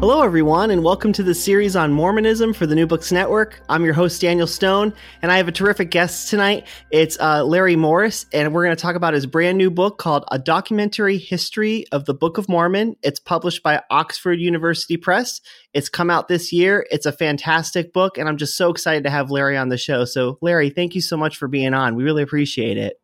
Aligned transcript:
Hello, 0.00 0.22
everyone, 0.22 0.70
and 0.70 0.82
welcome 0.82 1.12
to 1.12 1.22
the 1.22 1.34
series 1.34 1.76
on 1.76 1.92
Mormonism 1.92 2.54
for 2.54 2.64
the 2.66 2.74
New 2.74 2.86
Books 2.86 3.12
Network. 3.12 3.60
I'm 3.68 3.84
your 3.84 3.92
host, 3.92 4.22
Daniel 4.22 4.46
Stone, 4.46 4.94
and 5.20 5.30
I 5.30 5.36
have 5.36 5.46
a 5.46 5.52
terrific 5.52 5.90
guest 5.90 6.30
tonight. 6.30 6.66
It's 6.90 7.20
uh, 7.20 7.44
Larry 7.44 7.76
Morris, 7.76 8.24
and 8.32 8.54
we're 8.54 8.64
going 8.64 8.74
to 8.74 8.80
talk 8.80 8.96
about 8.96 9.12
his 9.12 9.26
brand 9.26 9.58
new 9.58 9.70
book 9.70 9.98
called 9.98 10.24
A 10.30 10.38
Documentary 10.38 11.18
History 11.18 11.84
of 11.92 12.06
the 12.06 12.14
Book 12.14 12.38
of 12.38 12.48
Mormon. 12.48 12.96
It's 13.02 13.20
published 13.20 13.62
by 13.62 13.82
Oxford 13.90 14.40
University 14.40 14.96
Press. 14.96 15.42
It's 15.74 15.90
come 15.90 16.08
out 16.08 16.28
this 16.28 16.50
year. 16.50 16.86
It's 16.90 17.04
a 17.04 17.12
fantastic 17.12 17.92
book, 17.92 18.16
and 18.16 18.26
I'm 18.26 18.38
just 18.38 18.56
so 18.56 18.70
excited 18.70 19.04
to 19.04 19.10
have 19.10 19.30
Larry 19.30 19.58
on 19.58 19.68
the 19.68 19.76
show. 19.76 20.06
So, 20.06 20.38
Larry, 20.40 20.70
thank 20.70 20.94
you 20.94 21.02
so 21.02 21.18
much 21.18 21.36
for 21.36 21.46
being 21.46 21.74
on. 21.74 21.94
We 21.94 22.04
really 22.04 22.22
appreciate 22.22 22.78
it. 22.78 22.94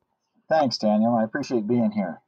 Thanks, 0.48 0.78
Daniel. 0.78 1.15
I 1.15 1.24
appreciate 1.24 1.66
being 1.66 1.90
here. 1.90 2.23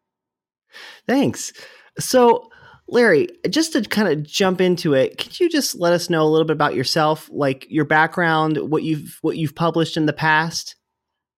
Thanks. 1.06 1.54
So, 1.98 2.50
Larry, 2.90 3.28
just 3.50 3.74
to 3.74 3.82
kind 3.82 4.08
of 4.08 4.22
jump 4.22 4.60
into 4.60 4.94
it, 4.94 5.18
could 5.18 5.38
you 5.38 5.50
just 5.50 5.76
let 5.76 5.92
us 5.92 6.08
know 6.08 6.22
a 6.22 6.28
little 6.28 6.46
bit 6.46 6.54
about 6.54 6.74
yourself, 6.74 7.28
like 7.30 7.66
your 7.68 7.84
background, 7.84 8.56
what 8.56 8.82
you've 8.82 9.18
what 9.20 9.36
you've 9.36 9.54
published 9.54 9.96
in 9.96 10.06
the 10.06 10.12
past? 10.14 10.74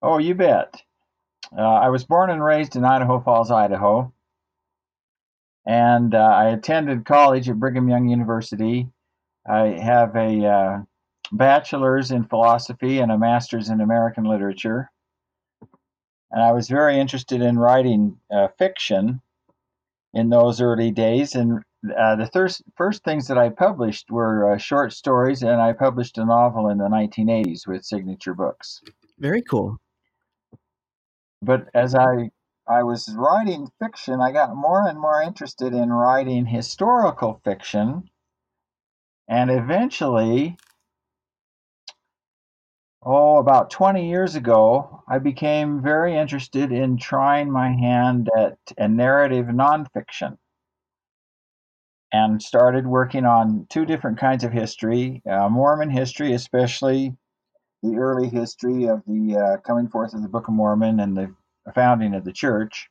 Oh, 0.01 0.19
you 0.19 0.35
bet. 0.35 0.81
Uh, 1.57 1.63
I 1.63 1.89
was 1.89 2.05
born 2.05 2.31
and 2.31 2.43
raised 2.43 2.77
in 2.77 2.85
Idaho 2.85 3.21
Falls, 3.21 3.51
Idaho, 3.51 4.13
and 5.67 6.15
uh, 6.15 6.19
I 6.19 6.51
attended 6.51 7.05
college 7.05 7.49
at 7.49 7.59
Brigham 7.59 7.89
Young 7.89 8.09
University. 8.09 8.89
I 9.45 9.69
have 9.71 10.15
a 10.15 10.47
uh, 10.47 10.79
bachelor's 11.33 12.13
in 12.13 12.25
philosophy 12.25 13.01
and 13.01 13.11
a 13.11 13.19
master's 13.19 13.71
in 13.71 13.81
American 13.81 14.23
literature, 14.23 14.89
and 16.31 16.41
I 16.41 16.53
was 16.53 16.69
very 16.69 17.01
interested 17.01 17.43
in 17.43 17.59
writing 17.59 18.19
uh, 18.33 18.49
fiction 18.57 19.21
in 20.13 20.29
those 20.29 20.61
early 20.61 20.91
days. 20.91 21.35
And 21.35 21.63
uh, 21.97 22.17
the 22.17 22.29
first 22.33 22.63
first 22.77 23.05
things 23.05 23.29
that 23.29 23.39
I 23.39 23.49
published 23.49 24.11
were 24.11 24.53
uh, 24.53 24.59
short 24.59 24.93
stories, 24.93 25.43
and 25.43 25.61
I 25.61 25.73
published 25.73 26.19
a 26.19 26.25
novel 26.25 26.69
in 26.69 26.79
the 26.79 26.89
1980s 26.89 27.67
with 27.67 27.85
Signature 27.85 28.35
Books. 28.35 28.83
Very 29.19 29.43
cool. 29.43 29.79
But 31.43 31.69
as 31.75 31.95
I 31.95 32.31
I 32.69 32.83
was 32.83 33.13
writing 33.17 33.71
fiction, 33.79 34.21
I 34.21 34.31
got 34.33 34.55
more 34.55 34.87
and 34.87 34.99
more 34.99 35.23
interested 35.23 35.73
in 35.73 35.91
writing 35.91 36.47
historical 36.47 37.41
fiction, 37.45 38.11
and 39.29 39.51
eventually 39.51 40.59
oh, 43.03 43.39
about 43.39 43.71
20 43.71 44.09
years 44.09 44.35
ago, 44.35 45.03
I 45.09 45.19
became 45.19 45.83
very 45.83 46.17
interested 46.17 46.73
in 46.73 46.99
trying 46.99 47.51
my 47.51 47.71
hand 47.73 48.29
at 48.37 48.59
a 48.77 48.89
narrative 48.89 49.47
nonfiction 49.47 50.37
and 52.13 52.43
started 52.43 52.87
working 52.87 53.25
on 53.25 53.67
two 53.71 53.87
different 53.87 54.19
kinds 54.19 54.45
of 54.45 54.53
history 54.53 55.23
uh, 55.31 55.49
Mormon 55.49 55.91
history, 55.91 56.33
especially 56.33 57.17
the 57.83 57.97
early 57.97 58.29
history 58.29 58.89
of 58.89 59.03
the 59.07 59.37
uh, 59.37 59.57
coming 59.67 59.89
forth 59.89 60.13
of 60.13 60.23
the 60.23 60.29
Book 60.29 60.49
of 60.49 60.55
Mormon 60.55 61.01
and 61.01 61.17
the 61.17 61.35
founding 61.75 62.15
of 62.15 62.25
the 62.25 62.33
church. 62.33 62.89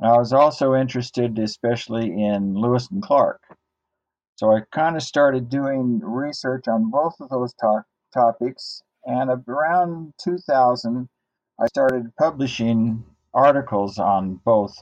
And 0.00 0.10
I 0.10 0.16
was 0.16 0.32
also 0.32 0.74
interested, 0.74 1.38
especially 1.38 2.06
in 2.06 2.54
Lewis 2.54 2.88
and 2.90 3.02
Clark. 3.02 3.42
So 4.36 4.50
I 4.50 4.62
kind 4.72 4.96
of 4.96 5.02
started 5.02 5.50
doing 5.50 6.00
research 6.02 6.66
on 6.66 6.90
both 6.90 7.20
of 7.20 7.28
those 7.28 7.52
to- 7.60 7.84
topics 8.12 8.82
and 9.04 9.30
around 9.48 10.14
2000, 10.22 11.08
I 11.60 11.66
started 11.66 12.14
publishing 12.18 13.04
articles 13.34 13.98
on 13.98 14.40
both 14.44 14.74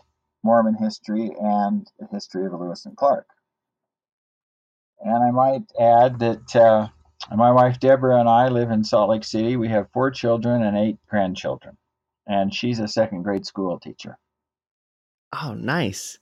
Mormon 0.42 0.74
history 0.74 1.32
and 1.38 1.86
the 1.98 2.06
history 2.10 2.46
of 2.46 2.52
Lewis 2.52 2.86
and 2.86 2.96
Clark. 2.96 3.26
And 5.00 5.22
I 5.22 5.30
might 5.30 5.62
add 5.80 6.18
that 6.20 6.56
uh, 6.56 6.88
my 7.34 7.50
wife 7.52 7.78
Deborah 7.78 8.20
and 8.20 8.28
I 8.28 8.48
live 8.48 8.70
in 8.70 8.84
Salt 8.84 9.10
Lake 9.10 9.24
City. 9.24 9.56
We 9.56 9.68
have 9.68 9.90
four 9.92 10.10
children 10.10 10.62
and 10.62 10.76
eight 10.76 10.98
grandchildren, 11.08 11.76
and 12.26 12.54
she's 12.54 12.80
a 12.80 12.88
second 12.88 13.22
grade 13.22 13.46
school 13.46 13.78
teacher. 13.78 14.18
Oh, 15.32 15.54
nice. 15.54 16.18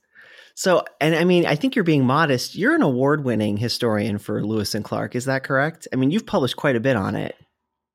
So, 0.53 0.83
and 0.99 1.15
I 1.15 1.23
mean, 1.23 1.45
I 1.45 1.55
think 1.55 1.75
you're 1.75 1.83
being 1.83 2.05
modest. 2.05 2.55
You're 2.55 2.75
an 2.75 2.81
award 2.81 3.23
winning 3.23 3.57
historian 3.57 4.17
for 4.17 4.43
Lewis 4.43 4.75
and 4.75 4.83
Clark. 4.83 5.15
Is 5.15 5.25
that 5.25 5.43
correct? 5.43 5.87
I 5.93 5.95
mean, 5.95 6.11
you've 6.11 6.25
published 6.25 6.57
quite 6.57 6.75
a 6.75 6.79
bit 6.79 6.95
on 6.95 7.15
it. 7.15 7.35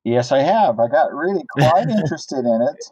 Yes, 0.04 0.32
I 0.32 0.40
have. 0.40 0.80
I 0.80 0.88
got 0.88 1.14
really 1.14 1.44
quite 1.50 1.88
interested 1.88 2.44
in 2.44 2.62
it, 2.62 2.84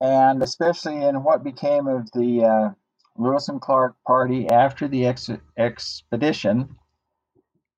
and 0.00 0.42
especially 0.42 1.02
in 1.02 1.24
what 1.24 1.42
became 1.42 1.88
of 1.88 2.10
the 2.12 2.44
uh, 2.44 2.70
Lewis 3.16 3.48
and 3.48 3.60
Clark 3.60 3.96
party 4.06 4.48
after 4.48 4.86
the 4.86 5.06
ex- 5.06 5.30
expedition. 5.58 6.76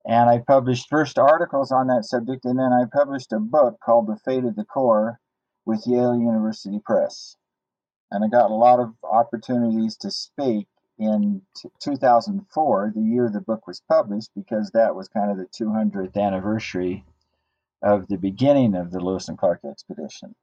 And 0.07 0.31
I 0.31 0.39
published 0.39 0.89
first 0.89 1.19
articles 1.19 1.73
on 1.73 1.87
that 1.89 2.05
subject, 2.05 2.45
and 2.45 2.59
then 2.59 2.73
I 2.73 2.85
published 2.93 3.33
a 3.33 3.39
book 3.39 3.79
called 3.85 4.07
The 4.07 4.17
Fate 4.25 4.45
of 4.45 4.57
the 4.57 4.65
Corps 4.65 5.19
with 5.67 5.87
Yale 5.87 6.15
University 6.15 6.81
Press. 6.85 7.37
And 8.11 8.25
I 8.25 8.29
got 8.29 8.51
a 8.51 8.55
lot 8.55 8.81
of 8.81 8.95
opportunities 9.03 9.97
to 9.99 10.11
speak 10.11 10.67
in 10.99 11.43
t- 11.57 11.69
2004, 11.81 12.93
the 12.95 13.03
year 13.03 13.31
the 13.31 13.41
book 13.41 13.67
was 13.67 13.83
published, 13.89 14.31
because 14.35 14.71
that 14.71 14.95
was 14.95 15.09
kind 15.09 15.31
of 15.31 15.37
the 15.37 15.47
200th 15.47 16.17
anniversary 16.17 17.05
of 17.83 18.09
the 18.09 18.19
beginning 18.19 18.75
of 18.75 18.91
the 18.91 19.01
Lewis 19.01 19.29
and 19.29 19.39
Clark 19.39 19.61
expedition. 19.69 20.35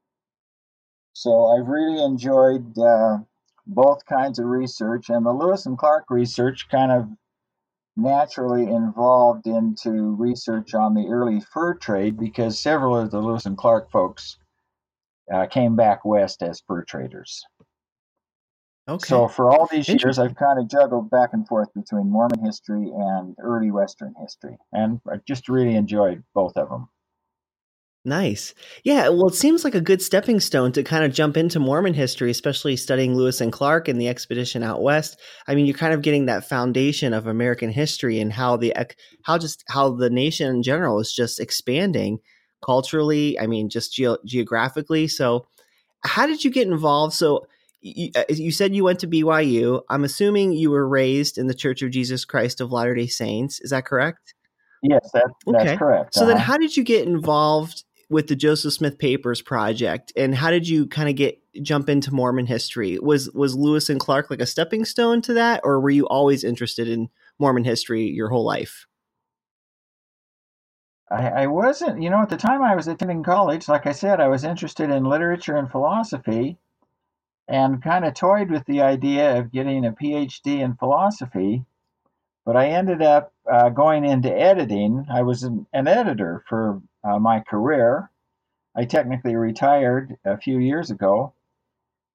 So 1.14 1.46
I've 1.48 1.68
really 1.68 2.04
enjoyed 2.04 2.78
uh, 2.78 3.20
both 3.66 4.06
kinds 4.06 4.40
of 4.40 4.46
research, 4.46 5.10
and 5.10 5.26
the 5.26 5.32
Lewis 5.32 5.66
and 5.66 5.78
Clark 5.78 6.06
research 6.10 6.68
kind 6.70 6.92
of 6.92 7.08
naturally 7.98 8.64
involved 8.64 9.48
into 9.48 10.16
research 10.16 10.74
on 10.74 10.94
the 10.94 11.08
early 11.08 11.40
fur 11.40 11.74
trade 11.76 12.20
because 12.20 12.60
several 12.60 12.98
of 12.98 13.12
the 13.12 13.20
Lewis 13.20 13.46
and 13.46 13.58
Clark 13.58 13.90
folks 13.92 14.38
uh, 15.34 15.46
came 15.46 15.76
back 15.76 16.04
west 16.04 16.44
as 16.44 16.62
fur 16.68 16.84
traders. 16.84 17.46
Okay. 18.88 19.08
So 19.08 19.28
for 19.28 19.52
all 19.52 19.68
these 19.72 19.90
years, 19.90 20.20
I've 20.20 20.36
kind 20.36 20.60
of 20.60 20.70
juggled 20.70 21.10
back 21.10 21.30
and 21.34 21.48
forth 21.48 21.74
between 21.74 22.12
Mormon 22.12 22.44
history 22.44 22.92
and 22.94 23.36
early 23.40 23.72
Western 23.72 24.14
history, 24.20 24.58
and 24.74 25.02
I 25.12 25.16
just 25.28 25.50
really 25.50 25.76
enjoyed 25.76 26.24
both 26.36 26.56
of 26.56 26.70
them. 26.70 26.88
Nice. 28.08 28.54
Yeah, 28.84 29.10
well, 29.10 29.30
it 29.30 29.34
seems 29.34 29.64
like 29.64 29.74
a 29.74 29.82
good 29.82 30.00
stepping 30.00 30.40
stone 30.40 30.72
to 30.74 30.84
kind 30.84 31.04
of 31.04 31.12
jump 31.12 31.36
into 31.36 31.60
Mormon 31.60 31.96
history, 31.96 32.30
especially 32.30 32.76
studying 32.76 33.16
Lewis 33.16 33.42
and 33.42 33.52
Clark 33.52 33.88
and 33.88 34.00
the 34.00 34.08
expedition 34.08 34.62
out 34.62 34.84
west. 34.84 35.20
I 35.48 35.56
mean, 35.56 35.66
you're 35.66 35.76
kind 35.76 35.94
of 35.94 36.04
getting 36.04 36.28
that 36.28 36.48
foundation 36.48 37.14
of 37.14 37.26
American 37.26 37.72
history 37.72 38.20
and 38.20 38.32
how 38.32 38.58
the 38.58 38.76
how 39.24 39.40
just 39.40 39.64
how 39.70 39.90
the 39.90 40.12
nation 40.12 40.56
in 40.56 40.62
general 40.62 41.00
is 41.00 41.12
just 41.12 41.40
expanding 41.40 42.20
culturally. 42.64 43.40
I 43.40 43.48
mean, 43.48 43.70
just 43.70 43.92
ge- 43.92 44.24
geographically. 44.24 45.08
So, 45.08 45.48
how 46.04 46.28
did 46.28 46.44
you 46.44 46.52
get 46.52 46.68
involved? 46.68 47.14
So, 47.14 47.48
you, 47.82 48.12
you 48.30 48.52
said 48.52 48.76
you 48.76 48.84
went 48.84 49.00
to 49.00 49.08
BYU. 49.08 49.82
I'm 49.90 50.04
assuming 50.04 50.52
you 50.52 50.70
were 50.70 50.88
raised 50.88 51.40
in 51.40 51.48
the 51.48 51.56
Church 51.56 51.82
of 51.82 51.90
Jesus 51.90 52.24
Christ 52.24 52.62
of 52.62 52.72
Latter 52.72 52.94
Day 52.94 53.08
Saints. 53.08 53.60
Is 53.62 53.72
that 53.72 53.86
correct? 53.86 54.36
Yes, 54.84 55.10
that, 55.14 55.32
that's 55.48 55.64
okay. 55.64 55.78
correct. 55.78 56.14
So 56.14 56.22
uh-huh. 56.22 56.30
then, 56.30 56.38
how 56.38 56.60
did 56.60 56.78
you 56.78 56.84
get 56.84 57.08
involved 57.08 57.84
with 58.10 58.28
the 58.28 58.36
Joseph 58.36 58.74
Smith 58.74 58.98
Papers 58.98 59.42
project, 59.42 60.14
and 60.16 60.36
how 60.36 60.52
did 60.52 60.68
you 60.68 60.88
kind 60.88 61.10
of 61.10 61.16
get 61.16 61.40
jump 61.62 61.90
into 61.90 62.14
Mormon 62.14 62.46
history? 62.46 63.00
Was 63.00 63.32
was 63.32 63.56
Lewis 63.56 63.90
and 63.90 64.00
Clark 64.00 64.30
like 64.30 64.42
a 64.42 64.46
stepping 64.46 64.86
stone 64.86 65.22
to 65.24 65.34
that, 65.34 65.62
or 65.64 65.80
were 65.80 65.90
you 65.90 66.08
always 66.08 66.44
interested 66.44 66.88
in 66.88 67.10
Mormon 67.40 67.64
history 67.64 68.04
your 68.04 68.30
whole 68.30 68.46
life? 68.46 68.86
I, 71.10 71.28
I 71.28 71.48
wasn't, 71.48 72.02
you 72.02 72.10
know, 72.10 72.22
at 72.22 72.30
the 72.30 72.38
time 72.38 72.64
I 72.64 72.76
was 72.76 72.88
attending 72.88 73.24
college, 73.24 73.68
like 73.68 73.86
I 73.86 73.92
said, 73.92 74.20
I 74.20 74.28
was 74.28 74.44
interested 74.44 74.90
in 74.90 75.04
literature 75.04 75.56
and 75.56 75.70
philosophy, 75.70 76.58
and 77.48 77.84
kind 77.84 78.06
of 78.06 78.16
toyed 78.16 78.50
with 78.50 78.66
the 78.66 78.82
idea 78.82 79.38
of 79.38 79.52
getting 79.52 79.86
a 79.86 79.92
PhD 79.92 80.60
in 80.60 80.76
philosophy. 80.76 81.64
But 82.46 82.56
I 82.56 82.70
ended 82.70 83.02
up 83.02 83.34
uh, 83.52 83.70
going 83.70 84.06
into 84.06 84.32
editing. 84.32 85.06
I 85.12 85.24
was 85.24 85.44
an, 85.44 85.66
an 85.74 85.88
editor 85.88 86.44
for 86.48 86.82
uh, 87.06 87.20
my 87.20 87.40
career. 87.42 88.10
I 88.76 88.86
technically 88.86 89.36
retired 89.36 90.18
a 90.26 90.38
few 90.38 90.60
years 90.60 90.92
ago, 90.92 91.34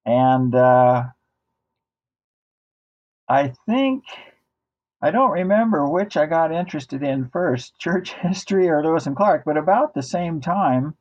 and 0.05 0.55
uh, 0.55 1.05
I 3.29 3.53
think 3.67 4.05
I 5.01 5.11
don't 5.11 5.31
remember 5.31 5.89
which 5.89 6.17
I 6.17 6.27
got 6.27 6.53
interested 6.53 7.03
in 7.03 7.31
first, 7.31 7.77
church 7.79 8.13
history 8.13 8.69
or 8.69 8.85
Lewis 8.85 9.07
and 9.07 9.17
Clark, 9.17 9.45
but 9.47 9.57
about 9.57 9.95
the 9.95 10.03
same 10.03 10.41
time. 10.41 10.97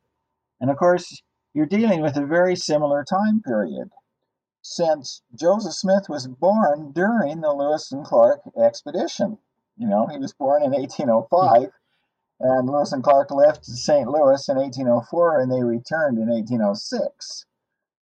And 0.60 0.70
of 0.70 0.76
course, 0.76 1.22
you're 1.52 1.66
dealing 1.66 2.00
with 2.00 2.16
a 2.16 2.24
very 2.24 2.56
similar 2.56 3.04
time 3.04 3.42
period 3.42 3.90
since 4.62 5.22
Joseph 5.34 5.72
Smith 5.72 6.08
was 6.08 6.26
born 6.26 6.92
during 6.92 7.40
the 7.40 7.52
Lewis 7.52 7.90
and 7.92 8.04
Clark 8.04 8.40
expedition. 8.56 9.38
You 9.76 9.88
know, 9.88 10.06
he 10.06 10.18
was 10.18 10.34
born 10.34 10.62
in 10.62 10.72
1805, 10.72 11.72
and 12.40 12.68
Lewis 12.68 12.92
and 12.92 13.04
Clark 13.04 13.30
left 13.30 13.64
St. 13.64 14.08
Louis 14.08 14.48
in 14.48 14.56
1804, 14.56 15.40
and 15.40 15.52
they 15.52 15.62
returned 15.62 16.18
in 16.18 16.28
1806. 16.28 17.44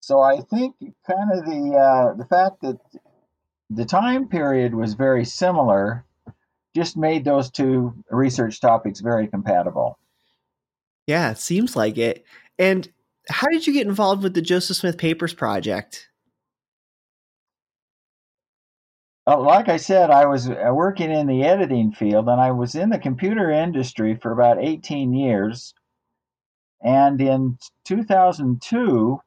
So 0.00 0.20
I 0.20 0.40
think 0.40 0.76
kind 1.06 1.32
of 1.32 1.44
the 1.44 1.76
uh, 1.76 2.14
the 2.14 2.24
fact 2.24 2.62
that 2.62 2.78
the 3.68 3.84
time 3.84 4.28
period 4.28 4.74
was 4.74 4.94
very 4.94 5.24
similar 5.24 6.04
just 6.74 6.96
made 6.96 7.24
those 7.24 7.50
two 7.50 7.92
research 8.10 8.60
topics 8.60 9.00
very 9.00 9.26
compatible. 9.26 9.98
Yeah, 11.06 11.30
it 11.30 11.38
seems 11.38 11.74
like 11.74 11.98
it. 11.98 12.24
And 12.58 12.90
how 13.28 13.48
did 13.48 13.66
you 13.66 13.72
get 13.72 13.86
involved 13.86 14.22
with 14.22 14.34
the 14.34 14.42
Joseph 14.42 14.76
Smith 14.76 14.98
Papers 14.98 15.34
project? 15.34 16.07
Like 19.36 19.68
I 19.68 19.76
said, 19.76 20.10
I 20.10 20.26
was 20.26 20.48
uh, 20.48 20.70
working 20.72 21.10
in 21.10 21.26
the 21.26 21.42
editing 21.42 21.92
field 21.92 22.28
and 22.28 22.40
I 22.40 22.50
was 22.52 22.74
in 22.74 22.90
the 22.90 22.98
computer 22.98 23.50
industry 23.50 24.16
for 24.16 24.32
about 24.32 24.62
18 24.62 25.12
years. 25.12 25.74
And 26.82 27.20
in 27.20 27.58
2002, 27.84 29.20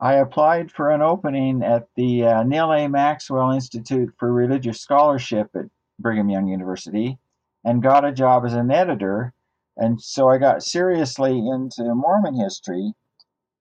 I 0.00 0.14
applied 0.14 0.72
for 0.72 0.90
an 0.90 1.00
opening 1.00 1.62
at 1.62 1.86
the 1.94 2.24
uh, 2.24 2.42
Neal 2.42 2.72
A. 2.72 2.88
Maxwell 2.88 3.52
Institute 3.52 4.12
for 4.18 4.32
Religious 4.32 4.80
Scholarship 4.80 5.50
at 5.54 5.66
Brigham 6.00 6.28
Young 6.28 6.48
University 6.48 7.18
and 7.64 7.82
got 7.82 8.04
a 8.04 8.10
job 8.10 8.44
as 8.44 8.54
an 8.54 8.72
editor. 8.72 9.32
And 9.76 10.02
so 10.02 10.28
I 10.28 10.38
got 10.38 10.64
seriously 10.64 11.38
into 11.38 11.94
Mormon 11.94 12.34
history 12.34 12.94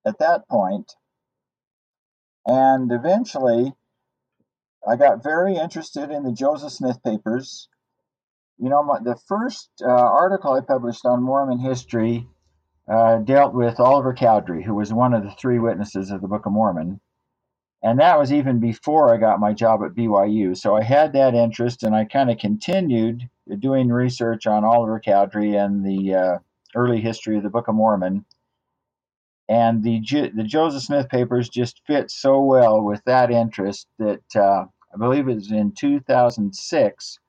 at 0.05 0.17
that 0.17 0.47
point. 0.47 0.95
And 2.47 2.91
eventually, 2.91 3.75
I 4.87 4.95
got 4.95 5.23
very 5.23 5.55
interested 5.55 6.09
in 6.09 6.23
the 6.23 6.31
Joseph 6.31 6.73
Smith 6.73 7.01
papers. 7.03 7.67
You 8.57 8.69
know, 8.69 8.83
my, 8.83 8.99
the 8.99 9.17
first 9.27 9.69
uh, 9.81 9.89
article 9.89 10.53
I 10.53 10.61
published 10.61 11.05
on 11.05 11.23
Mormon 11.23 11.59
history 11.59 12.27
uh, 12.87 13.17
dealt 13.17 13.53
with 13.53 13.79
Oliver 13.79 14.13
Cowdery, 14.13 14.63
who 14.63 14.73
was 14.73 14.93
one 14.93 15.13
of 15.13 15.23
the 15.23 15.31
three 15.31 15.59
witnesses 15.59 16.11
of 16.11 16.21
the 16.21 16.27
Book 16.27 16.45
of 16.45 16.51
Mormon. 16.51 16.99
And 17.83 17.99
that 17.99 18.19
was 18.19 18.31
even 18.31 18.59
before 18.59 19.13
I 19.13 19.17
got 19.17 19.39
my 19.39 19.53
job 19.53 19.81
at 19.83 19.95
BYU. 19.95 20.55
So 20.55 20.75
I 20.75 20.83
had 20.83 21.13
that 21.13 21.33
interest 21.33 21.83
and 21.83 21.95
I 21.95 22.05
kind 22.05 22.29
of 22.29 22.37
continued 22.37 23.27
doing 23.59 23.89
research 23.89 24.45
on 24.45 24.63
Oliver 24.63 24.99
Cowdery 24.99 25.55
and 25.55 25.83
the 25.83 26.15
uh, 26.15 26.37
early 26.75 27.01
history 27.01 27.37
of 27.37 27.43
the 27.43 27.49
Book 27.49 27.67
of 27.67 27.75
Mormon. 27.75 28.25
And 29.51 29.83
the, 29.83 29.99
the 30.33 30.43
Joseph 30.43 30.83
Smith 30.83 31.09
papers 31.09 31.49
just 31.49 31.81
fit 31.85 32.09
so 32.09 32.41
well 32.41 32.81
with 32.81 33.03
that 33.05 33.31
interest 33.31 33.87
that 33.99 34.23
uh, 34.33 34.63
I 34.93 34.97
believe 34.97 35.27
it 35.27 35.35
was 35.35 35.51
in 35.51 35.73
2006 35.73 37.19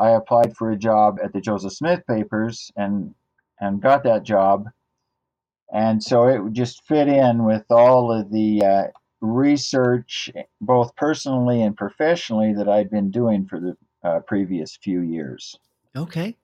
I 0.00 0.10
applied 0.10 0.56
for 0.56 0.70
a 0.70 0.76
job 0.76 1.18
at 1.22 1.32
the 1.32 1.40
Joseph 1.40 1.72
Smith 1.72 2.00
papers 2.08 2.72
and 2.76 3.14
and 3.60 3.80
got 3.80 4.02
that 4.04 4.24
job 4.24 4.68
and 5.72 6.02
so 6.02 6.26
it 6.26 6.52
just 6.52 6.84
fit 6.84 7.08
in 7.08 7.44
with 7.44 7.64
all 7.70 8.10
of 8.10 8.30
the 8.32 8.64
uh, 8.64 8.84
research, 9.20 10.30
both 10.60 10.94
personally 10.96 11.62
and 11.62 11.76
professionally, 11.76 12.54
that 12.54 12.68
I'd 12.68 12.90
been 12.90 13.10
doing 13.10 13.46
for 13.46 13.60
the 13.60 13.76
uh, 14.02 14.20
previous 14.20 14.76
few 14.76 15.00
years. 15.02 15.58
Okay, 15.94 16.36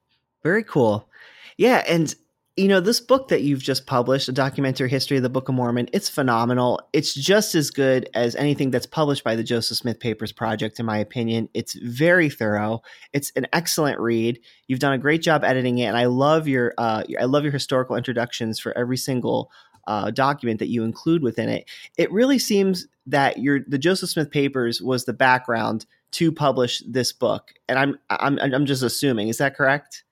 very 0.43 0.63
cool. 0.63 1.09
Yeah, 1.57 1.83
and 1.89 2.15
you 2.57 2.69
know, 2.69 2.79
this 2.79 3.01
book 3.01 3.29
that 3.29 3.43
you've 3.43 3.63
just 3.63 3.85
published, 3.85 4.29
a 4.29 4.33
documentary 4.33 4.89
history 4.89 5.17
of 5.17 5.25
the 5.25 5.29
Book 5.29 5.49
of 5.49 5.57
Mormon, 5.57 5.89
it's 5.93 6.09
phenomenal. 6.09 6.81
It's 6.93 7.13
just 7.13 7.57
as 7.57 7.73
good 7.73 8.09
as 8.15 8.37
anything 8.37 8.71
that's 8.71 8.87
published 8.87 9.25
by 9.25 9.35
the 9.35 9.43
Joseph 9.43 9.79
Smith 9.79 9.99
Papers 9.99 10.31
Project, 10.31 10.79
in 10.79 10.87
my 10.87 10.99
opinion. 10.99 11.49
It's 11.53 11.75
very 11.75 12.31
thorough. 12.31 12.83
It's 13.13 13.33
an 13.35 13.49
excellent 13.53 13.99
read. 13.99 14.39
You've 14.69 14.79
done 14.79 14.93
a 14.93 14.99
great 14.99 15.21
job 15.21 15.43
editing 15.43 15.79
it, 15.79 15.87
and 15.87 15.97
I 15.97 16.05
love 16.05 16.47
your 16.47 16.75
uh, 16.79 17.03
I 17.21 17.25
love 17.25 17.43
your 17.43 17.53
historical 17.53 17.97
introductions 17.97 18.61
for 18.61 18.77
every 18.79 18.99
single 18.99 19.51
uh, 19.89 20.13
document 20.13 20.61
that 20.61 20.69
you 20.69 20.85
include 20.85 21.25
within 21.25 21.49
it. 21.49 21.69
It 21.99 22.13
really 22.13 22.39
seems 22.39 22.87
that 23.07 23.39
your 23.39 23.61
the 23.67 23.79
Joseph 23.79 24.11
Smith 24.11 24.31
Papers 24.31 24.81
was 24.81 25.07
the 25.07 25.13
background 25.13 25.87
to 26.13 26.31
publish 26.31 26.85
this 26.87 27.13
book, 27.13 27.53
and 27.69 27.81
I'm 27.81 27.99
I'm 28.11 28.39
I'm 28.39 28.67
just 28.67 28.85
assuming. 28.85 29.27
Is 29.27 29.39
that 29.39 29.57
correct? 29.57 30.04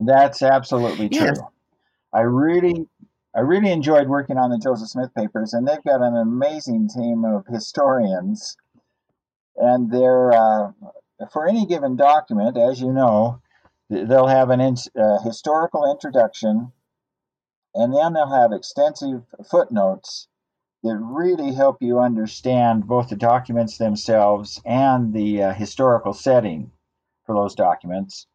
That's 0.00 0.42
absolutely 0.42 1.08
true. 1.08 1.26
Yes. 1.26 1.40
I 2.12 2.20
really 2.20 2.86
I 3.34 3.40
really 3.40 3.70
enjoyed 3.70 4.08
working 4.08 4.38
on 4.38 4.50
the 4.50 4.58
Joseph 4.58 4.88
Smith 4.88 5.14
papers, 5.14 5.52
and 5.52 5.66
they've 5.66 5.82
got 5.84 6.00
an 6.02 6.16
amazing 6.16 6.88
team 6.88 7.24
of 7.24 7.46
historians. 7.46 8.56
And 9.56 9.90
they're 9.90 10.32
uh, 10.32 10.72
for 11.32 11.46
any 11.46 11.66
given 11.66 11.96
document, 11.96 12.56
as 12.56 12.80
you 12.80 12.92
know, 12.92 13.40
they'll 13.90 14.28
have 14.28 14.50
an 14.50 14.60
in, 14.60 14.76
uh, 14.98 15.18
historical 15.22 15.90
introduction, 15.90 16.72
and 17.74 17.94
then 17.94 18.12
they'll 18.12 18.30
have 18.30 18.52
extensive 18.52 19.22
footnotes 19.50 20.28
that 20.84 20.96
really 20.96 21.52
help 21.52 21.78
you 21.80 21.98
understand 21.98 22.86
both 22.86 23.08
the 23.08 23.16
documents 23.16 23.78
themselves 23.78 24.60
and 24.64 25.12
the 25.12 25.42
uh, 25.42 25.52
historical 25.52 26.12
setting 26.12 26.70
for 27.26 27.34
those 27.34 27.54
documents 27.54 28.26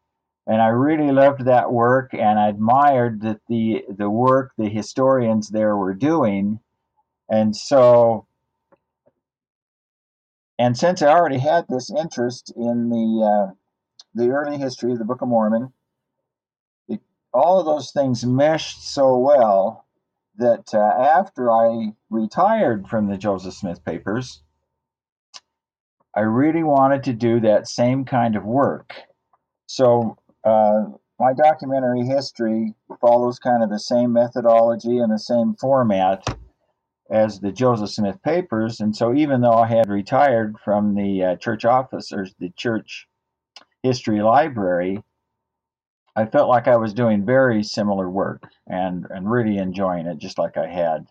and 0.46 0.60
I 0.60 0.68
really 0.68 1.10
loved 1.10 1.46
that 1.46 1.72
work 1.72 2.12
and 2.12 2.38
I 2.38 2.48
admired 2.48 3.22
that 3.22 3.40
the 3.48 3.84
the 3.88 4.10
work 4.10 4.52
the 4.58 4.68
historians 4.68 5.48
there 5.48 5.76
were 5.76 5.94
doing, 5.94 6.60
and 7.28 7.56
so 7.56 8.26
and 10.58 10.76
since 10.76 11.02
I 11.02 11.08
already 11.08 11.38
had 11.38 11.66
this 11.68 11.90
interest 11.90 12.52
in 12.56 12.88
the 12.88 13.24
uh, 13.24 13.54
the 14.14 14.30
early 14.30 14.58
history 14.58 14.92
of 14.92 14.98
the 14.98 15.04
Book 15.04 15.22
of 15.22 15.28
Mormon, 15.28 15.72
it, 16.88 17.00
all 17.32 17.58
of 17.58 17.66
those 17.66 17.90
things 17.90 18.24
meshed 18.24 18.82
so 18.84 19.18
well 19.18 19.86
that 20.36 20.74
uh, 20.74 20.78
after 20.78 21.50
I 21.50 21.94
retired 22.10 22.88
from 22.88 23.08
the 23.08 23.16
Joseph 23.16 23.54
Smith 23.54 23.84
papers, 23.84 24.42
I 26.14 26.20
really 26.20 26.62
wanted 26.62 27.04
to 27.04 27.12
do 27.12 27.40
that 27.40 27.68
same 27.68 28.04
kind 28.04 28.36
of 28.36 28.44
work. 28.44 28.94
So 29.66 30.16
uh, 30.44 30.84
my 31.18 31.32
documentary 31.32 32.02
history 32.02 32.74
follows 33.00 33.38
kind 33.38 33.62
of 33.62 33.70
the 33.70 33.78
same 33.78 34.12
methodology 34.12 34.98
and 34.98 35.12
the 35.12 35.18
same 35.18 35.54
format 35.54 36.24
as 37.10 37.40
the 37.40 37.52
Joseph 37.52 37.90
Smith 37.90 38.22
papers. 38.22 38.80
And 38.80 38.94
so, 38.94 39.14
even 39.14 39.40
though 39.40 39.54
I 39.54 39.66
had 39.66 39.88
retired 39.88 40.56
from 40.64 40.94
the 40.94 41.24
uh, 41.24 41.36
church 41.36 41.64
office 41.64 42.12
or 42.12 42.26
the 42.38 42.50
church 42.56 43.06
history 43.82 44.22
library, 44.22 45.02
I 46.16 46.26
felt 46.26 46.48
like 46.48 46.68
I 46.68 46.76
was 46.76 46.94
doing 46.94 47.24
very 47.24 47.62
similar 47.62 48.08
work 48.08 48.44
and, 48.66 49.06
and 49.10 49.30
really 49.30 49.58
enjoying 49.58 50.06
it, 50.06 50.18
just 50.18 50.38
like 50.38 50.56
I 50.56 50.68
had 50.68 51.06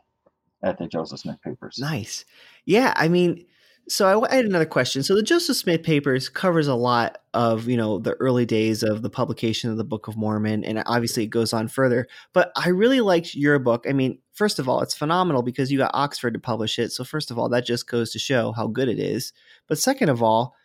at 0.64 0.78
the 0.78 0.88
Joseph 0.88 1.20
Smith 1.20 1.42
papers. 1.44 1.78
Nice. 1.80 2.26
Yeah. 2.66 2.94
I 2.96 3.10
mean, 3.10 3.46
so 3.90 4.24
I 4.26 4.36
had 4.36 4.46
another 4.46 4.66
question. 4.66 5.04
So 5.04 5.16
the 5.16 5.24
Joseph 5.24 5.58
Smith 5.58 5.84
papers 5.84 6.30
covers 6.30 6.68
a 6.68 6.76
lot 6.76 7.18
of 7.34 7.68
you 7.68 7.76
know 7.76 8.00
the 8.00 8.14
early 8.14 8.46
days 8.46 8.82
of 8.84 9.02
the 9.02 9.10
publication 9.10 9.70
of 9.70 9.78
the 9.78 9.84
Book 9.84 10.08
of 10.08 10.16
Mormon, 10.16 10.64
and 10.64 10.82
obviously 10.86 11.24
it 11.24 11.28
goes 11.28 11.54
on 11.54 11.68
further. 11.68 12.08
But 12.34 12.52
I 12.56 12.70
really 12.70 13.02
liked 13.02 13.36
your 13.36 13.60
book. 13.60 13.86
I 13.88 13.94
mean, 13.94 14.20
first 14.34 14.60
of 14.60 14.70
all, 14.70 14.82
it's 14.82 14.94
phenomenal 14.94 15.42
because 15.42 15.72
you 15.72 15.78
got 15.78 15.92
Oxford 15.94 16.34
to 16.34 16.40
publish 16.40 16.80
it. 16.80 16.92
So 16.92 17.04
first 17.04 17.30
of 17.30 17.38
all, 17.38 17.50
that 17.50 17.66
just 17.66 17.88
goes 17.88 18.12
to 18.12 18.20
show 18.20 18.54
how 18.54 18.68
good 18.68 18.88
it 18.88 19.00
is. 19.00 19.34
But 19.68 19.80
second 19.80 20.10
of 20.10 20.24
all, 20.24 20.56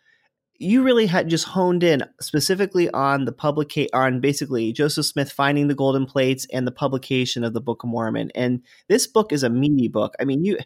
you 0.59 0.83
really 0.83 1.07
had 1.07 1.29
just 1.29 1.45
honed 1.45 1.83
in 1.83 2.03
specifically 2.19 2.89
on 2.91 3.25
the 3.25 3.31
publication 3.31 3.89
on 3.93 4.19
basically 4.19 4.73
Joseph 4.73 5.05
Smith 5.05 5.31
finding 5.31 5.67
the 5.67 5.75
golden 5.75 6.05
plates 6.05 6.45
and 6.53 6.67
the 6.67 6.71
publication 6.71 7.43
of 7.43 7.53
the 7.53 7.61
Book 7.61 7.83
of 7.83 7.89
Mormon. 7.89 8.31
And 8.35 8.61
this 8.87 9.07
book 9.07 9.31
is 9.31 9.43
a 9.43 9.49
meaty 9.49 9.87
book. 9.87 10.15
I 10.19 10.25
mean, 10.25 10.43
you 10.43 10.57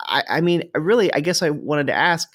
I, 0.00 0.22
I 0.28 0.40
mean, 0.40 0.70
really, 0.74 1.12
I 1.12 1.20
guess 1.20 1.42
I 1.42 1.50
wanted 1.50 1.88
to 1.88 1.94
ask 1.94 2.28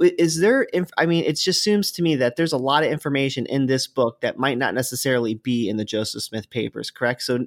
is 0.00 0.40
there 0.40 0.66
i 0.98 1.06
mean 1.06 1.24
it 1.24 1.34
just 1.34 1.62
seems 1.62 1.92
to 1.92 2.02
me 2.02 2.16
that 2.16 2.36
there's 2.36 2.52
a 2.52 2.58
lot 2.58 2.82
of 2.82 2.90
information 2.90 3.46
in 3.46 3.66
this 3.66 3.86
book 3.86 4.20
that 4.20 4.38
might 4.38 4.58
not 4.58 4.74
necessarily 4.74 5.34
be 5.34 5.68
in 5.68 5.76
the 5.76 5.84
joseph 5.84 6.22
smith 6.22 6.50
papers 6.50 6.90
correct? 6.90 7.22
So 7.22 7.46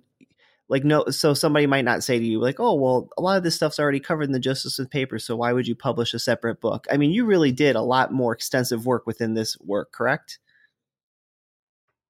like 0.70 0.84
no 0.84 1.06
so 1.08 1.34
somebody 1.34 1.68
might 1.68 1.84
not 1.84 2.04
say 2.04 2.18
to 2.18 2.26
you 2.26 2.40
like 2.40 2.60
oh 2.60 2.76
well 2.76 3.10
a 3.18 3.22
lot 3.22 3.38
of 3.38 3.44
this 3.44 3.56
stuff's 3.56 3.80
already 3.80 4.00
covered 4.00 4.24
in 4.24 4.32
the 4.32 4.40
joseph 4.40 4.72
smith 4.72 4.90
papers 4.90 5.26
so 5.26 5.36
why 5.36 5.52
would 5.52 5.68
you 5.68 5.76
publish 5.76 6.14
a 6.14 6.20
separate 6.20 6.62
book? 6.62 6.88
I 6.92 6.98
mean 6.98 7.12
you 7.12 7.26
really 7.26 7.52
did 7.52 7.76
a 7.76 7.82
lot 7.82 8.14
more 8.14 8.34
extensive 8.34 8.86
work 8.86 9.06
within 9.06 9.34
this 9.34 9.58
work 9.60 9.92
correct? 9.92 10.40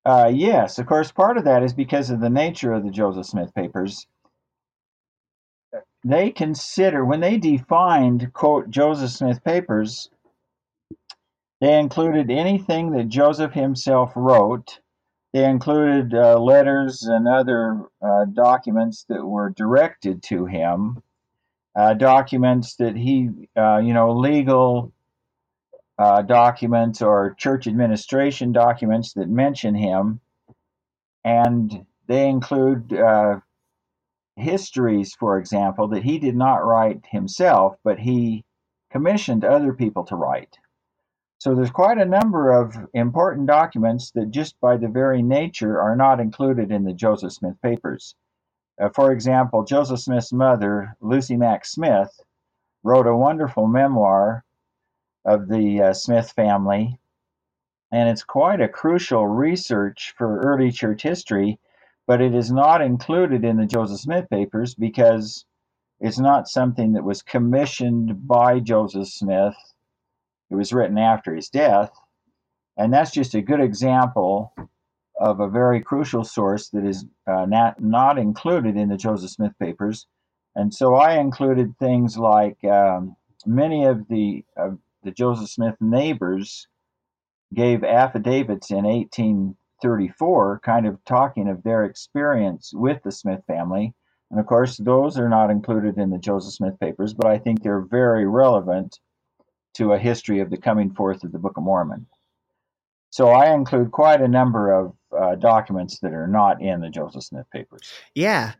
Uh, 0.06 0.32
yes. 0.34 0.80
Of 0.80 0.86
course 0.86 1.12
part 1.12 1.38
of 1.38 1.46
that 1.46 1.64
is 1.64 1.74
because 1.74 2.10
of 2.10 2.20
the 2.20 2.30
nature 2.30 2.74
of 2.74 2.84
the 2.84 2.92
joseph 2.92 3.26
smith 3.26 3.54
papers 3.56 4.06
they 6.12 6.32
consider 6.32 7.06
when 7.06 7.22
they 7.22 7.38
defined 7.38 8.34
quote 8.34 8.70
Joseph 8.70 9.12
Smith 9.12 9.44
papers, 9.44 10.10
They 11.60 11.80
included 11.80 12.30
anything 12.30 12.92
that 12.92 13.10
Joseph 13.10 13.54
himself 13.54 14.14
wrote. 14.16 14.80
They 15.34 15.46
included 15.46 16.14
uh, 16.14 16.40
letters 16.40 17.04
and 17.04 17.28
other 17.28 17.82
uh, 18.02 18.26
documents 18.34 19.06
that 19.10 19.26
were 19.26 19.50
directed 19.52 20.24
to 20.24 20.46
him, 20.46 21.02
uh, 21.76 21.96
documents 21.96 22.76
that 22.78 22.96
he, 22.96 23.30
uh, 23.58 23.78
you 23.80 23.94
know, 23.94 24.14
legal 24.14 24.94
uh, 26.00 26.24
documents 26.24 27.02
or 27.02 27.36
church 27.38 27.68
administration 27.68 28.52
documents 28.54 29.14
that 29.14 29.30
mention 29.30 29.76
him. 29.76 30.22
And 31.26 31.86
they 32.08 32.30
include 32.30 32.94
uh, 32.94 33.40
histories, 34.40 35.14
for 35.16 35.38
example, 35.38 35.88
that 35.90 36.04
he 36.04 36.18
did 36.18 36.36
not 36.36 36.66
write 36.66 37.06
himself, 37.12 37.78
but 37.84 38.00
he 38.00 38.44
commissioned 38.90 39.46
other 39.46 39.74
people 39.74 40.04
to 40.06 40.16
write. 40.16 40.58
So 41.40 41.56
there's 41.56 41.72
quite 41.72 41.98
a 41.98 42.06
number 42.06 42.52
of 42.52 42.76
important 42.94 43.48
documents 43.48 44.12
that 44.12 44.32
just 44.32 44.60
by 44.60 44.76
the 44.76 44.90
very 44.90 45.22
nature 45.22 45.80
are 45.80 45.96
not 45.96 46.20
included 46.20 46.72
in 46.72 46.84
the 46.84 46.94
Joseph 46.94 47.32
Smith 47.32 47.56
papers. 47.62 48.16
Uh, 48.80 48.90
for 48.90 49.12
example, 49.12 49.64
Joseph 49.64 50.00
Smith's 50.00 50.34
mother, 50.34 50.96
Lucy 51.00 51.38
Mack 51.38 51.66
Smith, 51.66 52.20
wrote 52.84 53.08
a 53.08 53.16
wonderful 53.16 53.68
memoir 53.68 54.44
of 55.26 55.48
the 55.48 55.82
uh, 55.82 55.94
Smith 55.94 56.32
family, 56.32 57.00
and 57.92 58.10
it's 58.10 58.24
quite 58.24 58.62
a 58.62 58.68
crucial 58.68 59.28
research 59.28 60.14
for 60.18 60.42
early 60.42 60.72
church 60.72 61.04
history, 61.04 61.60
but 62.10 62.22
it 62.22 62.34
is 62.34 62.52
not 62.52 62.82
included 62.82 63.46
in 63.46 63.58
the 63.58 63.68
Joseph 63.68 64.00
Smith 64.00 64.28
papers 64.32 64.74
because 64.74 65.46
it's 66.00 66.18
not 66.18 66.48
something 66.48 66.94
that 66.94 67.04
was 67.04 67.22
commissioned 67.22 68.28
by 68.28 68.60
Joseph 68.60 69.10
Smith 69.10 69.56
it 70.50 70.56
was 70.56 70.74
written 70.74 70.98
after 70.98 71.36
his 71.36 71.50
death. 71.50 71.92
And 72.78 72.92
that's 72.92 73.12
just 73.12 73.36
a 73.36 73.44
good 73.44 73.62
example 73.62 74.56
of 75.20 75.40
a 75.40 75.48
very 75.48 75.82
crucial 75.82 76.24
source 76.24 76.70
that 76.70 76.84
is 76.84 77.06
uh, 77.28 77.46
not, 77.46 77.80
not 77.80 78.18
included 78.18 78.76
in 78.76 78.90
the 78.90 78.98
Joseph 78.98 79.30
Smith 79.30 79.54
papers. 79.60 80.08
And 80.56 80.74
so 80.74 80.96
I 80.96 81.20
included 81.20 81.78
things 81.78 82.18
like 82.18 82.58
um, 82.64 83.16
many 83.46 83.86
of 83.86 84.08
the, 84.08 84.44
uh, 84.60 84.72
the 85.04 85.12
Joseph 85.12 85.52
Smith 85.52 85.76
neighbors 85.80 86.68
gave 87.54 87.84
affidavits 87.84 88.72
in 88.72 88.86
1834, 89.82 90.60
kind 90.60 90.86
of 90.86 91.04
talking 91.06 91.48
of 91.48 91.64
their 91.64 91.86
experience 91.86 92.72
with 92.74 93.02
the 93.04 93.12
Smith 93.12 93.42
family. 93.48 93.94
And 94.32 94.40
of 94.40 94.46
course, 94.46 94.78
those 94.78 95.18
are 95.18 95.30
not 95.30 95.50
included 95.50 95.98
in 95.98 96.10
the 96.10 96.18
Joseph 96.18 96.54
Smith 96.54 96.80
papers, 96.80 97.14
but 97.14 97.28
I 97.28 97.40
think 97.40 97.62
they're 97.62 97.82
very 97.82 98.28
relevant 98.28 99.00
to 99.76 99.94
a 99.94 100.00
history 100.00 100.40
of 100.40 100.50
the 100.50 100.58
coming 100.58 100.94
forth 100.94 101.24
of 101.24 101.32
the 101.32 101.40
Book 101.40 101.58
of 101.58 101.64
Mormon. 101.64 102.06
So 103.12 103.30
I 103.30 103.54
include 103.54 103.92
quite 103.92 104.22
a 104.22 104.28
number 104.28 104.72
of 104.72 104.94
uh, 105.18 105.36
documents 105.36 106.00
that 106.00 106.14
are 106.14 106.28
not 106.28 106.62
in 106.62 106.82
the 106.82 106.90
Joseph 106.90 107.24
Smith 107.24 107.46
papers. 107.52 107.92
Yeah. 108.14 108.54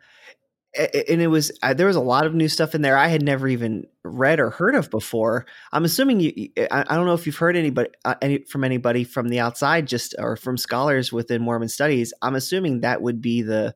And 0.78 1.20
it 1.20 1.28
was 1.28 1.52
uh, 1.64 1.74
there 1.74 1.88
was 1.88 1.96
a 1.96 2.02
lot 2.02 2.28
of 2.28 2.36
new 2.36 2.48
stuff 2.48 2.76
in 2.76 2.84
there 2.84 2.96
I 2.96 3.08
had 3.08 3.24
never 3.24 3.48
even 3.48 3.88
read 4.04 4.40
or 4.40 4.52
heard 4.52 4.76
of 4.76 4.92
before. 4.92 5.48
I'm 5.72 5.84
assuming 5.84 6.20
you. 6.20 6.50
I 6.70 6.96
don't 6.96 7.08
know 7.08 7.16
if 7.16 7.26
you've 7.26 7.38
heard 7.38 7.58
anybody 7.58 7.90
uh, 8.06 8.16
any, 8.22 8.44
from 8.44 8.64
anybody 8.64 9.04
from 9.04 9.30
the 9.30 9.40
outside, 9.40 9.88
just 9.88 10.14
or 10.20 10.36
from 10.36 10.58
scholars 10.58 11.12
within 11.12 11.42
Mormon 11.42 11.70
studies. 11.70 12.14
I'm 12.22 12.36
assuming 12.36 12.82
that 12.82 13.02
would 13.02 13.20
be 13.20 13.42
the 13.42 13.74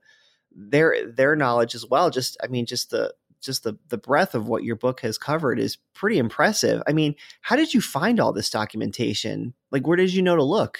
their 0.55 1.11
their 1.11 1.35
knowledge 1.35 1.73
as 1.73 1.83
well. 1.83 2.11
Just 2.11 2.37
I 2.43 2.47
mean, 2.47 2.67
just 2.67 2.91
the 2.91 3.11
just 3.41 3.63
the 3.63 3.77
the 3.89 3.97
breadth 3.97 4.35
of 4.35 4.47
what 4.47 4.63
your 4.63 4.75
book 4.75 5.01
has 5.01 5.17
covered 5.17 5.59
is 5.59 5.77
pretty 5.95 6.19
impressive. 6.19 6.83
I 6.87 6.93
mean, 6.93 7.15
how 7.41 7.55
did 7.55 7.73
you 7.73 7.81
find 7.81 8.19
all 8.19 8.33
this 8.33 8.51
documentation? 8.51 9.55
Like, 9.71 9.87
where 9.87 9.97
did 9.97 10.13
you 10.13 10.21
know 10.21 10.35
to 10.35 10.43
look? 10.43 10.79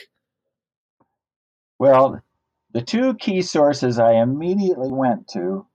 Well, 1.80 2.22
the 2.72 2.82
two 2.82 3.16
key 3.16 3.42
sources 3.42 4.00
I 4.00 4.14
immediately 4.14 4.92
went 4.92 5.28
to 5.30 5.66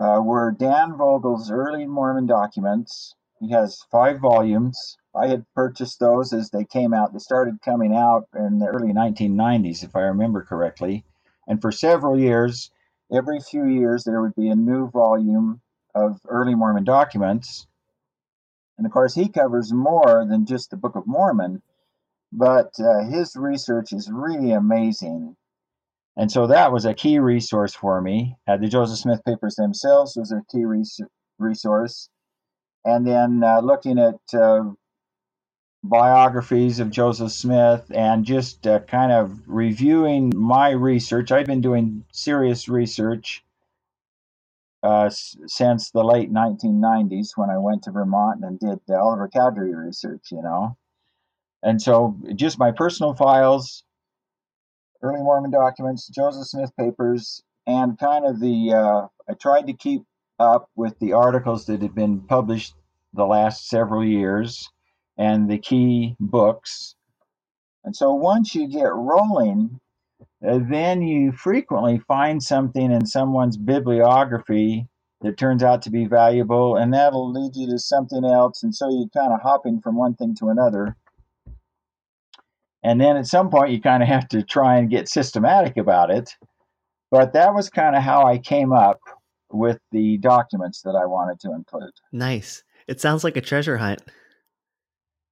uh, 0.00 0.20
were 0.22 0.52
Dan 0.52 0.96
Vogel's 0.96 1.50
early 1.50 1.86
Mormon 1.86 2.26
documents. 2.26 3.14
He 3.40 3.50
has 3.50 3.82
five 3.90 4.20
volumes. 4.20 4.96
I 5.14 5.28
had 5.28 5.46
purchased 5.54 5.98
those 5.98 6.32
as 6.32 6.50
they 6.50 6.64
came 6.64 6.94
out. 6.94 7.12
They 7.12 7.18
started 7.18 7.60
coming 7.64 7.94
out 7.94 8.28
in 8.34 8.58
the 8.58 8.66
early 8.66 8.92
1990s, 8.92 9.82
if 9.82 9.96
I 9.96 10.00
remember 10.00 10.42
correctly. 10.42 11.04
And 11.46 11.60
for 11.60 11.72
several 11.72 12.18
years, 12.18 12.70
every 13.12 13.40
few 13.40 13.64
years, 13.64 14.04
there 14.04 14.20
would 14.20 14.34
be 14.34 14.48
a 14.48 14.56
new 14.56 14.90
volume 14.90 15.60
of 15.94 16.20
early 16.28 16.54
Mormon 16.54 16.84
documents. 16.84 17.66
And 18.76 18.86
of 18.86 18.92
course, 18.92 19.14
he 19.14 19.28
covers 19.28 19.72
more 19.72 20.24
than 20.28 20.46
just 20.46 20.70
the 20.70 20.76
Book 20.76 20.94
of 20.94 21.06
Mormon, 21.06 21.62
but 22.32 22.78
uh, 22.78 23.04
his 23.04 23.34
research 23.34 23.92
is 23.92 24.10
really 24.10 24.52
amazing. 24.52 25.36
And 26.18 26.30
so 26.32 26.48
that 26.48 26.72
was 26.72 26.84
a 26.84 26.94
key 26.94 27.20
resource 27.20 27.74
for 27.74 28.02
me. 28.02 28.36
Uh, 28.48 28.56
the 28.56 28.68
Joseph 28.68 28.98
Smith 28.98 29.24
papers 29.24 29.54
themselves 29.54 30.16
was 30.16 30.32
a 30.32 30.42
key 30.50 30.64
res- 30.64 31.00
resource. 31.38 32.08
And 32.84 33.06
then 33.06 33.42
uh, 33.44 33.60
looking 33.60 34.00
at 34.00 34.16
uh, 34.38 34.64
biographies 35.84 36.80
of 36.80 36.90
Joseph 36.90 37.30
Smith 37.30 37.90
and 37.94 38.24
just 38.24 38.66
uh, 38.66 38.80
kind 38.80 39.12
of 39.12 39.40
reviewing 39.46 40.32
my 40.34 40.70
research. 40.70 41.30
I've 41.30 41.46
been 41.46 41.60
doing 41.60 42.04
serious 42.12 42.68
research 42.68 43.44
uh, 44.82 45.10
since 45.10 45.90
the 45.92 46.02
late 46.02 46.32
1990s 46.32 47.30
when 47.36 47.50
I 47.50 47.58
went 47.58 47.84
to 47.84 47.92
Vermont 47.92 48.44
and 48.44 48.58
did 48.58 48.80
the 48.88 48.98
Oliver 48.98 49.28
Cowdery 49.28 49.74
research, 49.74 50.32
you 50.32 50.42
know. 50.42 50.76
And 51.62 51.80
so 51.80 52.16
just 52.34 52.58
my 52.58 52.72
personal 52.72 53.14
files, 53.14 53.84
early 55.02 55.22
Mormon 55.22 55.50
documents, 55.50 56.08
Joseph 56.08 56.46
Smith 56.46 56.72
papers, 56.76 57.42
and 57.66 57.98
kind 57.98 58.24
of 58.26 58.40
the, 58.40 58.72
uh, 58.72 59.06
I 59.28 59.34
tried 59.34 59.66
to 59.66 59.72
keep 59.72 60.02
up 60.38 60.70
with 60.76 60.98
the 60.98 61.12
articles 61.12 61.66
that 61.66 61.82
had 61.82 61.94
been 61.94 62.20
published 62.20 62.74
the 63.12 63.26
last 63.26 63.68
several 63.68 64.04
years 64.04 64.70
and 65.16 65.50
the 65.50 65.58
key 65.58 66.14
books. 66.20 66.94
And 67.84 67.94
so 67.94 68.12
once 68.14 68.54
you 68.54 68.68
get 68.68 68.92
rolling, 68.92 69.80
uh, 70.46 70.60
then 70.70 71.02
you 71.02 71.32
frequently 71.32 71.98
find 71.98 72.42
something 72.42 72.92
in 72.92 73.06
someone's 73.06 73.56
bibliography 73.56 74.86
that 75.20 75.36
turns 75.36 75.62
out 75.64 75.82
to 75.82 75.90
be 75.90 76.06
valuable, 76.06 76.76
and 76.76 76.94
that'll 76.94 77.32
lead 77.32 77.56
you 77.56 77.68
to 77.70 77.78
something 77.78 78.24
else. 78.24 78.62
And 78.62 78.74
so 78.74 78.88
you're 78.88 79.08
kind 79.08 79.32
of 79.32 79.40
hopping 79.42 79.80
from 79.80 79.96
one 79.96 80.14
thing 80.14 80.34
to 80.36 80.48
another. 80.48 80.96
And 82.82 83.00
then 83.00 83.16
at 83.16 83.26
some 83.26 83.50
point, 83.50 83.72
you 83.72 83.80
kind 83.80 84.02
of 84.02 84.08
have 84.08 84.28
to 84.28 84.42
try 84.42 84.76
and 84.76 84.90
get 84.90 85.08
systematic 85.08 85.76
about 85.76 86.10
it. 86.10 86.30
But 87.10 87.32
that 87.32 87.54
was 87.54 87.70
kind 87.70 87.96
of 87.96 88.02
how 88.02 88.24
I 88.26 88.38
came 88.38 88.72
up 88.72 89.00
with 89.50 89.78
the 89.92 90.18
documents 90.18 90.82
that 90.82 90.94
I 90.94 91.06
wanted 91.06 91.40
to 91.40 91.52
include. 91.52 91.92
Nice. 92.12 92.62
It 92.86 93.00
sounds 93.00 93.24
like 93.24 93.36
a 93.36 93.40
treasure 93.40 93.78
hunt. 93.78 94.02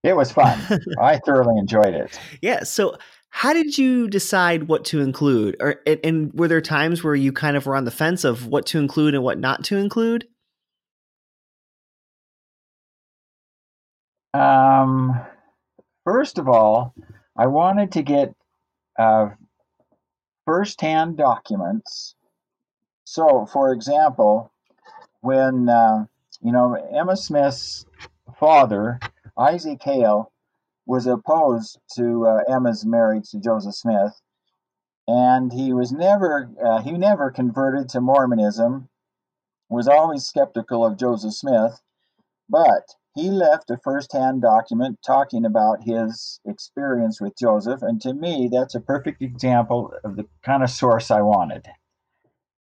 It 0.02 0.16
was 0.16 0.32
fun. 0.32 0.58
I 1.00 1.18
thoroughly 1.18 1.58
enjoyed 1.58 1.94
it. 1.94 2.18
Yeah. 2.40 2.62
So, 2.64 2.96
how 3.30 3.52
did 3.52 3.76
you 3.76 4.08
decide 4.08 4.68
what 4.68 4.84
to 4.86 5.00
include 5.00 5.56
or 5.60 5.76
and, 5.86 6.00
and, 6.02 6.32
were 6.32 6.48
there 6.48 6.62
times 6.62 7.04
where 7.04 7.14
you 7.14 7.32
kind 7.32 7.56
of 7.56 7.66
were 7.66 7.76
on 7.76 7.84
the 7.84 7.90
fence 7.90 8.24
of 8.24 8.46
what 8.46 8.64
to 8.66 8.78
include 8.78 9.14
and 9.14 9.22
what 9.22 9.38
not 9.38 9.62
to 9.64 9.76
include 9.76 10.26
um 14.32 15.20
first 16.04 16.38
of 16.38 16.48
all 16.48 16.94
i 17.36 17.46
wanted 17.46 17.92
to 17.92 18.02
get 18.02 18.34
uh, 18.98 19.28
first-hand 20.46 21.16
documents 21.16 22.14
so 23.04 23.46
for 23.46 23.72
example 23.72 24.52
when 25.20 25.68
uh, 25.68 26.04
you 26.42 26.52
know 26.52 26.74
emma 26.74 27.16
smith's 27.16 27.84
father 28.38 28.98
isaac 29.38 29.82
hale 29.82 30.32
was 30.86 31.06
opposed 31.06 31.80
to 31.96 32.26
uh, 32.26 32.38
Emma's 32.48 32.86
marriage 32.86 33.30
to 33.30 33.40
Joseph 33.40 33.74
Smith, 33.74 34.20
and 35.08 35.52
he 35.52 35.72
was 35.72 35.92
never 35.92 36.48
uh, 36.64 36.80
he 36.80 36.92
never 36.92 37.30
converted 37.30 37.88
to 37.90 38.00
Mormonism. 38.00 38.88
Was 39.68 39.88
always 39.88 40.24
skeptical 40.24 40.86
of 40.86 40.96
Joseph 40.96 41.34
Smith, 41.34 41.82
but 42.48 42.94
he 43.16 43.30
left 43.30 43.70
a 43.70 43.78
first-hand 43.82 44.42
document 44.42 45.00
talking 45.04 45.44
about 45.44 45.82
his 45.82 46.38
experience 46.46 47.20
with 47.20 47.36
Joseph, 47.36 47.82
and 47.82 48.00
to 48.02 48.14
me, 48.14 48.48
that's 48.52 48.76
a 48.76 48.80
perfect 48.80 49.22
example 49.22 49.92
of 50.04 50.14
the 50.14 50.26
kind 50.44 50.62
of 50.62 50.70
source 50.70 51.10
I 51.10 51.22
wanted, 51.22 51.66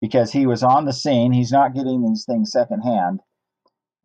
because 0.02 0.32
he 0.32 0.48
was 0.48 0.64
on 0.64 0.86
the 0.86 0.94
scene. 0.94 1.32
He's 1.32 1.52
not 1.52 1.76
getting 1.76 2.02
these 2.02 2.26
things 2.26 2.52
secondhand. 2.52 3.20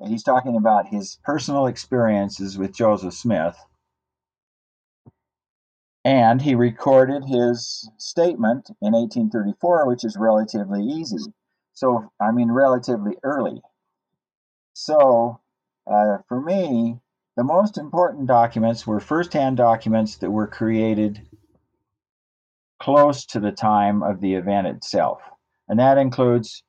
He's 0.06 0.22
talking 0.22 0.56
about 0.56 0.88
his 0.88 1.18
personal 1.24 1.66
experiences 1.66 2.58
with 2.58 2.74
Joseph 2.74 3.14
Smith 3.14 3.56
and 6.04 6.40
he 6.40 6.54
recorded 6.54 7.24
his 7.24 7.90
statement 7.98 8.70
in 8.80 8.92
1834, 8.92 9.86
which 9.86 10.04
is 10.04 10.16
relatively 10.18 10.82
easy. 10.82 11.32
So, 11.74 12.10
I 12.20 12.30
mean, 12.30 12.50
relatively 12.50 13.16
early. 13.22 13.60
So, 14.72 15.40
uh, 15.90 16.18
for 16.28 16.40
me, 16.40 16.98
the 17.36 17.44
most 17.44 17.78
important 17.78 18.26
documents 18.26 18.86
were 18.86 19.00
first-hand 19.00 19.56
documents 19.56 20.16
that 20.18 20.30
were 20.30 20.46
created 20.46 21.26
close 22.80 23.26
to 23.26 23.40
the 23.40 23.52
time 23.52 24.02
of 24.02 24.20
the 24.20 24.34
event 24.34 24.66
itself. 24.66 25.20
And 25.68 25.78
that 25.78 25.98
includes 25.98 26.62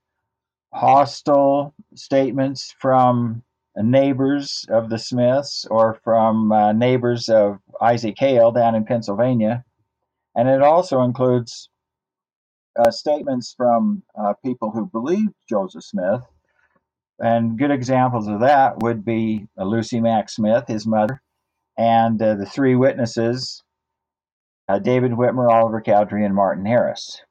hostile 0.73 1.73
statements 1.95 2.73
from 2.79 3.43
neighbors 3.75 4.65
of 4.69 4.89
the 4.89 4.99
Smiths 4.99 5.65
or 5.69 5.99
from 6.03 6.51
uh, 6.51 6.73
neighbors 6.73 7.29
of 7.29 7.59
Isaac 7.81 8.15
Hale 8.17 8.51
down 8.51 8.75
in 8.75 8.85
Pennsylvania. 8.85 9.63
And 10.35 10.49
it 10.49 10.61
also 10.61 11.01
includes 11.01 11.69
uh, 12.77 12.91
statements 12.91 13.53
from 13.55 14.03
uh, 14.17 14.33
people 14.43 14.71
who 14.71 14.85
believed 14.85 15.33
Joseph 15.49 15.83
Smith. 15.83 16.21
And 17.21 17.57
good 17.57 17.71
examples 17.71 18.27
of 18.27 18.39
that 18.39 18.79
would 18.79 19.05
be 19.05 19.47
uh, 19.57 19.63
Lucy 19.63 20.01
Mack 20.01 20.29
Smith, 20.29 20.67
his 20.67 20.87
mother, 20.87 21.21
and 21.77 22.21
uh, 22.21 22.35
the 22.35 22.45
three 22.45 22.75
witnesses 22.75 23.63
uh, 24.67 24.79
David 24.79 25.11
Whitmer, 25.11 25.51
Oliver 25.51 25.81
Cowdery, 25.81 26.25
and 26.25 26.33
Martin 26.33 26.65
Harris. 26.65 27.21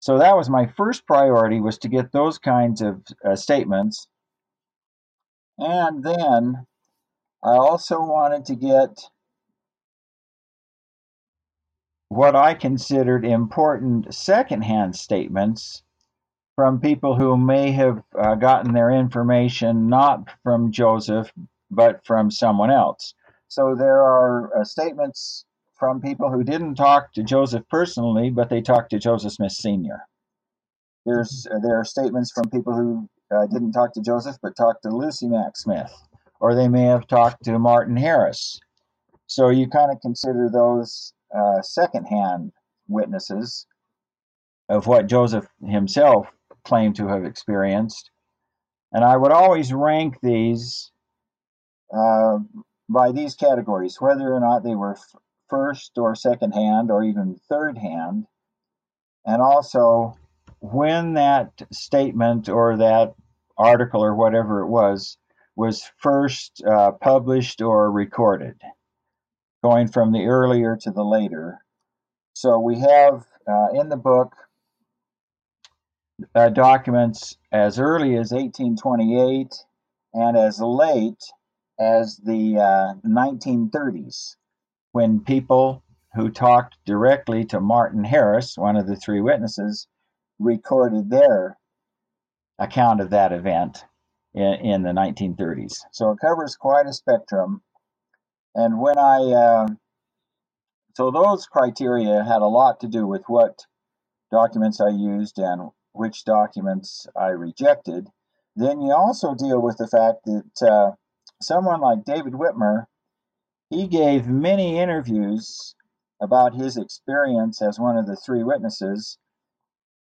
So 0.00 0.18
that 0.18 0.36
was 0.36 0.50
my 0.50 0.66
first 0.66 1.06
priority 1.06 1.60
was 1.60 1.78
to 1.78 1.88
get 1.88 2.12
those 2.12 2.38
kinds 2.38 2.82
of 2.82 3.02
statements. 3.34 4.06
And 5.58 6.04
then 6.04 6.66
I 7.42 7.56
also 7.56 8.00
wanted 8.00 8.44
to 8.46 8.54
get 8.54 9.00
what 12.08 12.36
I 12.36 12.54
considered 12.54 13.24
important 13.24 14.14
secondhand 14.14 14.94
statements 14.94 15.82
from 16.56 16.80
people 16.80 17.14
who 17.14 17.36
may 17.36 17.70
have 17.70 18.02
uh, 18.18 18.34
gotten 18.34 18.72
their 18.72 18.90
information 18.90 19.88
not 19.88 20.28
from 20.42 20.72
Joseph, 20.72 21.30
but 21.70 22.04
from 22.06 22.30
someone 22.30 22.70
else. 22.70 23.14
So 23.48 23.76
there 23.78 24.00
are 24.00 24.60
uh, 24.60 24.64
statements 24.64 25.44
from 25.78 26.00
people 26.00 26.30
who 26.32 26.42
didn't 26.42 26.76
talk 26.76 27.12
to 27.12 27.22
Joseph 27.22 27.64
personally, 27.70 28.30
but 28.30 28.48
they 28.48 28.62
talked 28.62 28.90
to 28.90 28.98
Joseph 28.98 29.34
Smith 29.34 29.52
Sr. 29.52 30.00
There's 31.04 31.46
uh, 31.54 31.58
there 31.58 31.78
are 31.78 31.84
statements 31.84 32.32
from 32.32 32.50
people 32.50 32.74
who 32.74 33.08
uh, 33.30 33.46
didn't 33.46 33.72
talk 33.72 33.92
to 33.94 34.00
Joseph, 34.00 34.36
but 34.42 34.56
talked 34.56 34.82
to 34.82 34.88
Lucy 34.88 35.28
Mack 35.28 35.56
Smith, 35.56 35.92
or 36.40 36.54
they 36.54 36.68
may 36.68 36.84
have 36.84 37.06
talked 37.06 37.44
to 37.44 37.58
Martin 37.58 37.96
Harris. 37.96 38.58
So 39.26 39.50
you 39.50 39.68
kind 39.68 39.92
of 39.92 40.00
consider 40.00 40.48
those 40.50 41.12
uh, 41.36 41.60
secondhand 41.60 42.52
witnesses 42.88 43.66
of 44.68 44.86
what 44.86 45.06
Joseph 45.06 45.46
himself 45.64 46.26
claimed 46.66 46.96
to 46.96 47.08
have 47.08 47.24
experienced. 47.24 48.10
And 48.92 49.04
I 49.04 49.16
would 49.16 49.32
always 49.32 49.72
rank 49.72 50.18
these 50.22 50.90
uh, 51.96 52.38
by 52.88 53.12
these 53.12 53.34
categories, 53.34 54.00
whether 54.00 54.32
or 54.32 54.40
not 54.40 54.62
they 54.62 54.74
were 54.74 54.92
f- 54.92 55.20
first 55.48 55.92
or 55.96 56.14
second 56.14 56.52
hand 56.52 56.90
or 56.90 57.02
even 57.02 57.40
third 57.48 57.78
hand, 57.78 58.26
and 59.24 59.40
also 59.40 60.16
when 60.60 61.14
that 61.14 61.50
statement 61.72 62.48
or 62.48 62.76
that 62.76 63.14
article 63.56 64.04
or 64.04 64.14
whatever 64.14 64.60
it 64.60 64.68
was 64.68 65.16
was 65.56 65.90
first 65.98 66.62
uh, 66.64 66.92
published 66.92 67.62
or 67.62 67.90
recorded 67.90 68.60
going 69.62 69.88
from 69.88 70.12
the 70.12 70.26
earlier 70.26 70.76
to 70.76 70.90
the 70.90 71.04
later. 71.04 71.58
So 72.34 72.58
we 72.58 72.78
have 72.80 73.26
uh, 73.48 73.68
in 73.80 73.88
the 73.88 73.96
book 73.96 74.34
uh, 76.34 76.48
documents 76.48 77.36
as 77.52 77.78
early 77.78 78.16
as 78.16 78.32
1828 78.32 79.54
and 80.14 80.36
as 80.36 80.60
late 80.60 81.22
as 81.78 82.16
the 82.18 82.54
1930s 83.06 84.32
uh, 84.32 84.36
when 84.92 85.20
people 85.20 85.82
who 86.14 86.30
talked 86.30 86.76
directly 86.86 87.44
to 87.44 87.60
Martin 87.60 88.04
Harris, 88.04 88.56
one 88.56 88.76
of 88.76 88.86
the 88.86 88.96
three 88.96 89.20
witnesses, 89.20 89.86
recorded 90.38 91.10
their 91.10 91.58
account 92.58 93.02
of 93.02 93.10
that 93.10 93.32
event 93.32 93.84
in, 94.34 94.54
in 94.54 94.82
the 94.82 94.90
1930s. 94.90 95.80
So 95.92 96.10
it 96.12 96.18
covers 96.20 96.56
quite 96.56 96.86
a 96.86 96.92
spectrum 96.92 97.62
and 98.56 98.80
when 98.80 98.96
I, 98.96 99.18
uh, 99.18 99.68
so 100.94 101.10
those 101.10 101.46
criteria 101.46 102.24
had 102.24 102.40
a 102.40 102.46
lot 102.46 102.80
to 102.80 102.88
do 102.88 103.06
with 103.06 103.22
what 103.26 103.66
documents 104.30 104.80
I 104.80 104.88
used 104.88 105.38
and 105.38 105.70
which 105.96 106.24
documents 106.24 107.06
I 107.16 107.28
rejected. 107.28 108.08
Then 108.54 108.80
you 108.80 108.92
also 108.92 109.34
deal 109.34 109.60
with 109.60 109.76
the 109.78 109.86
fact 109.86 110.24
that 110.24 110.66
uh, 110.66 110.92
someone 111.40 111.80
like 111.80 112.04
David 112.04 112.32
Whitmer, 112.32 112.86
he 113.70 113.86
gave 113.86 114.26
many 114.28 114.78
interviews 114.78 115.74
about 116.20 116.54
his 116.54 116.76
experience 116.76 117.60
as 117.60 117.78
one 117.78 117.96
of 117.96 118.06
the 118.06 118.16
three 118.16 118.42
witnesses. 118.42 119.18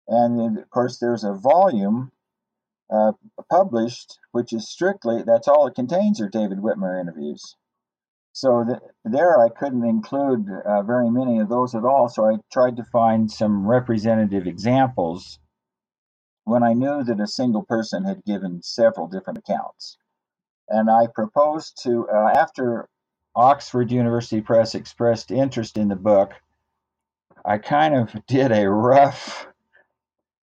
And 0.08 0.58
of 0.58 0.70
course, 0.70 0.98
there's 0.98 1.24
a 1.24 1.34
volume 1.34 2.12
uh, 2.90 3.12
published, 3.52 4.18
which 4.32 4.54
is 4.54 4.68
strictly, 4.68 5.22
that's 5.24 5.48
all 5.48 5.68
it 5.68 5.76
contains 5.76 6.20
are 6.20 6.30
David 6.30 6.60
Whitmer 6.60 7.00
interviews. 7.00 7.56
So 8.32 8.64
th- 8.64 8.80
there 9.04 9.40
I 9.40 9.50
couldn't 9.50 9.86
include 9.86 10.48
uh, 10.66 10.82
very 10.84 11.10
many 11.12 11.40
of 11.40 11.50
those 11.50 11.76
at 11.76 11.84
all. 11.84 12.10
So 12.10 12.26
I 12.26 12.38
tried 12.52 12.78
to 12.78 12.84
find 12.84 13.30
some 13.30 13.68
representative 13.68 14.48
examples 14.48 15.40
when 16.50 16.64
I 16.64 16.74
knew 16.74 17.04
that 17.04 17.20
a 17.20 17.28
single 17.28 17.64
person 17.64 18.04
had 18.04 18.26
given 18.26 18.62
several 18.64 19.08
different 19.08 19.40
accounts. 19.40 19.98
And 20.68 20.90
I 20.90 21.08
proposed 21.08 21.82
to, 21.84 22.08
uh, 22.10 22.32
after 22.36 22.90
Oxford 23.36 23.92
University 23.92 24.42
Press 24.42 24.76
expressed 24.76 25.32
interest 25.32 25.78
in 25.78 25.88
the 25.88 25.96
book, 25.96 26.34
I 27.46 27.58
kind 27.58 27.96
of 27.96 28.26
did 28.28 28.52
a 28.52 28.70
rough 28.70 29.48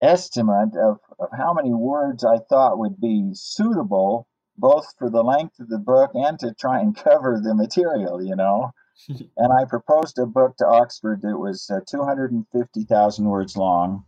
estimate 0.02 0.76
of, 0.76 1.00
of 1.20 1.30
how 1.36 1.54
many 1.54 1.74
words 1.74 2.26
I 2.26 2.38
thought 2.38 2.78
would 2.78 3.00
be 3.00 3.32
suitable 3.34 4.28
both 4.58 4.94
for 4.98 5.10
the 5.10 5.24
length 5.24 5.60
of 5.60 5.70
the 5.70 5.80
book 5.80 6.12
and 6.13 6.38
to 6.39 6.54
try 6.54 6.80
and 6.80 6.96
cover 7.04 7.39
the 7.42 7.56
material, 7.56 8.22
you 8.22 8.36
know. 8.36 8.72
and 9.08 9.52
I 9.52 9.66
proposed 9.66 10.20
a 10.20 10.26
book 10.26 10.58
to 10.58 10.68
Oxford 10.68 11.22
that 11.22 11.38
was 11.38 11.70
uh, 11.70 11.80
250,000 11.88 13.26
words 13.26 13.58
long, 13.58 14.06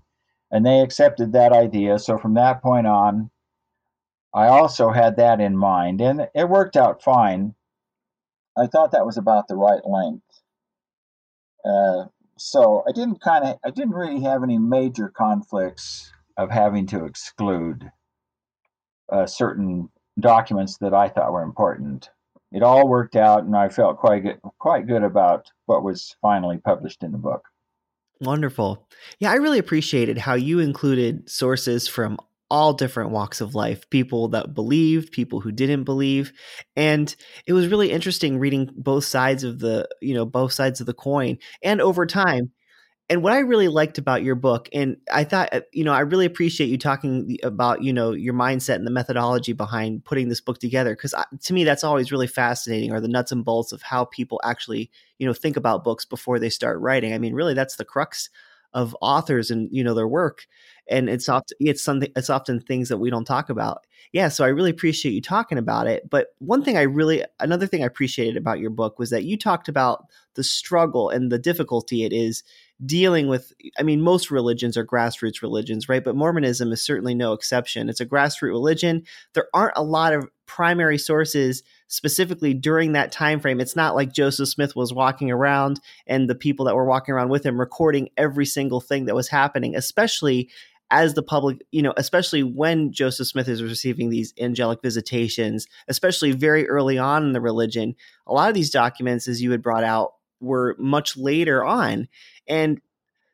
and 0.51 0.65
they 0.65 0.81
accepted 0.81 1.33
that 1.33 1.51
idea. 1.51 1.99
So 1.99 2.17
from 2.17 2.35
that 2.35 2.61
point 2.61 2.87
on, 2.87 3.31
I 4.33 4.47
also 4.47 4.91
had 4.91 5.17
that 5.17 5.39
in 5.39 5.55
mind, 5.55 6.01
and 6.01 6.27
it 6.35 6.49
worked 6.49 6.75
out 6.75 7.01
fine. 7.01 7.55
I 8.57 8.67
thought 8.67 8.91
that 8.91 9.05
was 9.05 9.17
about 9.17 9.47
the 9.47 9.55
right 9.55 9.85
length. 9.85 10.23
Uh, 11.63 12.05
so 12.37 12.83
I 12.87 12.91
didn't 12.91 13.21
kind 13.21 13.45
of, 13.45 13.57
I 13.65 13.71
didn't 13.71 13.93
really 13.95 14.21
have 14.21 14.43
any 14.43 14.57
major 14.57 15.09
conflicts 15.09 16.11
of 16.37 16.51
having 16.51 16.85
to 16.87 17.05
exclude 17.05 17.91
uh, 19.09 19.25
certain 19.25 19.89
documents 20.19 20.77
that 20.77 20.93
I 20.93 21.09
thought 21.09 21.31
were 21.31 21.43
important. 21.43 22.09
It 22.51 22.63
all 22.63 22.87
worked 22.87 23.15
out, 23.15 23.43
and 23.43 23.55
I 23.55 23.69
felt 23.69 23.97
quite 23.97 24.23
good, 24.23 24.39
quite 24.59 24.87
good 24.87 25.03
about 25.03 25.51
what 25.65 25.83
was 25.83 26.15
finally 26.21 26.57
published 26.57 27.03
in 27.03 27.11
the 27.11 27.17
book. 27.17 27.43
Wonderful. 28.21 28.87
Yeah, 29.19 29.31
I 29.31 29.35
really 29.35 29.59
appreciated 29.59 30.17
how 30.17 30.35
you 30.35 30.59
included 30.59 31.29
sources 31.29 31.87
from 31.87 32.17
all 32.49 32.73
different 32.73 33.09
walks 33.09 33.41
of 33.41 33.55
life 33.55 33.89
people 33.89 34.27
that 34.29 34.53
believed 34.53 35.11
people 35.11 35.41
who 35.41 35.51
didn't 35.51 35.83
believe 35.83 36.31
and 36.75 37.15
it 37.47 37.53
was 37.53 37.67
really 37.67 37.91
interesting 37.91 38.37
reading 38.37 38.69
both 38.75 39.03
sides 39.03 39.43
of 39.43 39.57
the 39.57 39.87
you 39.99 40.13
know 40.13 40.25
both 40.27 40.53
sides 40.53 40.79
of 40.79 40.85
the 40.85 40.93
coin 40.93 41.39
and 41.63 41.81
over 41.81 42.05
time 42.05 42.51
and 43.09 43.21
what 43.21 43.33
I 43.33 43.39
really 43.39 43.67
liked 43.67 43.97
about 43.99 44.23
your 44.23 44.35
book, 44.35 44.67
and 44.73 44.97
I 45.13 45.23
thought, 45.23 45.49
uh, 45.53 45.61
you 45.71 45.83
know, 45.83 45.93
I 45.93 45.99
really 45.99 46.25
appreciate 46.25 46.67
you 46.67 46.77
talking 46.77 47.37
about, 47.43 47.83
you 47.83 47.93
know, 47.93 48.11
your 48.11 48.33
mindset 48.33 48.75
and 48.75 48.87
the 48.87 48.91
methodology 48.91 49.53
behind 49.53 50.03
putting 50.05 50.27
this 50.29 50.41
book 50.41 50.57
together. 50.59 50.95
Because 50.95 51.13
to 51.43 51.53
me, 51.53 51.63
that's 51.63 51.83
always 51.83 52.11
really 52.11 52.25
fascinating, 52.27 52.91
are 52.91 52.99
the 53.01 53.07
nuts 53.07 53.31
and 53.31 53.45
bolts 53.45 53.71
of 53.71 53.83
how 53.83 54.05
people 54.05 54.41
actually, 54.43 54.89
you 55.19 55.27
know, 55.27 55.33
think 55.33 55.55
about 55.55 55.83
books 55.83 56.03
before 56.05 56.39
they 56.39 56.49
start 56.49 56.79
writing. 56.79 57.13
I 57.13 57.19
mean, 57.19 57.33
really, 57.33 57.53
that's 57.53 57.75
the 57.75 57.85
crux 57.85 58.29
of 58.73 58.95
authors 59.01 59.51
and 59.51 59.69
you 59.71 59.83
know 59.83 59.93
their 59.93 60.07
work. 60.07 60.45
And 60.89 61.09
it's 61.09 61.29
often 61.29 61.55
it's 61.59 61.83
something 61.83 62.11
it's 62.15 62.29
often 62.29 62.59
things 62.59 62.89
that 62.89 62.97
we 62.97 63.09
don't 63.09 63.25
talk 63.25 63.49
about. 63.49 63.85
Yeah, 64.11 64.29
so 64.29 64.43
I 64.45 64.49
really 64.49 64.69
appreciate 64.69 65.13
you 65.13 65.21
talking 65.21 65.57
about 65.57 65.87
it. 65.87 66.09
But 66.09 66.27
one 66.39 66.63
thing 66.63 66.77
I 66.77 66.83
really, 66.83 67.23
another 67.39 67.67
thing 67.67 67.83
I 67.83 67.87
appreciated 67.87 68.37
about 68.37 68.59
your 68.59 68.69
book 68.69 68.97
was 68.99 69.09
that 69.09 69.25
you 69.25 69.37
talked 69.37 69.67
about 69.67 70.05
the 70.35 70.43
struggle 70.43 71.09
and 71.09 71.31
the 71.31 71.39
difficulty 71.39 72.03
it 72.03 72.13
is 72.13 72.43
dealing 72.85 73.27
with 73.27 73.53
i 73.79 73.83
mean 73.83 74.01
most 74.01 74.29
religions 74.29 74.75
are 74.75 74.85
grassroots 74.85 75.41
religions 75.41 75.87
right? 75.87 76.03
But 76.03 76.15
mormonism 76.15 76.71
is 76.71 76.81
certainly 76.81 77.15
no 77.15 77.33
exception. 77.33 77.87
It's 77.89 78.01
a 78.01 78.05
grassroots 78.05 78.51
religion. 78.51 79.03
There 79.33 79.47
aren't 79.53 79.77
a 79.77 79.83
lot 79.83 80.13
of 80.13 80.27
primary 80.45 80.97
sources 80.97 81.63
specifically 81.87 82.53
during 82.53 82.91
that 82.91 83.11
time 83.11 83.39
frame. 83.39 83.61
It's 83.61 83.75
not 83.75 83.95
like 83.95 84.11
joseph 84.11 84.49
smith 84.49 84.75
was 84.75 84.93
walking 84.93 85.31
around 85.31 85.79
and 86.05 86.29
the 86.29 86.35
people 86.35 86.65
that 86.65 86.75
were 86.75 86.85
walking 86.85 87.13
around 87.13 87.29
with 87.29 87.45
him 87.45 87.59
recording 87.59 88.09
every 88.17 88.45
single 88.45 88.81
thing 88.81 89.05
that 89.05 89.15
was 89.15 89.29
happening 89.29 89.75
especially 89.75 90.49
as 90.91 91.13
the 91.13 91.23
public, 91.23 91.57
you 91.71 91.81
know, 91.81 91.93
especially 91.97 92.43
when 92.43 92.91
Joseph 92.91 93.27
Smith 93.27 93.47
is 93.47 93.63
receiving 93.63 94.09
these 94.09 94.33
angelic 94.39 94.81
visitations, 94.81 95.67
especially 95.87 96.31
very 96.31 96.67
early 96.69 96.97
on 96.97 97.23
in 97.23 97.33
the 97.33 97.41
religion, 97.41 97.95
a 98.27 98.33
lot 98.33 98.49
of 98.49 98.55
these 98.55 98.69
documents, 98.69 99.27
as 99.27 99.41
you 99.41 99.51
had 99.51 99.63
brought 99.63 99.83
out, 99.83 100.13
were 100.39 100.75
much 100.79 101.17
later 101.17 101.63
on. 101.63 102.07
And 102.47 102.81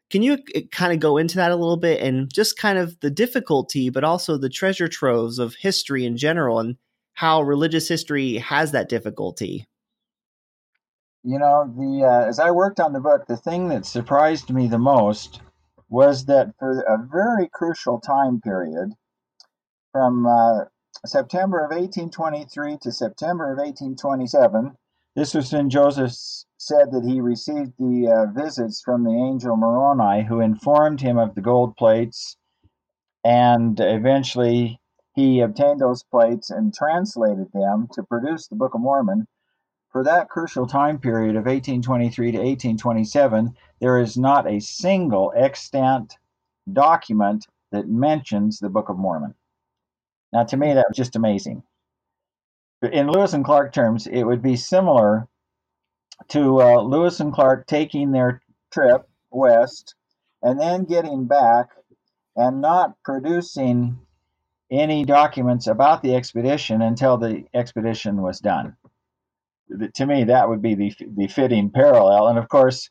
can 0.09 0.21
you 0.21 0.39
uh, 0.55 0.61
kind 0.71 0.93
of 0.93 0.99
go 0.99 1.17
into 1.17 1.37
that 1.37 1.51
a 1.51 1.55
little 1.55 1.77
bit 1.77 2.01
and 2.01 2.31
just 2.31 2.57
kind 2.57 2.77
of 2.77 2.99
the 2.99 3.09
difficulty, 3.09 3.89
but 3.89 4.03
also 4.03 4.37
the 4.37 4.49
treasure 4.49 4.87
troves 4.87 5.39
of 5.39 5.55
history 5.55 6.05
in 6.05 6.17
general 6.17 6.59
and 6.59 6.77
how 7.13 7.41
religious 7.41 7.87
history 7.87 8.37
has 8.37 8.71
that 8.71 8.89
difficulty? 8.89 9.67
You 11.23 11.37
know, 11.37 11.71
the 11.77 12.05
uh, 12.05 12.27
as 12.27 12.39
I 12.39 12.51
worked 12.51 12.79
on 12.79 12.93
the 12.93 12.99
book, 12.99 13.27
the 13.27 13.37
thing 13.37 13.69
that 13.69 13.85
surprised 13.85 14.49
me 14.49 14.67
the 14.67 14.79
most 14.79 15.41
was 15.87 16.25
that 16.25 16.53
for 16.57 16.79
a 16.81 16.97
very 16.97 17.47
crucial 17.47 17.99
time 17.99 18.41
period, 18.41 18.93
from 19.91 20.25
uh, 20.25 20.65
September 21.05 21.59
of 21.59 21.71
1823 21.71 22.77
to 22.81 22.91
September 22.91 23.51
of 23.51 23.57
1827, 23.57 24.75
this 25.15 25.33
was 25.33 25.51
when 25.51 25.69
Joseph 25.69 26.13
said 26.57 26.91
that 26.91 27.03
he 27.03 27.19
received 27.19 27.73
the 27.77 28.07
uh, 28.07 28.31
visits 28.31 28.81
from 28.81 29.03
the 29.03 29.11
angel 29.11 29.57
Moroni, 29.57 30.23
who 30.23 30.39
informed 30.39 31.01
him 31.01 31.17
of 31.17 31.35
the 31.35 31.41
gold 31.41 31.75
plates, 31.75 32.37
and 33.23 33.79
eventually 33.79 34.79
he 35.13 35.41
obtained 35.41 35.81
those 35.81 36.03
plates 36.03 36.49
and 36.49 36.73
translated 36.73 37.51
them 37.53 37.89
to 37.93 38.03
produce 38.03 38.47
the 38.47 38.55
Book 38.55 38.73
of 38.73 38.81
Mormon. 38.81 39.27
For 39.89 40.03
that 40.05 40.29
crucial 40.29 40.65
time 40.65 40.99
period 40.99 41.35
of 41.35 41.45
1823 41.45 42.31
to 42.31 42.37
1827, 42.37 43.53
there 43.81 43.99
is 43.99 44.17
not 44.17 44.47
a 44.47 44.61
single 44.61 45.33
extant 45.35 46.17
document 46.71 47.45
that 47.73 47.89
mentions 47.89 48.59
the 48.59 48.69
Book 48.69 48.87
of 48.87 48.97
Mormon. 48.97 49.35
Now, 50.31 50.45
to 50.45 50.55
me, 50.55 50.73
that 50.73 50.87
was 50.87 50.95
just 50.95 51.17
amazing 51.17 51.63
in 52.81 53.07
Lewis 53.09 53.33
and 53.33 53.45
Clark 53.45 53.73
terms, 53.73 54.07
it 54.07 54.23
would 54.23 54.41
be 54.41 54.55
similar 54.55 55.27
to 56.29 56.61
uh, 56.61 56.81
Lewis 56.81 57.19
and 57.19 57.33
Clark 57.33 57.67
taking 57.67 58.11
their 58.11 58.41
trip 58.71 59.07
west 59.31 59.95
and 60.41 60.59
then 60.59 60.85
getting 60.85 61.25
back 61.25 61.69
and 62.35 62.61
not 62.61 62.95
producing 63.03 63.99
any 64.71 65.03
documents 65.03 65.67
about 65.67 66.01
the 66.01 66.15
expedition 66.15 66.81
until 66.81 67.17
the 67.17 67.43
expedition 67.53 68.21
was 68.21 68.39
done. 68.39 68.75
To 69.95 70.05
me, 70.05 70.25
that 70.25 70.49
would 70.49 70.61
be 70.61 70.75
the, 70.75 70.93
the 71.15 71.27
fitting 71.27 71.69
parallel. 71.69 72.27
And 72.27 72.39
of 72.39 72.49
course, 72.49 72.89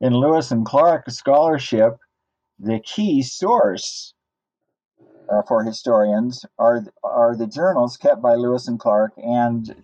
in 0.00 0.12
Lewis 0.12 0.50
and 0.50 0.64
Clark 0.64 1.10
scholarship, 1.10 1.96
the 2.58 2.80
key 2.80 3.22
source 3.22 4.14
uh, 5.30 5.42
for 5.46 5.62
historians 5.64 6.44
are 6.58 6.84
are 7.04 7.36
the 7.36 7.46
journals 7.46 7.96
kept 7.96 8.20
by 8.20 8.34
Lewis 8.34 8.68
and 8.68 8.78
Clark 8.78 9.12
and 9.16 9.74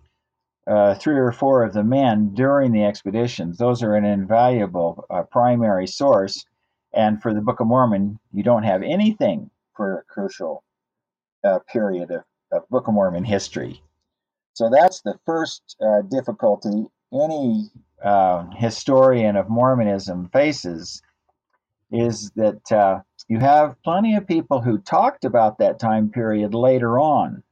uh, 0.67 0.95
three 0.95 1.17
or 1.17 1.31
four 1.31 1.63
of 1.63 1.73
the 1.73 1.83
men 1.83 2.33
during 2.33 2.71
the 2.73 2.83
expeditions. 2.83 3.57
Those 3.57 3.81
are 3.81 3.95
an 3.95 4.05
invaluable 4.05 5.05
uh, 5.09 5.23
primary 5.23 5.87
source. 5.87 6.45
And 6.93 7.21
for 7.21 7.33
the 7.33 7.41
Book 7.41 7.59
of 7.59 7.67
Mormon, 7.67 8.19
you 8.33 8.43
don't 8.43 8.63
have 8.63 8.81
anything 8.81 9.49
for 9.75 9.99
a 9.99 10.03
crucial 10.03 10.63
uh, 11.43 11.59
period 11.71 12.11
of, 12.11 12.23
of, 12.51 12.67
Book 12.69 12.87
of 12.87 12.93
Mormon 12.93 13.23
history. 13.23 13.81
So 14.53 14.69
that's 14.69 15.01
the 15.01 15.17
first 15.25 15.75
uh, 15.81 16.01
difficulty 16.01 16.87
any 17.13 17.69
uh, 18.03 18.45
historian 18.55 19.35
of 19.37 19.49
Mormonism 19.49 20.29
faces 20.33 21.01
is 21.91 22.31
that 22.35 23.03
you 23.27 23.39
have 23.39 23.81
plenty 23.83 24.15
of 24.15 24.27
people 24.27 24.61
who 24.61 24.77
talked 24.77 25.25
about 25.25 25.57
that 25.57 25.79
time 25.79 26.09
period 26.09 26.53
later 26.53 26.99
on. 26.99 27.43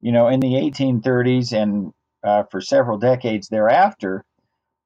You 0.00 0.12
know, 0.12 0.28
in 0.28 0.40
the 0.40 0.54
1830s 0.54 1.52
and 1.52 1.92
uh, 2.22 2.44
for 2.50 2.60
several 2.60 2.98
decades 2.98 3.48
thereafter, 3.48 4.24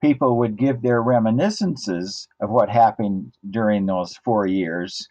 people 0.01 0.39
would 0.39 0.57
give 0.57 0.81
their 0.83 1.03
reminiscences 1.03 2.29
of 2.41 2.51
what 2.51 2.69
happened 2.69 3.35
during 3.51 3.87
those 3.87 4.17
four 4.25 4.47
years, 4.47 5.09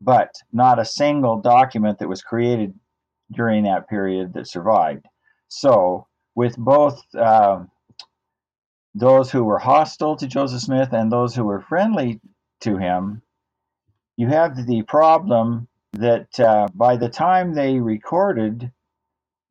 but 0.00 0.30
not 0.52 0.78
a 0.78 0.84
single 0.84 1.40
document 1.40 1.98
that 1.98 2.08
was 2.08 2.22
created 2.22 2.74
during 3.32 3.64
that 3.64 3.88
period 3.88 4.32
that 4.34 4.48
survived. 4.48 5.06
So, 5.48 6.06
with 6.34 6.56
both 6.56 7.02
uh, 7.14 7.64
those 8.94 9.30
who 9.30 9.44
were 9.44 9.58
hostile 9.58 10.16
to 10.16 10.26
Joseph 10.26 10.60
Smith 10.60 10.92
and 10.92 11.10
those 11.10 11.34
who 11.34 11.44
were 11.44 11.60
friendly 11.60 12.20
to 12.60 12.76
him, 12.76 13.22
you 14.18 14.26
have 14.26 14.66
the 14.66 14.82
problem 14.82 15.68
that 15.92 16.38
uh, 16.40 16.66
by 16.74 16.96
the 16.96 17.08
time 17.08 17.54
they 17.54 17.78
recorded 17.78 18.72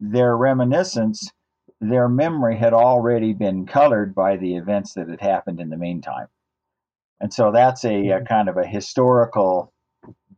their 0.01 0.35
reminiscence, 0.35 1.31
their 1.79 2.09
memory 2.09 2.57
had 2.57 2.73
already 2.73 3.33
been 3.33 3.65
colored 3.65 4.13
by 4.13 4.35
the 4.35 4.57
events 4.57 4.93
that 4.93 5.07
had 5.07 5.21
happened 5.21 5.61
in 5.61 5.69
the 5.69 5.77
meantime. 5.77 6.27
And 7.21 7.33
so 7.33 7.51
that's 7.51 7.85
a, 7.85 7.89
a 7.89 7.91
mm-hmm. 7.91 8.25
kind 8.25 8.49
of 8.49 8.57
a 8.57 8.67
historical 8.67 9.73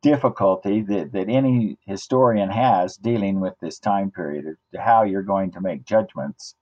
difficulty 0.02 0.82
that, 0.82 1.12
that 1.12 1.28
any 1.28 1.80
historian 1.88 2.52
has 2.52 2.98
dealing 2.98 3.40
with 3.40 3.56
this 3.60 3.80
time 3.80 4.12
period, 4.12 4.46
of 4.46 4.80
how 4.80 5.04
you're 5.04 5.24
going 5.24 5.52
to 5.54 5.62
make 5.62 5.84
judgments. 5.84 6.54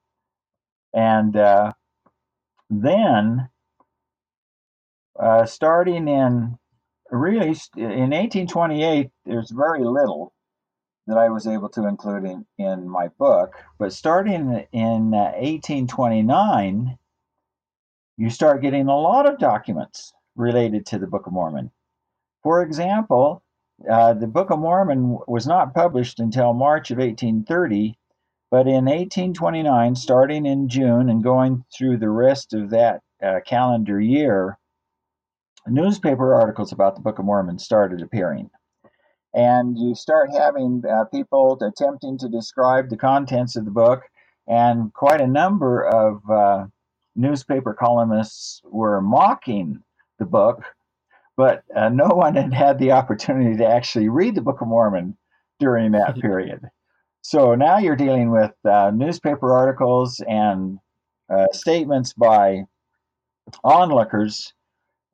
And 0.94 1.36
uh, 1.36 1.74
then, 2.70 3.50
uh, 5.20 5.46
starting 5.46 6.08
in 6.08 6.58
really, 7.12 7.56
in 7.76 8.12
1828, 8.12 9.10
there's 9.26 9.52
very 9.52 9.84
little 9.84 10.34
that 11.08 11.18
I 11.18 11.30
was 11.30 11.48
able 11.48 11.70
to 11.70 11.88
include 11.88 12.26
in, 12.26 12.46
in 12.58 12.88
my 12.88 13.08
book. 13.18 13.56
But 13.80 13.94
starting 13.94 14.66
in 14.74 15.12
1829, 15.12 16.88
uh, 16.88 16.96
you 18.18 18.30
start 18.30 18.62
getting 18.62 18.88
a 18.88 18.98
lot 18.98 19.26
of 19.26 19.40
documents 19.40 20.12
related 20.36 20.86
to 20.88 21.00
the 21.00 21.08
Book 21.08 21.28
of 21.28 21.34
Mormon. 21.34 21.72
For 22.44 22.62
example, 22.62 23.42
uh, 23.90 24.14
the 24.14 24.28
Book 24.28 24.50
of 24.50 24.60
Mormon 24.60 25.18
was 25.28 25.48
not 25.48 25.74
published 25.74 26.20
until 26.20 26.54
March 26.54 26.92
of 26.92 26.98
1830, 26.98 27.98
but 28.52 28.68
in 28.68 28.86
1829, 28.86 29.96
starting 29.96 30.46
in 30.46 30.68
June 30.68 31.10
and 31.10 31.24
going 31.24 31.64
through 31.76 31.98
the 31.98 32.10
rest 32.10 32.54
of 32.54 32.70
that 32.72 33.02
uh, 33.24 33.40
calendar 33.46 34.00
year, 34.00 34.58
newspaper 35.70 36.34
articles 36.34 36.72
about 36.72 36.96
the 36.96 37.02
Book 37.02 37.20
of 37.20 37.26
Mormon 37.26 37.60
started 37.60 38.02
appearing. 38.02 38.50
And 39.34 39.78
you 39.78 39.94
start 39.94 40.30
having 40.34 40.84
uh, 40.90 41.06
people 41.06 41.58
attempting 41.62 42.18
to 42.20 42.30
describe 42.30 42.90
the 42.90 42.98
contents 42.98 43.56
of 43.56 43.66
the 43.66 43.72
book, 43.72 44.02
and 44.48 44.94
quite 44.94 45.22
a 45.22 45.28
number 45.28 45.86
of 45.86 46.22
uh, 46.30 46.66
newspaper 47.16 47.74
columnists 47.74 48.62
were 48.64 49.02
mocking 49.02 49.84
the 50.20 50.26
book, 50.26 50.64
but 51.36 51.64
uh, 51.76 51.90
no 51.90 52.08
one 52.08 52.36
had 52.36 52.54
had 52.54 52.80
the 52.80 52.92
opportunity 52.92 53.58
to 53.58 53.68
actually 53.68 54.10
read 54.10 54.36
the 54.36 54.42
Book 54.42 54.62
of 54.62 54.68
Mormon 54.68 55.18
during 55.60 55.92
that 55.92 56.16
period. 56.22 56.62
So 57.22 57.56
now 57.56 57.78
you're 57.78 57.96
dealing 57.96 58.32
with 58.32 58.54
uh, 58.64 58.92
newspaper 58.94 59.54
articles 59.54 60.22
and 60.28 60.80
uh, 61.30 61.48
statements 61.52 62.14
by 62.14 62.64
onlookers 63.64 64.54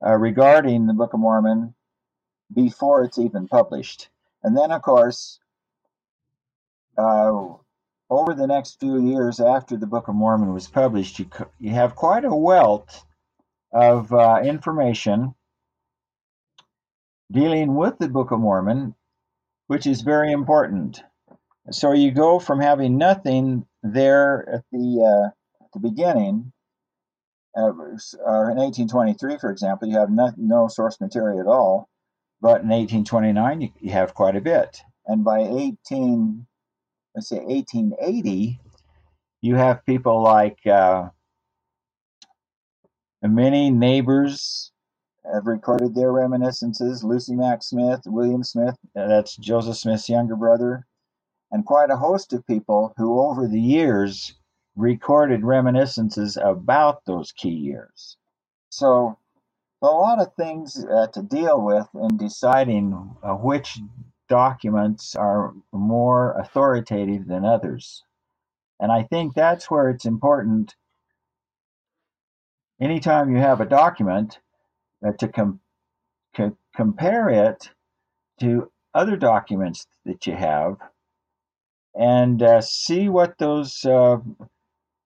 uh, 0.06 0.16
regarding 0.18 0.86
the 0.86 0.94
Book 0.94 1.14
of 1.14 1.20
Mormon 1.20 1.74
before 2.54 3.04
it's 3.04 3.18
even 3.18 3.48
published. 3.48 4.10
And 4.44 4.58
then, 4.58 4.72
of 4.72 4.82
course, 4.82 5.40
uh, 6.98 7.48
over 8.10 8.34
the 8.34 8.48
next 8.48 8.80
few 8.80 9.02
years 9.02 9.40
after 9.40 9.78
the 9.78 9.88
Book 9.88 10.08
of 10.08 10.16
Mormon 10.16 10.54
was 10.54 10.68
published, 10.68 11.20
you, 11.20 11.30
you 11.60 11.72
have 11.72 11.96
quite 11.96 12.26
a 12.26 12.36
wealth 12.36 13.06
of 13.72 14.14
uh, 14.14 14.42
information 14.44 15.34
dealing 17.32 17.74
with 17.76 17.98
the 17.98 18.10
Book 18.10 18.32
of 18.32 18.40
Mormon, 18.40 18.94
which 19.68 19.88
is 19.88 20.02
very 20.02 20.32
important. 20.32 21.02
So 21.72 21.94
you 21.94 22.12
go 22.12 22.40
from 22.40 22.60
having 22.60 22.98
nothing 22.98 23.66
there 23.82 24.48
at 24.50 24.64
the 24.72 25.02
uh, 25.02 25.64
at 25.64 25.72
the 25.74 25.80
beginning 25.80 26.52
uh, 27.56 27.70
in 27.70 28.58
1823, 28.58 29.38
for 29.38 29.52
example, 29.52 29.88
you 29.88 29.98
have 29.98 30.10
no, 30.10 30.32
no, 30.38 30.68
source 30.68 31.00
material 31.00 31.40
at 31.40 31.48
all, 31.48 31.90
but 32.42 32.62
in 32.62 32.70
1829 32.70 33.62
you, 33.62 33.70
you, 33.80 33.92
have 33.92 34.14
quite 34.14 34.36
a 34.36 34.42
bit, 34.42 34.82
and 35.06 35.24
by 35.24 35.40
18, 35.40 36.46
let's 37.16 37.30
say 37.30 37.40
1880, 37.40 38.60
you 39.42 39.56
have 39.56 39.86
people 39.86 40.22
like 40.22 40.66
uh, 40.66 41.10
many 43.22 43.70
neighbors 43.70 44.72
have 45.32 45.48
recorded 45.48 45.96
their 45.96 46.12
reminiscences. 46.12 47.04
Lucy 47.04 47.36
Mack 47.36 47.64
Smith, 47.64 48.02
William 48.06 48.44
Smith, 48.44 48.76
uh, 48.96 49.08
that's 49.08 49.38
Joseph 49.38 49.78
Smith's 49.78 50.10
younger 50.10 50.36
brother, 50.36 50.86
and 51.52 51.66
quite 51.66 51.90
a 51.90 51.98
host 51.98 52.34
of 52.34 52.46
people 52.48 52.94
who, 52.98 53.20
over 53.20 53.48
the 53.48 53.62
years, 53.62 54.34
recorded 54.76 55.44
reminiscences 55.44 56.38
about 56.38 57.06
those 57.06 57.32
key 57.32 57.50
years. 57.50 58.18
So 58.70 59.18
a 59.82 59.88
lot 59.88 60.22
of 60.22 60.34
things 60.36 60.84
uh, 60.86 61.08
to 61.08 61.22
deal 61.22 61.62
with 61.62 61.88
in 61.96 62.18
deciding 62.18 63.16
uh, 63.24 63.34
which 63.36 63.80
documents 64.30 65.16
are 65.16 65.54
more 65.72 66.34
authoritative 66.40 67.28
than 67.28 67.46
others. 67.46 68.04
And 68.80 68.92
I 68.92 69.04
think 69.04 69.34
that's 69.34 69.70
where 69.70 69.90
it's 69.90 70.06
important. 70.06 70.76
Anytime 72.82 73.32
you 73.32 73.38
have 73.38 73.62
a 73.62 73.66
document, 73.66 74.40
uh, 75.06 75.12
to 75.20 75.28
com- 75.28 75.60
co- 76.36 76.58
compare 76.76 77.30
it 77.30 77.70
to 78.40 78.72
other 78.94 79.16
documents 79.18 79.88
that 80.06 80.28
you 80.28 80.36
have 80.36 80.78
and 81.96 82.42
uh, 82.42 82.62
see 82.62 83.10
what 83.10 83.38
those, 83.38 83.86
uh, 83.86 84.18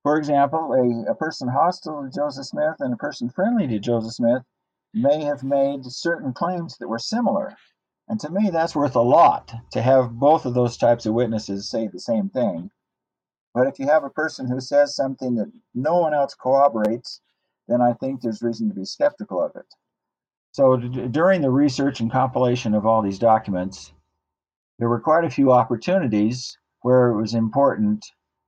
for 0.07 0.15
example, 0.15 0.71
a, 0.71 1.11
a 1.11 1.15
person 1.15 1.49
hostile 1.49 2.01
to 2.01 2.09
Joseph 2.09 2.45
Smith 2.45 2.75
and 2.79 2.93
a 2.93 2.95
person 2.95 3.29
friendly 3.29 3.67
to 3.67 3.77
Joseph 3.77 4.13
Smith 4.13 4.41
may 4.93 5.25
have 5.25 5.43
made 5.43 5.83
certain 5.83 6.31
claims 6.31 6.77
that 6.77 6.87
were 6.87 6.97
similar. 6.97 7.57
And 8.07 8.17
to 8.21 8.31
me, 8.31 8.49
that's 8.49 8.73
worth 8.73 8.95
a 8.95 9.01
lot 9.01 9.51
to 9.71 9.81
have 9.81 10.13
both 10.13 10.45
of 10.45 10.53
those 10.53 10.77
types 10.77 11.05
of 11.05 11.13
witnesses 11.13 11.69
say 11.69 11.87
the 11.87 11.99
same 11.99 12.29
thing. 12.29 12.71
But 13.53 13.67
if 13.67 13.79
you 13.79 13.87
have 13.87 14.05
a 14.05 14.09
person 14.09 14.47
who 14.47 14.61
says 14.61 14.95
something 14.95 15.35
that 15.35 15.51
no 15.75 15.97
one 15.97 16.13
else 16.13 16.33
corroborates, 16.35 17.19
then 17.67 17.81
I 17.81 17.91
think 17.91 18.21
there's 18.21 18.41
reason 18.41 18.69
to 18.69 18.75
be 18.75 18.85
skeptical 18.85 19.43
of 19.43 19.57
it. 19.57 19.67
So 20.53 20.77
d- 20.77 21.09
during 21.09 21.41
the 21.41 21.51
research 21.51 21.99
and 21.99 22.09
compilation 22.09 22.73
of 22.73 22.85
all 22.85 23.01
these 23.01 23.19
documents, 23.19 23.91
there 24.79 24.87
were 24.87 25.01
quite 25.01 25.25
a 25.25 25.29
few 25.29 25.51
opportunities 25.51 26.57
where 26.79 27.09
it 27.09 27.21
was 27.21 27.33
important 27.33 28.05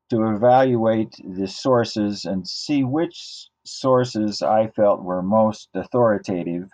to 0.09 0.29
evaluate 0.29 1.15
the 1.23 1.47
sources 1.47 2.25
and 2.25 2.47
see 2.47 2.83
which 2.83 3.47
sources 3.65 4.41
I 4.41 4.67
felt 4.67 5.03
were 5.03 5.21
most 5.21 5.69
authoritative. 5.73 6.69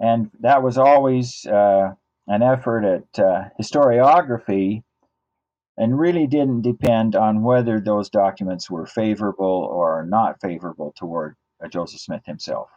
And 0.00 0.30
that 0.40 0.62
was 0.62 0.78
always 0.78 1.46
uh, 1.46 1.90
an 2.26 2.42
effort 2.42 2.84
at 2.84 3.24
uh, 3.24 3.48
historiography 3.60 4.82
and 5.76 5.98
really 5.98 6.26
didn't 6.26 6.62
depend 6.62 7.14
on 7.14 7.42
whether 7.42 7.80
those 7.80 8.10
documents 8.10 8.70
were 8.70 8.86
favorable 8.86 9.68
or 9.70 10.04
not 10.06 10.40
favorable 10.40 10.92
toward 10.96 11.36
uh, 11.64 11.68
Joseph 11.68 12.00
Smith 12.00 12.22
himself. 12.26 12.68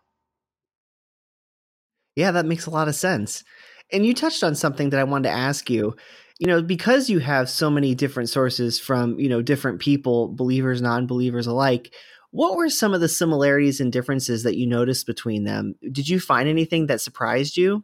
Yeah, 2.16 2.32
that 2.32 2.46
makes 2.46 2.66
a 2.66 2.72
lot 2.72 2.88
of 2.88 2.96
sense. 2.96 3.44
And 3.92 4.06
you 4.06 4.14
touched 4.14 4.44
on 4.44 4.56
something 4.56 4.90
that 4.90 5.00
I 5.00 5.04
wanted 5.04 5.30
to 5.30 5.36
ask 5.36 5.70
you. 5.70 5.96
You 6.42 6.48
know, 6.48 6.64
because 6.64 7.08
you 7.08 7.20
have 7.20 7.52
so 7.52 7.70
many 7.70 7.94
different 7.94 8.28
sources 8.28 8.80
from, 8.80 9.20
you 9.20 9.30
know, 9.30 9.44
different 9.44 9.80
people, 9.80 10.30
believers, 10.30 10.82
non 10.82 11.06
believers 11.06 11.46
alike, 11.46 11.94
what 12.32 12.56
were 12.58 12.68
some 12.68 12.96
of 12.96 13.00
the 13.00 13.08
similarities 13.08 13.80
and 13.80 13.92
differences 13.92 14.42
that 14.42 14.58
you 14.58 14.66
noticed 14.66 15.06
between 15.06 15.44
them? 15.44 15.76
Did 15.92 16.10
you 16.10 16.20
find 16.20 16.50
anything 16.50 16.88
that 16.88 17.00
surprised 17.00 17.58
you? 17.58 17.84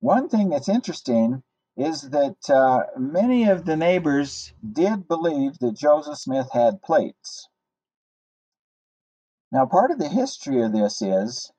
One 0.00 0.30
thing 0.30 0.48
that's 0.48 0.70
interesting 0.70 1.42
is 1.76 2.08
that 2.08 2.36
uh, 2.48 2.84
many 2.98 3.50
of 3.50 3.66
the 3.66 3.76
neighbors 3.76 4.54
did 4.72 5.06
believe 5.06 5.58
that 5.58 5.76
Joseph 5.76 6.16
Smith 6.16 6.48
had 6.54 6.80
plates. 6.80 7.50
Now, 9.52 9.66
part 9.66 9.90
of 9.90 9.98
the 9.98 10.08
history 10.08 10.62
of 10.62 10.72
this 10.72 11.02
is 11.02 11.52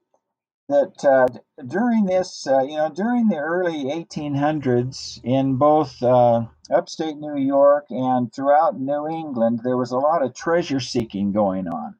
that 0.69 1.05
uh, 1.05 1.27
during 1.65 2.05
this, 2.05 2.45
uh, 2.45 2.61
you 2.61 2.75
know, 2.75 2.89
during 2.89 3.29
the 3.29 3.37
early 3.37 3.85
1800s, 3.85 5.21
in 5.23 5.55
both 5.55 6.01
uh, 6.03 6.45
upstate 6.69 7.17
New 7.17 7.37
York 7.37 7.85
and 7.89 8.33
throughout 8.33 8.79
New 8.79 9.07
England, 9.07 9.61
there 9.63 9.77
was 9.77 9.91
a 9.91 9.97
lot 9.97 10.23
of 10.23 10.33
treasure 10.33 10.79
seeking 10.79 11.31
going 11.31 11.67
on. 11.67 11.95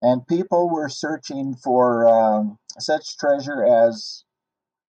And 0.00 0.26
people 0.26 0.68
were 0.68 0.88
searching 0.88 1.54
for 1.54 2.08
um, 2.08 2.58
such 2.78 3.16
treasure 3.16 3.64
as 3.64 4.24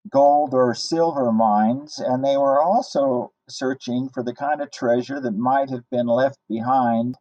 gold 0.10 0.54
or 0.54 0.74
silver 0.74 1.32
mines, 1.32 2.00
and 2.00 2.24
they 2.24 2.38
were 2.38 2.60
also 2.62 3.32
searching 3.48 4.10
for 4.10 4.24
the 4.24 4.34
kind 4.34 4.62
of 4.62 4.72
treasure 4.72 5.20
that 5.20 5.36
might 5.36 5.70
have 5.70 5.88
been 5.92 6.08
left 6.08 6.40
behind 6.50 7.16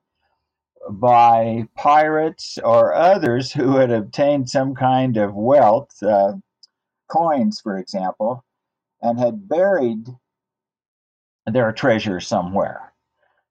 by 0.90 1.68
pirates 1.76 2.58
or 2.62 2.94
others 2.94 3.52
who 3.52 3.76
had 3.76 3.90
obtained 3.90 4.50
some 4.50 4.74
kind 4.74 5.16
of 5.16 5.34
wealth, 5.34 6.02
uh, 6.02 6.32
coins, 7.08 7.60
for 7.60 7.76
example, 7.78 8.44
and 9.00 9.18
had 9.18 9.48
buried 9.48 10.06
their 11.46 11.72
treasure 11.72 12.20
somewhere. 12.20 12.92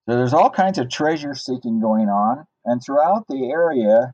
So 0.05 0.15
there's 0.15 0.33
all 0.33 0.49
kinds 0.49 0.77
of 0.77 0.89
treasure 0.89 1.35
seeking 1.35 1.79
going 1.79 2.09
on, 2.09 2.47
and 2.65 2.81
throughout 2.83 3.27
the 3.27 3.49
area, 3.49 4.13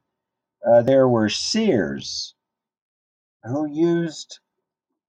uh, 0.68 0.82
there 0.82 1.08
were 1.08 1.30
seers 1.30 2.36
who 3.44 3.68
used 3.68 4.40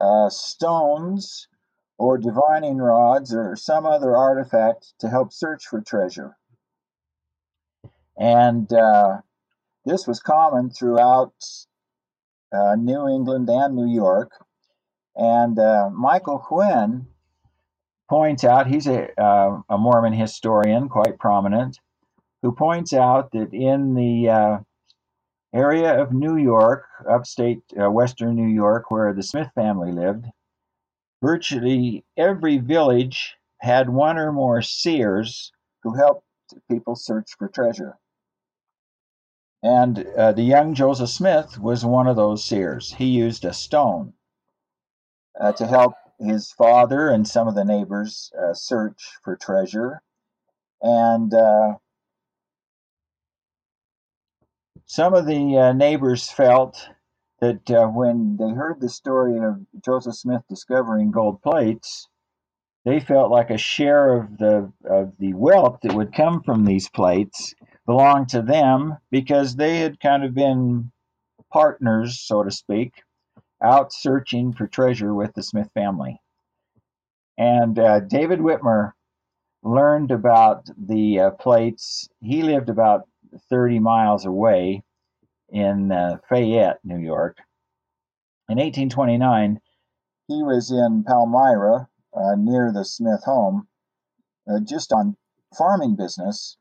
uh, 0.01 0.31
stones 0.31 1.49
or 1.99 2.17
divining 2.17 2.79
rods 2.79 3.35
or 3.35 3.57
some 3.57 3.85
other 3.85 4.17
artifact 4.17 4.95
to 5.01 5.09
help 5.09 5.33
search 5.33 5.67
for 5.67 5.81
treasure. 5.81 6.37
And 8.19 8.71
uh, 8.73 9.19
this 9.85 10.07
was 10.07 10.21
common 10.21 10.71
throughout 10.71 11.35
uh, 12.53 12.75
New 12.77 13.09
England 13.09 13.49
and 13.49 13.77
New 13.77 13.89
York. 13.89 14.33
And 15.15 15.59
uh, 15.59 15.91
Michael 15.93 16.39
Quinn 16.39 17.07
points 18.09 18.45
out, 18.45 18.67
he's 18.67 18.87
a, 18.87 19.09
uh, 19.21 19.61
a 19.69 19.79
Mormon 19.79 20.13
historian, 20.13 20.89
quite 20.89 21.19
prominent, 21.19 21.79
who 22.43 22.53
points 22.53 22.93
out 22.93 23.31
that 23.33 23.53
in 23.53 23.95
the 23.95 24.29
uh, 24.29 24.59
area 25.55 26.01
of 26.01 26.13
New 26.13 26.37
York, 26.37 26.85
upstate 27.09 27.63
uh, 27.81 27.91
western 27.91 28.35
New 28.35 28.49
York, 28.49 28.91
where 28.91 29.13
the 29.13 29.23
Smith 29.23 29.49
family 29.55 29.93
lived, 29.93 30.27
virtually 31.23 32.05
every 32.17 32.59
village 32.59 33.37
had 33.61 33.89
one 33.89 34.19
or 34.19 34.33
more 34.33 34.63
seers 34.63 35.53
who 35.83 35.95
helped 35.95 36.25
people 36.71 36.97
search 36.97 37.31
for 37.39 37.49
treasure. 37.49 37.99
And 39.63 40.07
uh, 40.17 40.33
the 40.33 40.43
young 40.43 40.75
Joseph 40.75 41.11
Smith 41.11 41.59
was 41.59 41.85
one 41.85 42.07
of 42.07 42.17
those 42.17 42.45
seers. 42.45 42.95
He 42.95 43.07
used 43.07 43.45
a 43.45 43.53
stone 43.53 44.13
uh, 45.41 45.53
to 45.53 45.67
help 45.67 45.95
his 46.21 46.53
father 46.53 47.09
and 47.09 47.27
some 47.27 47.49
of 47.49 47.55
the 47.55 47.65
neighbors 47.65 48.33
uh, 48.41 48.55
search 48.55 49.19
for 49.23 49.37
treasure. 49.37 50.03
And 50.81 51.33
uh, 51.35 51.75
some 54.87 55.15
of 55.15 55.27
the 55.27 55.59
uh, 55.59 55.73
neighbors 55.73 56.31
felt 56.31 56.89
that 57.41 57.71
uh, 57.71 57.87
when 57.87 58.37
they 58.37 58.51
heard 58.51 58.81
the 58.81 58.89
story 58.89 59.39
of 59.39 59.61
Joseph 59.85 60.17
Smith 60.17 60.43
discovering 60.49 61.11
gold 61.11 61.43
plates, 61.43 62.09
they 62.85 63.01
felt 63.01 63.31
like 63.31 63.51
a 63.51 63.59
share 63.59 64.15
of 64.15 64.39
the 64.39 64.73
of 64.89 65.13
the 65.19 65.35
wealth 65.35 65.81
that 65.83 65.95
would 65.95 66.15
come 66.15 66.43
from 66.43 66.65
these 66.65 66.89
plates 66.89 67.55
belonged 67.89 68.29
to 68.29 68.43
them 68.43 68.99
because 69.11 69.57
they 69.57 69.79
had 69.79 69.99
kind 69.99 70.23
of 70.23 70.35
been 70.35 70.93
partners, 71.51 72.21
so 72.21 72.43
to 72.43 72.51
speak, 72.51 72.93
out 73.63 73.95
searching 73.95 74.53
for 74.53 74.67
treasure 74.67 75.15
with 75.15 75.33
the 75.33 75.43
Smith 75.43 75.71
family. 75.73 76.21
And 77.39 77.79
uh, 77.79 78.01
David 78.01 78.41
Whitmer 78.41 78.93
learned 79.63 80.11
about 80.11 80.69
the 80.77 81.19
uh, 81.19 81.31
plates. 81.31 82.11
He 82.21 82.43
lived 82.43 82.69
about 82.69 83.09
30 83.49 83.79
miles 83.79 84.27
away 84.27 84.83
in 85.49 85.91
uh, 85.91 86.19
Fayette, 86.29 86.81
New 86.85 86.99
York. 86.99 87.39
In 88.51 88.59
1829, 88.59 89.61
he 90.27 90.43
was 90.43 90.71
in 90.71 91.05
Palmyra 91.05 91.89
uh, 92.13 92.35
near 92.37 92.71
the 92.71 92.85
Smith 92.85 93.25
home, 93.25 93.67
uh, 94.47 94.61
just 94.61 94.93
on 94.93 95.17
farming 95.57 95.97
business 95.97 96.59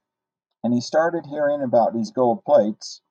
and 0.63 0.73
he 0.73 0.81
started 0.81 1.25
hearing 1.27 1.61
about 1.61 1.93
these 1.93 2.11
gold 2.11 2.43
plates 2.45 3.01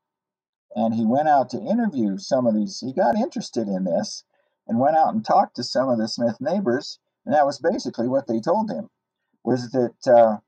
and 0.74 0.94
he 0.94 1.06
went 1.06 1.28
out 1.28 1.48
to 1.50 1.60
interview 1.60 2.18
some 2.18 2.46
of 2.46 2.54
these. 2.54 2.80
He 2.80 2.92
got 2.92 3.16
interested 3.16 3.66
in 3.68 3.84
this 3.84 4.24
and 4.66 4.78
went 4.78 4.96
out 4.96 5.14
and 5.14 5.24
talked 5.24 5.56
to 5.56 5.64
some 5.64 5.88
of 5.88 5.98
the 5.98 6.08
smith 6.08 6.36
neighbors 6.40 6.98
and 7.24 7.34
that 7.34 7.46
was 7.46 7.58
basically 7.58 8.08
what 8.08 8.26
they 8.26 8.40
told 8.40 8.70
him 8.70 8.90
was 9.44 9.70
that 9.70 10.08
uh, 10.08 10.38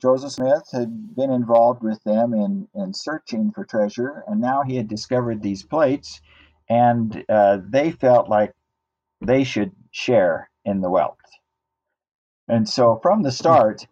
joseph 0.00 0.32
smith 0.32 0.68
had 0.72 1.14
been 1.16 1.30
involved 1.30 1.82
with 1.82 2.02
them 2.04 2.32
in, 2.32 2.68
in 2.74 2.94
searching 2.94 3.50
for 3.50 3.64
treasure 3.64 4.22
and 4.28 4.40
now 4.40 4.62
he 4.62 4.76
had 4.76 4.88
discovered 4.88 5.42
these 5.42 5.64
plates 5.64 6.20
and 6.68 7.24
uh, 7.28 7.58
they 7.68 7.90
felt 7.90 8.28
like 8.28 8.54
they 9.20 9.44
should 9.44 9.72
share 9.90 10.50
in 10.64 10.80
the 10.80 10.90
wealth. 10.90 11.18
And 12.48 12.68
so 12.68 12.98
from 13.02 13.22
the 13.22 13.32
start 13.32 13.86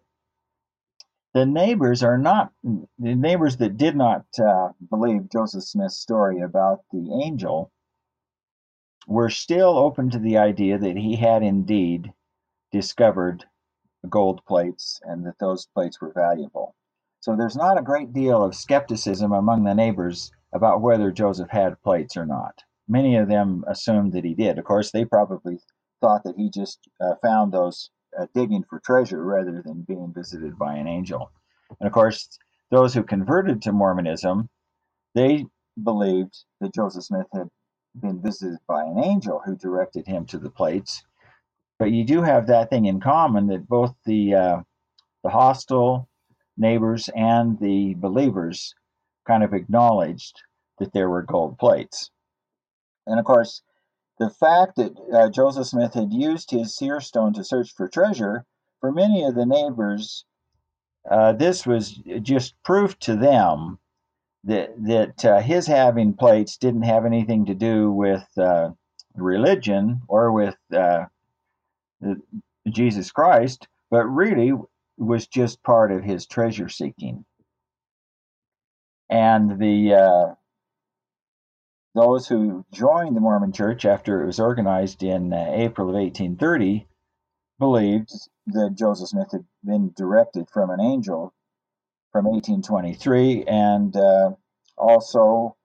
the 1.33 1.45
neighbors 1.45 2.01
are 2.03 2.17
not 2.17 2.51
the 2.63 3.15
neighbors 3.15 3.57
that 3.57 3.77
did 3.77 3.95
not 3.95 4.25
uh, 4.39 4.69
believe 4.89 5.29
Joseph 5.29 5.63
Smith's 5.63 5.97
story 5.97 6.41
about 6.41 6.79
the 6.91 7.21
angel 7.23 7.71
were 9.07 9.29
still 9.29 9.77
open 9.77 10.09
to 10.09 10.19
the 10.19 10.37
idea 10.37 10.77
that 10.77 10.97
he 10.97 11.15
had 11.15 11.43
indeed 11.43 12.13
discovered 12.71 13.45
gold 14.07 14.41
plates 14.47 14.99
and 15.03 15.25
that 15.25 15.39
those 15.39 15.67
plates 15.67 15.99
were 15.99 16.13
valuable. 16.13 16.75
So 17.19 17.35
there's 17.35 17.55
not 17.55 17.77
a 17.77 17.83
great 17.83 18.13
deal 18.13 18.43
of 18.43 18.55
skepticism 18.55 19.31
among 19.31 19.63
the 19.63 19.75
neighbors 19.75 20.31
about 20.53 20.81
whether 20.81 21.11
Joseph 21.11 21.49
had 21.49 21.81
plates 21.81 22.15
or 22.15 22.25
not. 22.25 22.63
Many 22.87 23.17
of 23.17 23.27
them 23.27 23.63
assumed 23.67 24.13
that 24.13 24.23
he 24.23 24.33
did. 24.33 24.57
Of 24.57 24.65
course, 24.65 24.91
they 24.91 25.05
probably 25.05 25.59
thought 26.01 26.23
that 26.23 26.37
he 26.37 26.49
just 26.49 26.79
uh, 27.01 27.15
found 27.21 27.51
those 27.51 27.91
uh, 28.19 28.27
digging 28.33 28.63
for 28.69 28.79
treasure 28.79 29.23
rather 29.23 29.61
than 29.61 29.81
being 29.81 30.13
visited 30.13 30.57
by 30.57 30.75
an 30.75 30.87
angel. 30.87 31.31
And 31.79 31.87
of 31.87 31.93
course, 31.93 32.37
those 32.71 32.93
who 32.93 33.03
converted 33.03 33.61
to 33.63 33.71
Mormonism, 33.71 34.49
they 35.15 35.45
believed 35.81 36.35
that 36.59 36.73
Joseph 36.73 37.03
Smith 37.03 37.27
had 37.33 37.49
been 37.99 38.21
visited 38.21 38.59
by 38.67 38.83
an 38.83 38.99
angel 38.99 39.41
who 39.45 39.55
directed 39.55 40.05
him 40.05 40.25
to 40.25 40.37
the 40.37 40.49
plates. 40.49 41.03
But 41.77 41.91
you 41.91 42.03
do 42.03 42.21
have 42.21 42.47
that 42.47 42.69
thing 42.69 42.85
in 42.85 42.99
common 42.99 43.47
that 43.47 43.67
both 43.67 43.95
the 44.05 44.35
uh, 44.35 44.61
the 45.23 45.29
hostile 45.29 46.09
neighbors 46.57 47.09
and 47.15 47.57
the 47.59 47.95
believers 47.95 48.75
kind 49.25 49.43
of 49.43 49.53
acknowledged 49.53 50.41
that 50.79 50.93
there 50.93 51.09
were 51.09 51.21
gold 51.21 51.57
plates. 51.57 52.11
And 53.07 53.19
of 53.19 53.25
course, 53.25 53.63
the 54.19 54.29
fact 54.29 54.75
that 54.75 54.93
uh, 55.13 55.29
Joseph 55.29 55.67
Smith 55.67 55.93
had 55.93 56.13
used 56.13 56.51
his 56.51 56.75
seer 56.75 56.99
stone 56.99 57.33
to 57.33 57.43
search 57.43 57.73
for 57.73 57.87
treasure, 57.87 58.45
for 58.81 58.91
many 58.91 59.23
of 59.23 59.35
the 59.35 59.45
neighbors, 59.45 60.25
uh, 61.09 61.31
this 61.31 61.65
was 61.65 61.93
just 62.21 62.61
proof 62.63 62.99
to 62.99 63.15
them 63.15 63.79
that 64.43 64.71
that 64.83 65.25
uh, 65.25 65.39
his 65.39 65.67
having 65.67 66.13
plates 66.13 66.57
didn't 66.57 66.83
have 66.83 67.05
anything 67.05 67.45
to 67.45 67.55
do 67.55 67.91
with 67.91 68.25
uh, 68.37 68.69
religion 69.15 70.01
or 70.07 70.31
with 70.31 70.57
uh, 70.75 71.05
Jesus 72.69 73.11
Christ, 73.11 73.67
but 73.89 74.05
really 74.05 74.53
was 74.97 75.27
just 75.27 75.63
part 75.63 75.91
of 75.91 76.03
his 76.03 76.25
treasure 76.25 76.69
seeking. 76.69 77.25
And 79.09 79.59
the 79.59 79.93
uh, 79.93 80.35
those 81.95 82.27
who 82.27 82.65
joined 82.71 83.15
the 83.15 83.21
Mormon 83.21 83.51
Church 83.51 83.85
after 83.85 84.21
it 84.21 84.25
was 84.25 84.39
organized 84.39 85.03
in 85.03 85.33
uh, 85.33 85.51
April 85.53 85.89
of 85.89 85.95
1830 85.95 86.87
believed 87.57 88.11
that 88.47 88.75
Joseph 88.75 89.09
Smith 89.09 89.31
had 89.31 89.45
been 89.63 89.91
directed 89.95 90.49
from 90.49 90.69
an 90.69 90.79
angel 90.79 91.33
from 92.11 92.25
1823 92.25 93.43
and 93.45 93.95
uh, 93.95 94.31
also 94.77 95.55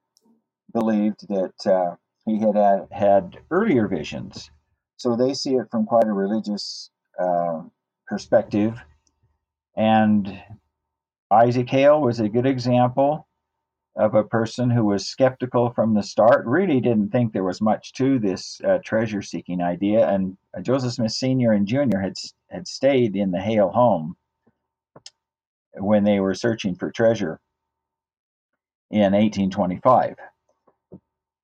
believed 0.72 1.26
that 1.28 1.66
uh, 1.66 1.96
he 2.26 2.38
had, 2.38 2.56
had 2.56 2.88
had 2.90 3.38
earlier 3.50 3.87
visions. 3.87 4.50
So 4.96 5.16
they 5.16 5.34
see 5.34 5.54
it 5.54 5.70
from 5.70 5.87
quite 5.87 6.06
a 6.06 6.12
religious 6.12 6.90
uh, 7.18 7.62
perspective. 8.06 8.78
And 9.76 10.42
Isaac 11.30 11.68
Hale 11.68 12.00
was 12.00 12.20
a 12.20 12.28
good 12.28 12.46
example 12.46 13.23
of 13.96 14.14
a 14.14 14.24
person 14.24 14.70
who 14.70 14.85
was 14.85 15.07
skeptical 15.07 15.70
from 15.70 15.94
the 15.94 16.02
start, 16.02 16.46
really 16.46 16.80
didn't 16.80 17.11
think 17.11 17.33
there 17.33 17.44
was 17.44 17.61
much 17.61 17.92
to 17.94 18.18
this 18.18 18.61
uh, 18.66 18.78
treasure 18.85 19.22
seeking 19.22 19.62
idea. 19.62 20.09
And 20.09 20.37
uh, 20.57 20.61
Joseph 20.61 20.94
Smith 20.94 21.12
Sr. 21.12 21.52
and 21.52 21.66
Jr. 21.66 21.98
had, 21.98 22.14
had 22.50 22.66
stayed 22.66 23.14
in 23.16 23.30
the 23.30 23.40
Hale 23.40 23.70
home 23.70 24.16
when 25.74 26.04
they 26.04 26.20
were 26.20 26.35
searching 26.35 26.74
for 26.74 26.90
treasure 26.90 27.40
in 28.90 29.12
1825. 29.12 30.16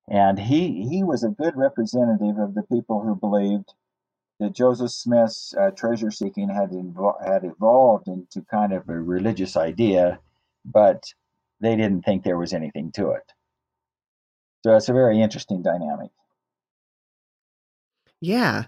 And 0.09 0.39
he, 0.39 0.89
he 0.89 1.05
was 1.05 1.23
a 1.23 1.29
good 1.29 1.57
representative 1.57 2.39
of 2.39 2.55
the 2.55 2.65
people 2.65 3.01
who 3.01 3.15
believed 3.15 3.75
that 4.41 4.55
Joseph 4.55 4.91
Smith's 4.91 5.55
uh, 5.55 5.71
treasure 5.71 6.11
seeking 6.11 6.49
had, 6.49 6.71
invo- 6.71 7.25
had 7.25 7.45
evolved 7.45 8.09
into 8.09 8.43
kind 8.51 8.73
of 8.73 8.89
a 8.89 9.01
religious 9.01 9.57
idea, 9.57 10.19
but 10.65 11.05
they 11.61 11.77
didn't 11.77 12.03
think 12.03 12.25
there 12.25 12.39
was 12.39 12.53
anything 12.53 12.91
to 12.93 13.11
it. 13.11 13.33
So 14.65 14.77
it's 14.77 14.89
a 14.89 14.93
very 14.93 15.21
interesting 15.21 15.63
dynamic. 15.63 16.11
Yeah. 18.21 18.65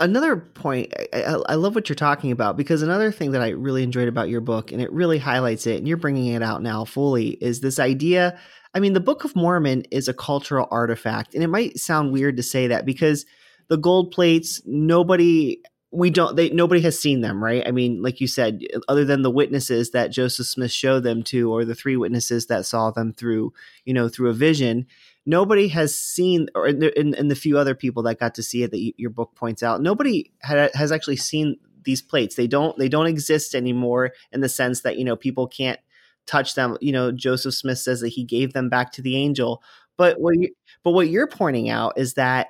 Another 0.00 0.36
point, 0.36 0.92
I, 1.12 1.36
I, 1.48 1.54
love 1.54 1.74
what 1.74 1.88
you're 1.88 1.94
talking 1.94 2.32
about 2.32 2.56
because 2.56 2.82
another 2.82 3.12
thing 3.12 3.30
that 3.30 3.42
I 3.42 3.50
really 3.50 3.82
enjoyed 3.82 4.08
about 4.08 4.28
your 4.28 4.40
book, 4.40 4.72
and 4.72 4.80
it 4.80 4.92
really 4.92 5.18
highlights 5.18 5.66
it, 5.66 5.78
and 5.78 5.86
you're 5.86 5.96
bringing 5.96 6.26
it 6.26 6.42
out 6.42 6.62
now 6.62 6.84
fully, 6.84 7.30
is 7.40 7.60
this 7.60 7.78
idea. 7.78 8.38
I 8.74 8.80
mean, 8.80 8.94
the 8.94 9.00
Book 9.00 9.24
of 9.24 9.36
Mormon 9.36 9.84
is 9.92 10.08
a 10.08 10.14
cultural 10.14 10.66
artifact, 10.70 11.34
and 11.34 11.44
it 11.44 11.48
might 11.48 11.78
sound 11.78 12.12
weird 12.12 12.36
to 12.38 12.42
say 12.42 12.66
that 12.66 12.84
because 12.84 13.24
the 13.68 13.76
gold 13.76 14.10
plates, 14.10 14.60
nobody 14.66 15.62
we 15.94 16.10
don't 16.10 16.36
they 16.36 16.50
nobody 16.50 16.80
has 16.80 16.98
seen 16.98 17.20
them 17.20 17.42
right? 17.42 17.62
I 17.66 17.70
mean 17.70 18.02
like 18.02 18.20
you 18.20 18.26
said 18.26 18.62
other 18.88 19.04
than 19.04 19.22
the 19.22 19.30
witnesses 19.30 19.90
that 19.92 20.10
joseph 20.10 20.46
smith 20.46 20.72
showed 20.72 21.04
them 21.04 21.22
to 21.24 21.52
or 21.52 21.64
the 21.64 21.74
three 21.74 21.96
witnesses 21.96 22.46
that 22.46 22.66
saw 22.66 22.90
them 22.90 23.12
through 23.12 23.52
you 23.84 23.94
know 23.94 24.08
through 24.08 24.30
a 24.30 24.34
vision 24.34 24.86
nobody 25.26 25.68
has 25.68 25.94
seen 25.94 26.48
or 26.54 26.66
in, 26.66 27.14
in, 27.14 27.28
the 27.28 27.34
few 27.34 27.56
other 27.56 27.74
people 27.74 28.02
that 28.02 28.18
got 28.18 28.34
to 28.34 28.42
see 28.42 28.62
it 28.62 28.70
that 28.70 28.80
you, 28.80 28.92
your 28.96 29.10
book 29.10 29.34
points 29.34 29.62
out 29.62 29.80
nobody 29.80 30.30
had, 30.40 30.70
has 30.74 30.92
actually 30.92 31.16
seen 31.16 31.56
these 31.84 32.02
plates. 32.02 32.34
They 32.34 32.46
don't 32.46 32.76
they 32.78 32.88
don't 32.88 33.06
exist 33.06 33.54
anymore 33.54 34.12
in 34.32 34.40
the 34.40 34.48
sense 34.48 34.80
that 34.80 34.98
you 34.98 35.04
know 35.04 35.16
people 35.16 35.46
can't 35.46 35.78
touch 36.26 36.54
them. 36.54 36.76
You 36.80 36.92
know 36.92 37.12
joseph 37.12 37.54
smith 37.54 37.78
says 37.78 38.00
that 38.00 38.08
he 38.08 38.24
gave 38.24 38.52
them 38.52 38.68
back 38.68 38.92
to 38.92 39.02
the 39.02 39.16
angel. 39.16 39.62
But 39.96 40.20
what 40.20 40.34
you, 40.36 40.50
but 40.82 40.90
what 40.90 41.08
you're 41.08 41.28
pointing 41.28 41.70
out 41.70 41.96
is 41.96 42.14
that 42.14 42.48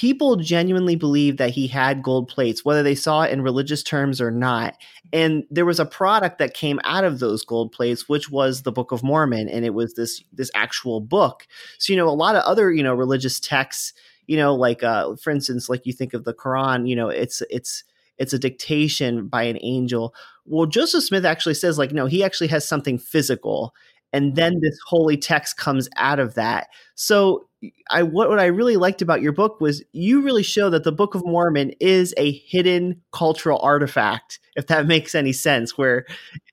people 0.00 0.36
genuinely 0.36 0.96
believed 0.96 1.36
that 1.36 1.50
he 1.50 1.66
had 1.66 2.02
gold 2.02 2.26
plates, 2.26 2.64
whether 2.64 2.82
they 2.82 2.94
saw 2.94 3.20
it 3.20 3.30
in 3.32 3.42
religious 3.42 3.82
terms 3.82 4.18
or 4.18 4.30
not. 4.30 4.78
And 5.12 5.44
there 5.50 5.66
was 5.66 5.78
a 5.78 5.84
product 5.84 6.38
that 6.38 6.54
came 6.54 6.80
out 6.84 7.04
of 7.04 7.18
those 7.18 7.44
gold 7.44 7.70
plates, 7.70 8.08
which 8.08 8.30
was 8.30 8.62
the 8.62 8.72
Book 8.72 8.92
of 8.92 9.02
Mormon, 9.02 9.46
and 9.50 9.62
it 9.62 9.74
was 9.74 9.92
this 9.92 10.24
this 10.32 10.50
actual 10.54 11.02
book. 11.02 11.46
So 11.76 11.92
you 11.92 11.98
know, 11.98 12.08
a 12.08 12.16
lot 12.16 12.34
of 12.34 12.42
other 12.44 12.72
you 12.72 12.82
know 12.82 12.94
religious 12.94 13.38
texts, 13.38 13.92
you 14.26 14.38
know, 14.38 14.54
like 14.54 14.82
uh, 14.82 15.16
for 15.16 15.28
instance, 15.32 15.68
like 15.68 15.84
you 15.84 15.92
think 15.92 16.14
of 16.14 16.24
the 16.24 16.32
Quran, 16.32 16.88
you 16.88 16.96
know, 16.96 17.10
it's 17.10 17.42
it's 17.50 17.84
it's 18.16 18.32
a 18.32 18.38
dictation 18.38 19.28
by 19.28 19.42
an 19.42 19.58
angel. 19.60 20.14
Well, 20.46 20.64
Joseph 20.64 21.04
Smith 21.04 21.26
actually 21.26 21.56
says 21.56 21.76
like 21.76 21.92
no, 21.92 22.06
he 22.06 22.24
actually 22.24 22.48
has 22.48 22.66
something 22.66 22.96
physical 22.96 23.74
and 24.12 24.34
then 24.34 24.60
this 24.60 24.78
holy 24.86 25.16
text 25.16 25.56
comes 25.56 25.88
out 25.96 26.18
of 26.18 26.34
that. 26.34 26.68
So 26.94 27.48
I 27.90 28.02
what, 28.02 28.28
what 28.28 28.38
I 28.38 28.46
really 28.46 28.76
liked 28.76 29.02
about 29.02 29.22
your 29.22 29.32
book 29.32 29.60
was 29.60 29.82
you 29.92 30.22
really 30.22 30.42
show 30.42 30.70
that 30.70 30.84
the 30.84 30.92
Book 30.92 31.14
of 31.14 31.26
Mormon 31.26 31.72
is 31.80 32.14
a 32.16 32.32
hidden 32.32 33.02
cultural 33.12 33.58
artifact, 33.62 34.40
if 34.56 34.66
that 34.68 34.86
makes 34.88 35.14
any 35.14 35.32
sense, 35.32 35.76
where 35.76 36.06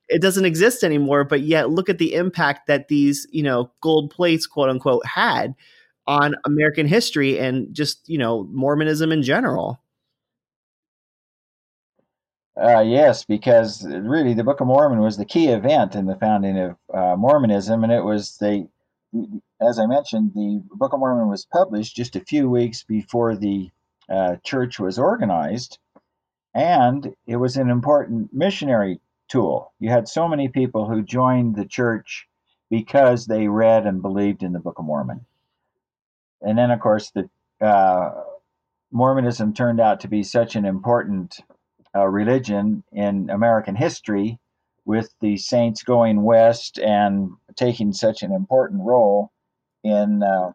it 0.08 0.20
doesn't 0.20 0.44
exist 0.44 0.84
anymore, 0.84 1.24
but 1.24 1.42
yet 1.42 1.70
look 1.70 1.88
at 1.88 1.98
the 1.98 2.14
impact 2.14 2.66
that 2.66 2.88
these, 2.88 3.26
you 3.30 3.42
know, 3.42 3.70
gold 3.80 4.10
plates, 4.10 4.46
quote 4.46 4.68
unquote, 4.68 5.04
had 5.06 5.54
on 6.06 6.34
American 6.44 6.86
history 6.86 7.38
and 7.38 7.72
just, 7.74 8.08
you 8.08 8.18
know, 8.18 8.44
Mormonism 8.50 9.12
in 9.12 9.22
general. 9.22 9.80
Uh, 12.60 12.80
yes, 12.80 13.24
because 13.24 13.86
really 13.86 14.34
the 14.34 14.42
Book 14.42 14.60
of 14.60 14.66
Mormon 14.66 14.98
was 14.98 15.16
the 15.16 15.24
key 15.24 15.48
event 15.48 15.94
in 15.94 16.06
the 16.06 16.16
founding 16.16 16.58
of 16.58 16.76
uh, 16.92 17.14
Mormonism, 17.16 17.84
and 17.84 17.92
it 17.92 18.02
was 18.02 18.36
the, 18.38 18.66
as 19.60 19.78
I 19.78 19.86
mentioned, 19.86 20.32
the 20.34 20.62
Book 20.72 20.92
of 20.92 21.00
Mormon 21.00 21.28
was 21.28 21.44
published 21.44 21.96
just 21.96 22.14
a 22.14 22.20
few 22.24 22.48
weeks 22.48 22.84
before 22.84 23.34
the 23.34 23.70
uh, 24.08 24.36
church 24.44 24.78
was 24.78 24.98
organized, 24.98 25.78
and 26.54 27.14
it 27.26 27.36
was 27.36 27.56
an 27.56 27.68
important 27.68 28.32
missionary 28.32 29.00
tool. 29.28 29.72
You 29.80 29.90
had 29.90 30.08
so 30.08 30.28
many 30.28 30.48
people 30.48 30.88
who 30.88 31.02
joined 31.02 31.56
the 31.56 31.64
church 31.64 32.28
because 32.70 33.26
they 33.26 33.48
read 33.48 33.84
and 33.84 34.00
believed 34.00 34.42
in 34.42 34.52
the 34.52 34.60
Book 34.60 34.78
of 34.78 34.84
Mormon, 34.84 35.26
and 36.40 36.56
then 36.56 36.70
of 36.70 36.80
course 36.80 37.10
the 37.10 37.28
uh, 37.60 38.10
Mormonism 38.92 39.54
turned 39.54 39.80
out 39.80 40.00
to 40.00 40.08
be 40.08 40.22
such 40.22 40.54
an 40.54 40.64
important 40.64 41.40
uh, 41.96 42.06
religion 42.06 42.84
in 42.92 43.28
American 43.28 43.74
history, 43.74 44.38
with 44.84 45.12
the 45.20 45.36
saints 45.36 45.82
going 45.82 46.22
west 46.22 46.78
and 46.78 47.32
taking 47.56 47.92
such 47.92 48.22
an 48.22 48.32
important 48.32 48.82
role 48.82 49.32
in 49.88 50.22
uh, 50.22 50.52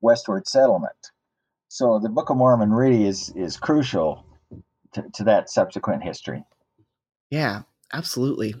westward 0.00 0.46
settlement. 0.46 1.10
So 1.68 1.98
the 1.98 2.08
Book 2.08 2.30
of 2.30 2.36
Mormon 2.36 2.72
really 2.72 3.04
is 3.06 3.32
is 3.34 3.56
crucial 3.56 4.26
to, 4.92 5.04
to 5.14 5.24
that 5.24 5.50
subsequent 5.50 6.02
history. 6.02 6.44
Yeah, 7.30 7.62
absolutely. 7.92 8.54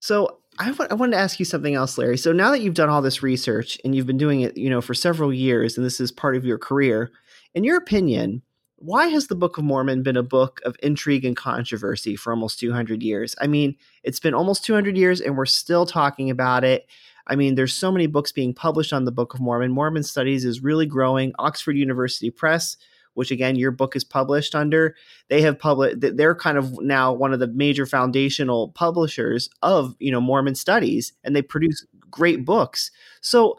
So 0.00 0.38
I, 0.58 0.68
w- 0.68 0.88
I 0.90 0.94
wanted 0.94 1.12
to 1.12 1.22
ask 1.22 1.38
you 1.38 1.44
something 1.44 1.74
else, 1.74 1.96
Larry. 1.96 2.18
So 2.18 2.32
now 2.32 2.50
that 2.50 2.60
you've 2.60 2.74
done 2.74 2.88
all 2.88 3.02
this 3.02 3.22
research 3.22 3.78
and 3.84 3.94
you've 3.94 4.06
been 4.06 4.18
doing 4.18 4.40
it, 4.40 4.56
you 4.56 4.68
know, 4.68 4.80
for 4.80 4.94
several 4.94 5.32
years, 5.32 5.76
and 5.76 5.86
this 5.86 6.00
is 6.00 6.10
part 6.10 6.36
of 6.36 6.44
your 6.44 6.58
career, 6.58 7.10
in 7.54 7.64
your 7.64 7.76
opinion, 7.76 8.42
why 8.76 9.06
has 9.08 9.28
the 9.28 9.36
Book 9.36 9.58
of 9.58 9.64
Mormon 9.64 10.02
been 10.02 10.16
a 10.16 10.24
book 10.24 10.60
of 10.64 10.76
intrigue 10.82 11.24
and 11.24 11.36
controversy 11.36 12.16
for 12.16 12.32
almost 12.32 12.58
200 12.58 13.02
years? 13.02 13.34
I 13.40 13.46
mean, 13.46 13.76
it's 14.02 14.18
been 14.18 14.34
almost 14.34 14.64
200 14.64 14.96
years 14.96 15.20
and 15.20 15.36
we're 15.36 15.46
still 15.46 15.86
talking 15.86 16.30
about 16.30 16.64
it. 16.64 16.86
I 17.26 17.36
mean, 17.36 17.54
there's 17.54 17.74
so 17.74 17.92
many 17.92 18.06
books 18.06 18.32
being 18.32 18.54
published 18.54 18.92
on 18.92 19.04
the 19.04 19.12
Book 19.12 19.34
of 19.34 19.40
Mormon. 19.40 19.72
Mormon 19.72 20.02
Studies 20.02 20.44
is 20.44 20.62
really 20.62 20.86
growing. 20.86 21.32
Oxford 21.38 21.76
University 21.76 22.30
Press, 22.30 22.76
which 23.14 23.30
again 23.30 23.56
your 23.56 23.70
book 23.70 23.94
is 23.96 24.04
published 24.04 24.54
under. 24.54 24.96
They 25.28 25.42
have 25.42 25.58
published. 25.58 25.96
They're 26.00 26.34
kind 26.34 26.58
of 26.58 26.80
now 26.80 27.12
one 27.12 27.32
of 27.32 27.40
the 27.40 27.46
major 27.46 27.86
foundational 27.86 28.70
publishers 28.70 29.48
of 29.62 29.96
you 29.98 30.10
know 30.10 30.20
Mormon 30.20 30.54
studies, 30.54 31.12
and 31.24 31.34
they 31.36 31.42
produce 31.42 31.86
great 32.10 32.44
books. 32.44 32.90
So 33.20 33.58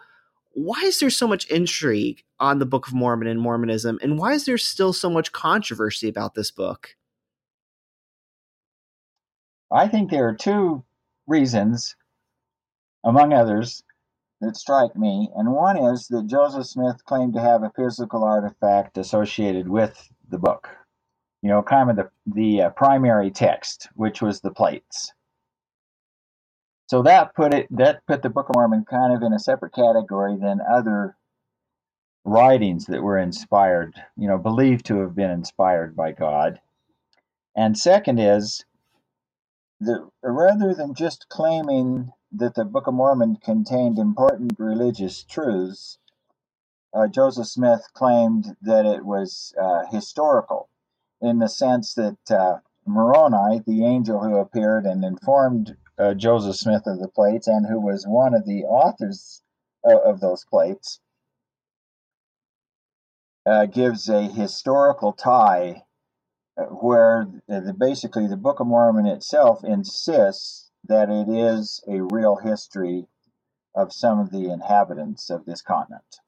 why 0.53 0.81
is 0.83 0.99
there 0.99 1.09
so 1.09 1.27
much 1.27 1.47
intrigue 1.47 2.23
on 2.39 2.59
the 2.59 2.65
Book 2.65 2.87
of 2.87 2.93
Mormon 2.93 3.27
and 3.27 3.39
Mormonism, 3.39 3.99
and 4.01 4.19
why 4.19 4.33
is 4.33 4.45
there 4.45 4.57
still 4.57 4.93
so 4.93 5.09
much 5.09 5.31
controversy 5.31 6.07
about 6.07 6.35
this 6.35 6.51
book? 6.51 6.95
I 9.71 9.87
think 9.87 10.11
there 10.11 10.27
are 10.27 10.35
two 10.35 10.83
reasons, 11.25 11.95
among 13.03 13.33
others, 13.33 13.83
that 14.41 14.57
strike 14.57 14.95
me. 14.95 15.29
And 15.35 15.53
one 15.53 15.77
is 15.77 16.07
that 16.07 16.27
Joseph 16.27 16.67
Smith 16.67 17.03
claimed 17.05 17.33
to 17.33 17.41
have 17.41 17.63
a 17.63 17.71
physical 17.75 18.23
artifact 18.23 18.97
associated 18.97 19.67
with 19.67 20.09
the 20.29 20.37
book, 20.37 20.69
you 21.41 21.49
know, 21.49 21.63
kind 21.63 21.89
of 21.89 21.95
the, 21.95 22.09
the 22.25 22.61
uh, 22.63 22.69
primary 22.71 23.31
text, 23.31 23.87
which 23.95 24.21
was 24.21 24.41
the 24.41 24.51
plates. 24.51 25.13
So 26.87 27.01
that 27.03 27.33
put 27.33 27.53
it 27.53 27.67
that 27.71 28.05
put 28.05 28.21
the 28.21 28.29
Book 28.29 28.49
of 28.49 28.55
Mormon 28.55 28.85
kind 28.85 29.15
of 29.15 29.23
in 29.23 29.33
a 29.33 29.39
separate 29.39 29.73
category 29.73 30.37
than 30.37 30.59
other 30.61 31.15
writings 32.25 32.85
that 32.85 33.01
were 33.01 33.17
inspired, 33.17 33.95
you 34.17 34.27
know, 34.27 34.37
believed 34.37 34.85
to 34.85 34.99
have 34.99 35.15
been 35.15 35.31
inspired 35.31 35.95
by 35.95 36.11
God. 36.11 36.59
And 37.55 37.77
second 37.77 38.19
is 38.19 38.65
that 39.79 40.07
rather 40.21 40.73
than 40.73 40.93
just 40.93 41.27
claiming 41.29 42.11
that 42.33 42.55
the 42.55 42.65
Book 42.65 42.87
of 42.87 42.95
Mormon 42.95 43.37
contained 43.37 43.99
important 43.99 44.53
religious 44.57 45.23
truths, 45.23 45.99
uh, 46.93 47.07
Joseph 47.07 47.47
Smith 47.47 47.87
claimed 47.93 48.55
that 48.61 48.85
it 48.85 49.05
was 49.05 49.53
uh, 49.59 49.85
historical 49.91 50.69
in 51.21 51.39
the 51.39 51.47
sense 51.47 51.93
that 51.93 52.17
uh, 52.31 52.59
Moroni, 52.85 53.61
the 53.65 53.85
angel 53.85 54.19
who 54.19 54.37
appeared 54.37 54.85
and 54.85 55.03
informed 55.05 55.77
uh, 55.97 56.13
Joseph 56.13 56.55
Smith 56.55 56.83
of 56.85 56.99
the 56.99 57.07
plates 57.07 57.47
and 57.47 57.65
who 57.67 57.79
was 57.79 58.05
one 58.05 58.33
of 58.33 58.45
the 58.45 58.63
authors 58.63 59.41
of, 59.83 59.99
of 60.15 60.19
those 60.19 60.43
plates, 60.45 60.99
uh, 63.45 63.65
gives 63.65 64.09
a 64.09 64.23
historical 64.23 65.13
tie 65.13 65.83
uh, 66.57 66.63
where 66.63 67.27
the, 67.47 67.75
basically 67.77 68.27
the 68.27 68.37
Book 68.37 68.59
of 68.59 68.67
Mormon 68.67 69.05
itself 69.05 69.63
insists 69.63 70.62
that 70.85 71.09
it 71.09 71.29
is 71.29 71.83
a 71.87 72.01
real 72.01 72.35
history 72.35 73.05
of 73.75 73.93
some 73.93 74.19
of 74.19 74.31
the 74.31 74.51
inhabitants 74.51 75.29
of 75.29 75.45
this 75.45 75.61
continent. 75.61 76.19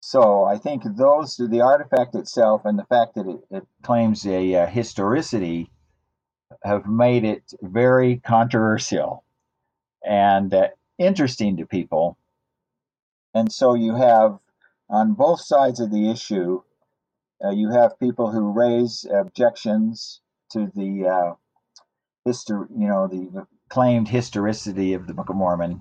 So 0.00 0.44
I 0.44 0.58
think 0.58 0.82
those, 0.84 1.36
the 1.36 1.60
artifact 1.60 2.14
itself 2.14 2.62
and 2.64 2.78
the 2.78 2.84
fact 2.84 3.14
that 3.14 3.26
it, 3.26 3.40
it 3.50 3.66
claims 3.82 4.26
a 4.26 4.54
uh, 4.54 4.66
historicity, 4.66 5.70
have 6.64 6.86
made 6.86 7.24
it 7.24 7.52
very 7.62 8.18
controversial 8.18 9.24
and 10.04 10.52
uh, 10.52 10.68
interesting 10.98 11.56
to 11.56 11.66
people. 11.66 12.16
And 13.34 13.50
so 13.50 13.74
you 13.74 13.94
have 13.94 14.38
on 14.88 15.14
both 15.14 15.40
sides 15.40 15.80
of 15.80 15.90
the 15.90 16.10
issue, 16.10 16.62
uh, 17.44 17.50
you 17.50 17.70
have 17.70 17.98
people 17.98 18.30
who 18.30 18.52
raise 18.52 19.06
objections 19.12 20.20
to 20.50 20.70
the 20.74 21.08
uh, 21.08 21.34
history, 22.24 22.66
you 22.76 22.88
know, 22.88 23.06
the 23.06 23.46
claimed 23.68 24.08
historicity 24.08 24.92
of 24.94 25.06
the 25.06 25.14
Book 25.14 25.28
of 25.28 25.36
Mormon, 25.36 25.80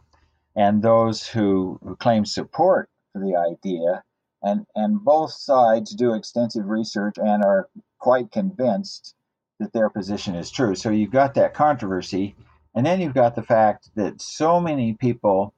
and 0.56 0.82
those 0.82 1.28
who, 1.28 1.80
who 1.84 1.96
claim 1.96 2.26
support 2.26 2.90
for 3.14 3.20
the 3.20 3.36
idea. 3.36 4.04
And, 4.44 4.66
and 4.76 5.04
both 5.04 5.32
sides 5.32 5.94
do 5.94 6.14
extensive 6.14 6.66
research 6.66 7.16
and 7.18 7.44
are 7.44 7.70
quite 8.00 8.32
convinced 8.32 9.14
that 9.60 9.72
their 9.74 9.90
position 9.90 10.36
is 10.36 10.50
true. 10.50 10.74
So 10.74 10.90
you've 10.90 11.12
got 11.12 11.36
that 11.36 11.54
controversy, 11.54 12.36
and 12.74 12.86
then 12.86 13.00
you've 13.02 13.14
got 13.14 13.36
the 13.36 13.44
fact 13.44 13.90
that 13.96 14.22
so 14.22 14.60
many 14.60 14.94
people 14.94 15.54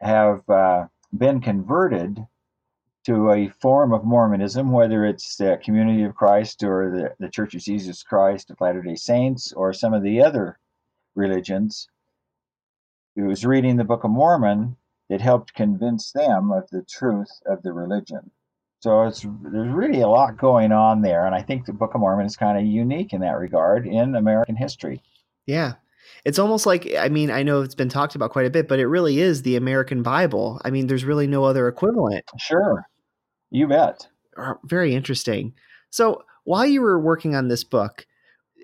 have 0.00 0.48
uh, 0.50 0.86
been 1.16 1.40
converted 1.40 2.26
to 3.06 3.30
a 3.30 3.48
form 3.48 3.92
of 3.92 4.04
Mormonism, 4.04 4.72
whether 4.72 5.04
it's 5.04 5.36
the 5.36 5.60
Community 5.62 6.02
of 6.02 6.16
Christ 6.16 6.64
or 6.64 6.90
the, 6.90 7.24
the 7.24 7.30
Church 7.30 7.54
of 7.54 7.62
Jesus 7.62 8.02
Christ 8.02 8.50
of 8.50 8.60
Latter 8.60 8.82
day 8.82 8.96
Saints 8.96 9.52
or 9.52 9.72
some 9.72 9.94
of 9.94 10.02
the 10.02 10.20
other 10.20 10.58
religions, 11.14 11.88
who 13.14 13.26
was 13.26 13.46
reading 13.46 13.76
the 13.76 13.84
Book 13.84 14.02
of 14.02 14.10
Mormon 14.10 14.76
that 15.08 15.20
helped 15.20 15.54
convince 15.54 16.10
them 16.10 16.50
of 16.50 16.68
the 16.70 16.82
truth 16.82 17.30
of 17.46 17.62
the 17.62 17.72
religion. 17.72 18.32
So 18.80 19.04
it's 19.04 19.22
there's 19.22 19.72
really 19.72 20.00
a 20.00 20.08
lot 20.08 20.36
going 20.36 20.72
on 20.72 21.02
there, 21.02 21.26
and 21.26 21.34
I 21.34 21.42
think 21.42 21.64
the 21.64 21.72
Book 21.72 21.94
of 21.94 22.00
Mormon 22.00 22.26
is 22.26 22.36
kind 22.36 22.58
of 22.58 22.66
unique 22.66 23.12
in 23.12 23.20
that 23.20 23.38
regard 23.38 23.86
in 23.86 24.16
American 24.16 24.56
history. 24.56 25.00
Yeah, 25.46 25.74
it's 26.24 26.40
almost 26.40 26.66
like 26.66 26.92
I 26.98 27.08
mean 27.08 27.30
I 27.30 27.44
know 27.44 27.62
it's 27.62 27.76
been 27.76 27.88
talked 27.88 28.16
about 28.16 28.32
quite 28.32 28.46
a 28.46 28.50
bit, 28.50 28.66
but 28.66 28.80
it 28.80 28.88
really 28.88 29.20
is 29.20 29.42
the 29.42 29.54
American 29.54 30.02
Bible. 30.02 30.60
I 30.64 30.70
mean, 30.70 30.88
there's 30.88 31.04
really 31.04 31.28
no 31.28 31.44
other 31.44 31.68
equivalent. 31.68 32.24
Sure. 32.38 32.84
You 33.50 33.68
bet. 33.68 34.06
Very 34.64 34.94
interesting. 34.94 35.54
So, 35.90 36.24
while 36.44 36.66
you 36.66 36.80
were 36.80 37.00
working 37.00 37.34
on 37.34 37.48
this 37.48 37.64
book, 37.64 38.06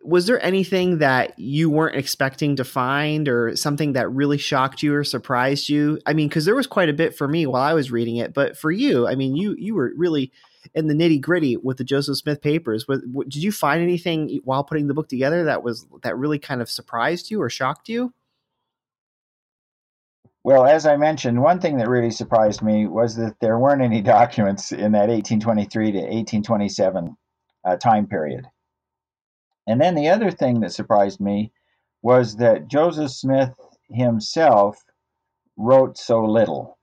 was 0.05 0.27
there 0.27 0.45
anything 0.45 0.99
that 0.99 1.39
you 1.39 1.71
weren't 1.71 1.97
expecting 1.97 2.57
to 2.57 2.65
find 2.65 3.29
or 3.29 3.57
something 3.57 3.93
that 3.93 4.11
really 4.11 4.39
shocked 4.39 4.83
you 4.83 4.95
or 4.95 5.05
surprised 5.05 5.69
you? 5.69 6.01
I 6.07 6.13
mean, 6.13 6.29
because 6.29 6.45
there 6.45 6.55
was 6.55 6.67
quite 6.67 6.89
a 6.89 6.95
bit 6.95 7.17
for 7.17 7.29
me 7.29 7.47
while 7.47 7.63
I 7.63 7.75
was 7.75 7.91
reading 7.91 8.17
it, 8.17 8.35
but 8.35 8.57
for 8.57 8.71
you, 8.71 9.07
I 9.07 9.15
mean, 9.15 9.37
you 9.37 9.55
you 9.59 9.75
were 9.75 9.93
really 9.97 10.33
in 10.75 10.87
the 10.87 10.95
nitty 10.95 11.21
gritty 11.21 11.57
with 11.57 11.77
the 11.77 11.85
Joseph 11.85 12.19
Smith 12.19 12.41
papers. 12.41 12.85
Did 12.85 13.43
you 13.43 13.53
find 13.53 13.83
anything 13.83 14.41
while 14.45 14.65
putting 14.65 14.87
the 14.87 14.95
book 14.95 15.09
together 15.09 15.45
that 15.45 15.63
was 15.63 15.87
that 16.03 16.17
really 16.17 16.39
kind 16.39 16.61
of 16.61 16.71
surprised 16.71 17.31
you 17.31 17.41
or 17.41 17.51
shocked 17.51 17.89
you? 17.89 18.13
Well, 20.45 20.67
as 20.67 20.87
I 20.87 20.97
mentioned, 20.97 21.41
one 21.41 21.61
thing 21.61 21.77
that 21.77 21.89
really 21.89 22.11
surprised 22.11 22.63
me 22.63 22.87
was 22.89 23.15
that 23.17 23.39
there 23.41 23.59
weren't 23.59 23.83
any 23.83 24.01
documents 24.17 24.73
in 24.73 24.93
that 24.93 25.09
1823 25.09 25.93
to 25.93 25.99
1827 25.99 27.17
uh, 27.65 27.77
time 27.77 28.07
period. 28.07 28.47
And 29.67 29.81
then 29.81 29.95
the 29.95 30.09
other 30.09 30.31
thing 30.31 30.61
that 30.61 30.73
surprised 30.73 31.21
me 31.21 31.53
was 32.03 32.37
that 32.37 32.67
Joseph 32.67 33.13
Smith 33.13 33.55
himself 33.89 34.83
wrote 35.57 35.97
so 35.97 36.25
little. 36.25 36.79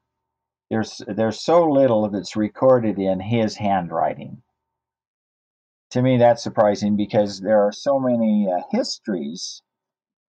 There's 0.69 1.01
there's 1.07 1.41
so 1.41 1.69
little 1.69 2.09
that's 2.09 2.37
recorded 2.37 2.97
in 2.99 3.19
his 3.19 3.57
handwriting. 3.57 4.41
To 5.91 6.01
me, 6.01 6.17
that's 6.17 6.43
surprising 6.43 6.95
because 6.95 7.41
there 7.41 7.61
are 7.65 7.71
so 7.71 7.99
many 7.99 8.47
uh, 8.49 8.61
histories 8.71 9.61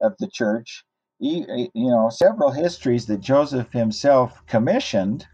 of 0.01 0.15
the 0.17 0.27
church 0.27 0.83
you 1.21 1.69
know, 1.75 2.09
several 2.09 2.51
histories 2.51 3.05
that 3.05 3.19
Joseph 3.19 3.71
himself 3.71 4.43
commissioned 4.47 5.27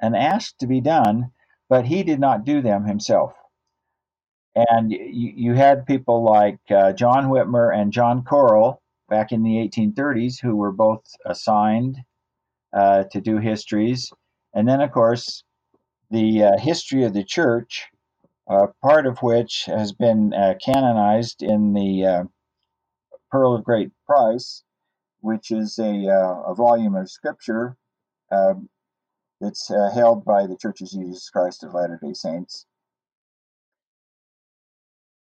and 0.00 0.16
asked 0.16 0.58
to 0.60 0.66
be 0.66 0.80
done, 0.80 1.30
but 1.68 1.84
he 1.84 2.02
did 2.02 2.18
not 2.18 2.44
do 2.44 2.62
them 2.62 2.86
himself. 2.86 3.34
And 4.56 4.90
you, 4.90 5.32
you 5.36 5.54
had 5.54 5.86
people 5.86 6.24
like 6.24 6.58
uh, 6.70 6.92
John 6.92 7.26
Whitmer 7.26 7.76
and 7.76 7.92
John 7.92 8.24
Corrill 8.24 8.80
back 9.08 9.30
in 9.30 9.42
the 9.42 9.56
1830s 9.68 10.40
who 10.40 10.56
were 10.56 10.72
both 10.72 11.04
assigned 11.26 11.98
uh, 12.72 13.04
to 13.12 13.20
do 13.20 13.38
histories. 13.38 14.10
And 14.54 14.66
then, 14.66 14.80
of 14.80 14.92
course, 14.92 15.44
the 16.10 16.44
uh, 16.44 16.58
history 16.58 17.04
of 17.04 17.12
the 17.12 17.24
church, 17.24 17.86
uh, 18.48 18.68
part 18.82 19.06
of 19.06 19.18
which 19.18 19.64
has 19.66 19.92
been 19.92 20.32
uh, 20.32 20.54
canonized 20.64 21.42
in 21.42 21.74
the 21.74 22.06
uh, 22.06 22.24
Pearl 23.30 23.54
of 23.54 23.64
Great 23.64 23.90
Price, 24.06 24.64
which 25.20 25.50
is 25.50 25.78
a, 25.78 26.08
uh, 26.08 26.42
a 26.46 26.54
volume 26.54 26.94
of 26.94 27.10
scripture 27.10 27.76
um, 28.30 28.68
that's 29.40 29.70
uh, 29.70 29.90
held 29.94 30.24
by 30.24 30.46
the 30.46 30.56
Church 30.56 30.80
of 30.80 30.90
Jesus 30.90 31.30
Christ 31.30 31.64
of 31.64 31.74
Latter 31.74 31.98
day 32.02 32.12
Saints. 32.12 32.66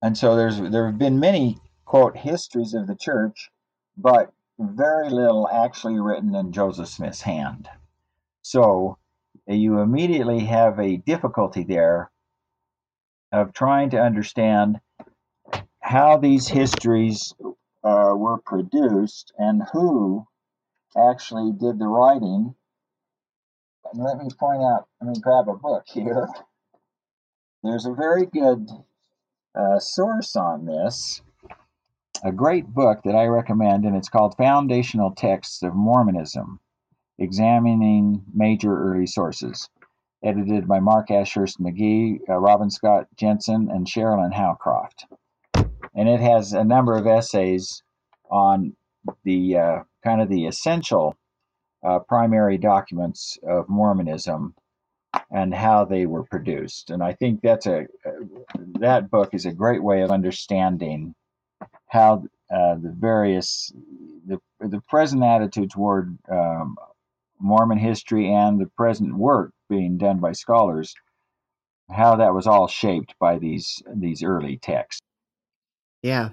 And 0.01 0.17
so 0.17 0.36
there's 0.36 0.59
there 0.59 0.86
have 0.86 0.99
been 0.99 1.19
many 1.19 1.59
quote 1.86 2.17
histories 2.17 2.73
of 2.73 2.88
the 2.88 2.95
church, 2.95 3.49
but 3.97 4.31
very 4.59 5.09
little 5.09 5.49
actually 5.49 5.99
written 5.99 6.36
in 6.36 6.51
Joseph 6.51 6.88
Smith's 6.89 7.21
hand. 7.21 7.67
So 8.43 8.97
you 9.47 9.79
immediately 9.79 10.41
have 10.41 10.79
a 10.79 10.97
difficulty 10.97 11.63
there 11.63 12.11
of 13.31 13.53
trying 13.53 13.89
to 13.91 14.01
understand 14.01 14.79
how 15.79 16.17
these 16.17 16.47
histories 16.47 17.33
uh, 17.86 18.13
were 18.15 18.39
produced 18.39 19.31
and 19.38 19.61
who 19.71 20.25
actually 20.97 21.51
did 21.51 21.79
the 21.79 21.88
writing. 21.88 22.55
And 23.93 24.03
let 24.03 24.17
me 24.17 24.29
point 24.39 24.63
out, 24.63 24.88
let 24.99 25.09
me 25.11 25.21
grab 25.21 25.47
a 25.47 25.53
book 25.55 25.83
here. 25.88 26.27
There's 27.63 27.86
a 27.86 27.93
very 27.93 28.25
good 28.25 28.69
uh, 29.55 29.79
source 29.79 30.36
on 30.36 30.65
this, 30.65 31.21
a 32.23 32.31
great 32.31 32.67
book 32.67 33.01
that 33.05 33.15
I 33.15 33.25
recommend, 33.25 33.86
and 33.86 33.95
it's 33.95 34.09
called 34.09 34.36
Foundational 34.38 35.11
Texts 35.11 35.63
of 35.63 35.75
Mormonism 35.75 36.59
Examining 37.19 38.23
Major 38.33 38.75
Early 38.75 39.05
Sources. 39.07 39.69
edited 40.23 40.67
by 40.67 40.79
Mark 40.79 41.11
Ashurst 41.11 41.59
McGee, 41.61 42.19
uh, 42.27 42.38
Robin 42.38 42.69
Scott 42.71 43.07
Jensen, 43.15 43.69
and 43.69 43.86
Sharalyn 43.86 44.33
Howcroft. 44.33 45.05
And 45.96 46.10
it 46.10 46.20
has 46.20 46.54
a 46.54 46.64
number 46.64 46.96
of 46.96 47.08
essays 47.08 47.82
on 48.30 48.76
the 49.24 49.58
uh, 49.58 49.80
kind 50.04 50.22
of 50.22 50.30
the 50.30 50.46
essential 50.46 51.16
uh, 51.86 52.00
primary 52.00 52.58
documents 52.58 53.38
of 53.48 53.70
Mormonism 53.70 54.54
and 55.32 55.54
how 55.54 55.86
they 55.86 56.06
were 56.06 56.24
produced. 56.24 56.89
And 56.89 57.04
I 57.04 57.14
think 57.14 57.41
that's 57.41 57.68
a 57.68 57.88
that 58.80 59.10
book 59.10 59.34
is 59.34 59.46
a 59.46 59.54
great 59.54 59.84
way 59.84 60.02
of 60.02 60.12
understanding 60.12 61.16
how 61.88 62.24
uh, 62.52 62.76
the 62.76 62.93
various 62.98 63.72
the 64.26 64.39
the 64.60 64.82
present 64.89 65.24
attitude 65.24 65.72
toward 65.72 66.18
um, 66.30 66.76
Mormon 67.39 67.78
history 67.78 68.32
and 68.32 68.60
the 68.60 68.68
present 68.78 69.16
work 69.18 69.52
being 69.70 69.98
done 69.98 70.20
by 70.20 70.32
scholars, 70.32 70.93
how 71.91 72.16
that 72.16 72.34
was 72.34 72.48
all 72.48 72.68
shaped 72.68 73.16
by 73.20 73.38
these 73.38 73.82
these 73.93 74.24
early 74.24 74.58
texts. 74.58 75.05
Yeah, 76.06 76.30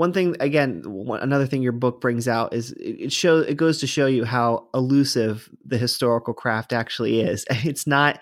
one 0.00 0.14
thing 0.14 0.34
again 0.40 0.82
one, 0.86 1.20
another 1.20 1.46
thing 1.46 1.60
your 1.60 1.72
book 1.72 2.00
brings 2.00 2.26
out 2.26 2.54
is 2.54 2.72
it 2.78 3.12
shows 3.12 3.46
it 3.46 3.58
goes 3.58 3.80
to 3.80 3.86
show 3.86 4.06
you 4.06 4.24
how 4.24 4.66
elusive 4.72 5.50
the 5.62 5.76
historical 5.76 6.32
craft 6.32 6.72
actually 6.72 7.20
is. 7.20 7.44
It's 7.64 7.86
not 7.86 8.18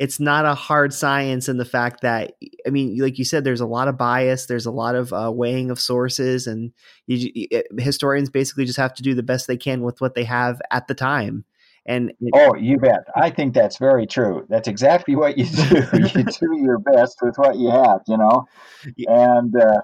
it's 0.00 0.18
not 0.18 0.44
a 0.44 0.56
hard 0.56 0.92
science 0.92 1.48
in 1.48 1.56
the 1.56 1.64
fact 1.64 2.00
that 2.00 2.32
i 2.66 2.70
mean 2.70 2.98
like 2.98 3.16
you 3.16 3.24
said 3.24 3.44
there's 3.44 3.60
a 3.60 3.66
lot 3.66 3.86
of 3.86 3.96
bias 3.96 4.46
there's 4.46 4.66
a 4.66 4.72
lot 4.72 4.96
of 4.96 5.12
uh, 5.12 5.30
weighing 5.32 5.70
of 5.70 5.78
sources 5.78 6.48
and 6.48 6.72
you, 7.06 7.30
it, 7.34 7.66
historians 7.78 8.28
basically 8.28 8.64
just 8.64 8.78
have 8.78 8.94
to 8.94 9.02
do 9.04 9.14
the 9.14 9.22
best 9.22 9.46
they 9.46 9.56
can 9.56 9.82
with 9.82 10.00
what 10.00 10.16
they 10.16 10.24
have 10.24 10.60
at 10.72 10.88
the 10.88 10.96
time. 10.96 11.44
And 11.86 12.10
it, 12.20 12.32
oh 12.34 12.56
you 12.56 12.76
bet. 12.78 13.04
I 13.14 13.30
think 13.30 13.54
that's 13.54 13.78
very 13.78 14.06
true. 14.06 14.46
That's 14.48 14.66
exactly 14.66 15.14
what 15.14 15.38
you 15.38 15.44
do. 15.44 15.86
You 15.94 16.24
do 16.24 16.58
your 16.58 16.78
best 16.78 17.18
with 17.22 17.36
what 17.36 17.56
you 17.56 17.70
have 17.70 18.00
you 18.08 18.16
know? 18.16 18.46
And 19.06 19.54
uh, 19.54 19.82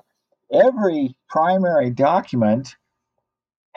every 0.53 1.17
primary 1.29 1.91
document 1.91 2.77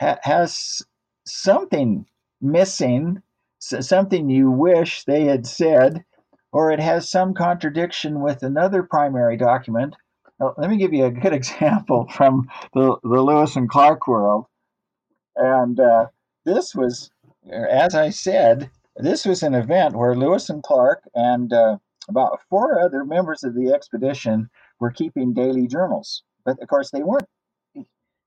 ha- 0.00 0.18
has 0.22 0.82
something 1.26 2.06
missing, 2.40 3.22
something 3.58 4.28
you 4.28 4.50
wish 4.50 5.04
they 5.04 5.24
had 5.24 5.46
said, 5.46 6.04
or 6.52 6.70
it 6.70 6.80
has 6.80 7.10
some 7.10 7.34
contradiction 7.34 8.20
with 8.20 8.42
another 8.42 8.82
primary 8.82 9.36
document. 9.36 9.94
Now, 10.38 10.54
let 10.56 10.70
me 10.70 10.78
give 10.78 10.92
you 10.92 11.04
a 11.04 11.10
good 11.10 11.32
example 11.40 12.08
from 12.08 12.48
the, 12.74 12.96
the 13.02 13.22
Lewis 13.22 13.56
and 13.56 13.68
Clark 13.68 14.06
world. 14.06 14.46
And 15.36 15.78
uh, 15.78 16.06
this 16.44 16.74
was, 16.74 17.10
as 17.50 17.94
I 17.94 18.10
said, 18.10 18.70
this 18.96 19.24
was 19.24 19.42
an 19.42 19.54
event 19.54 19.96
where 19.96 20.14
Lewis 20.16 20.50
and 20.50 20.62
Clark 20.62 21.02
and 21.14 21.52
uh, 21.52 21.78
about 22.08 22.40
four 22.48 22.80
other 22.80 23.04
members 23.04 23.44
of 23.44 23.54
the 23.54 23.72
expedition 23.72 24.50
were 24.78 24.90
keeping 24.90 25.32
daily 25.32 25.66
journals. 25.66 26.22
But 26.44 26.60
of 26.60 26.68
course, 26.68 26.90
they 26.90 27.02
weren't. 27.02 27.26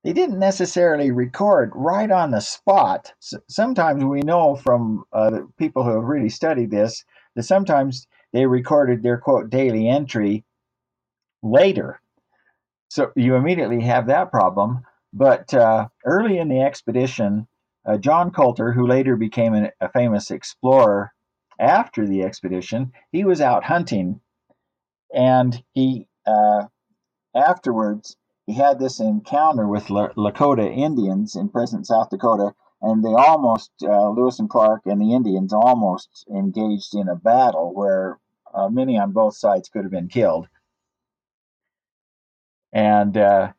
They 0.02 0.12
didn't 0.12 0.38
necessarily 0.38 1.10
record 1.10 1.72
right 1.74 2.10
on 2.10 2.30
the 2.30 2.40
spot. 2.40 3.14
sometimes 3.48 4.04
we 4.04 4.20
know 4.20 4.54
from 4.54 5.04
uh, 5.14 5.40
people 5.58 5.82
who 5.82 5.94
have 5.94 6.04
really 6.04 6.28
studied 6.28 6.70
this 6.70 7.04
that 7.34 7.44
sometimes 7.44 8.06
they 8.34 8.44
recorded 8.44 9.02
their 9.02 9.16
quote 9.16 9.48
daily 9.48 9.88
entry 9.88 10.44
later. 11.42 12.00
So 12.88 13.12
you 13.16 13.34
immediately 13.34 13.80
have 13.80 14.06
that 14.08 14.30
problem. 14.30 14.84
But 15.14 15.54
uh, 15.54 15.88
early 16.04 16.38
in 16.38 16.48
the 16.48 16.60
expedition, 16.60 17.46
uh, 17.86 17.96
John 17.96 18.30
Colter, 18.30 18.72
who 18.72 18.86
later 18.86 19.16
became 19.16 19.54
an, 19.54 19.70
a 19.80 19.88
famous 19.88 20.30
explorer 20.30 21.12
after 21.58 22.06
the 22.06 22.22
expedition, 22.22 22.92
he 23.12 23.24
was 23.24 23.40
out 23.40 23.64
hunting 23.64 24.20
and 25.14 25.62
he 25.72 26.08
uh, 26.26 26.64
afterwards, 27.34 28.16
he 28.46 28.54
had 28.54 28.78
this 28.78 29.00
encounter 29.00 29.66
with 29.66 29.86
Lakota 29.86 30.70
Indians 30.70 31.34
in 31.34 31.48
present 31.48 31.86
South 31.86 32.10
Dakota, 32.10 32.54
and 32.82 33.02
they 33.02 33.14
almost, 33.14 33.70
uh, 33.82 34.10
Lewis 34.10 34.38
and 34.38 34.50
Clark 34.50 34.82
and 34.84 35.00
the 35.00 35.14
Indians 35.14 35.52
almost 35.52 36.26
engaged 36.30 36.94
in 36.94 37.08
a 37.08 37.16
battle 37.16 37.72
where 37.74 38.18
uh, 38.52 38.68
many 38.68 38.98
on 38.98 39.12
both 39.12 39.36
sides 39.36 39.68
could 39.68 39.84
have 39.84 39.90
been 39.90 40.08
killed. 40.08 40.46
And 42.72 43.16
uh, 43.16 43.52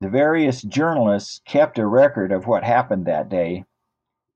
the 0.00 0.08
various 0.08 0.62
journalists 0.62 1.42
kept 1.44 1.78
a 1.78 1.86
record 1.86 2.32
of 2.32 2.46
what 2.46 2.64
happened 2.64 3.04
that 3.06 3.28
day. 3.28 3.64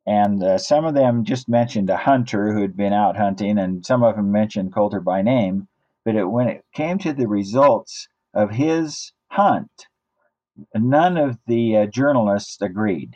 And 0.05 0.43
uh, 0.43 0.59
some 0.59 0.85
of 0.85 0.95
them 0.95 1.25
just 1.25 1.49
mentioned 1.49 1.89
a 1.89 1.97
hunter 1.97 2.53
who 2.53 2.61
had 2.61 2.77
been 2.77 2.93
out 2.93 3.17
hunting, 3.17 3.57
and 3.57 3.87
some 3.87 4.03
of 4.03 4.17
them 4.17 4.33
mentioned 4.33 4.75
Colter 4.75 5.01
by 5.01 5.23
name. 5.23 5.69
But 6.05 6.17
it, 6.17 6.25
when 6.25 6.49
it 6.49 6.65
came 6.75 6.99
to 6.99 7.13
the 7.13 7.29
results, 7.29 8.09
of 8.35 8.51
his 8.51 9.13
hunt, 9.29 9.87
none 10.75 11.17
of 11.17 11.39
the 11.47 11.77
uh, 11.77 11.87
journalists 11.87 12.61
agreed. 12.61 13.15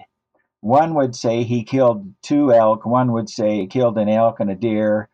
One 0.60 0.94
would 0.94 1.14
say 1.14 1.42
he 1.42 1.64
killed 1.64 2.14
two 2.22 2.52
elk, 2.52 2.84
one 2.86 3.12
would 3.12 3.28
say 3.28 3.56
he 3.56 3.66
killed 3.66 3.98
an 3.98 4.08
elk 4.08 4.40
and 4.40 4.50
a 4.50 4.54
deer, 4.54 5.08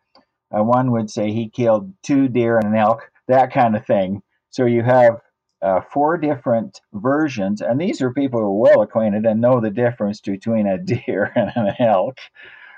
uh, 0.51 0.63
one 0.63 0.91
would 0.91 1.09
say 1.09 1.31
he 1.31 1.49
killed 1.49 1.93
two 2.03 2.27
deer 2.27 2.57
and 2.57 2.67
an 2.67 2.75
elk, 2.75 3.09
that 3.27 3.51
kind 3.51 3.75
of 3.75 3.85
thing. 3.85 4.21
So 4.49 4.65
you 4.65 4.83
have 4.83 5.21
uh, 5.61 5.81
four 5.93 6.17
different 6.17 6.81
versions, 6.93 7.61
and 7.61 7.79
these 7.79 8.01
are 8.01 8.13
people 8.13 8.39
who 8.39 8.45
are 8.47 8.59
well 8.59 8.81
acquainted 8.81 9.25
and 9.25 9.41
know 9.41 9.61
the 9.61 9.69
difference 9.69 10.19
between 10.21 10.67
a 10.67 10.77
deer 10.83 11.31
and 11.35 11.51
an 11.55 11.73
elk, 11.79 12.17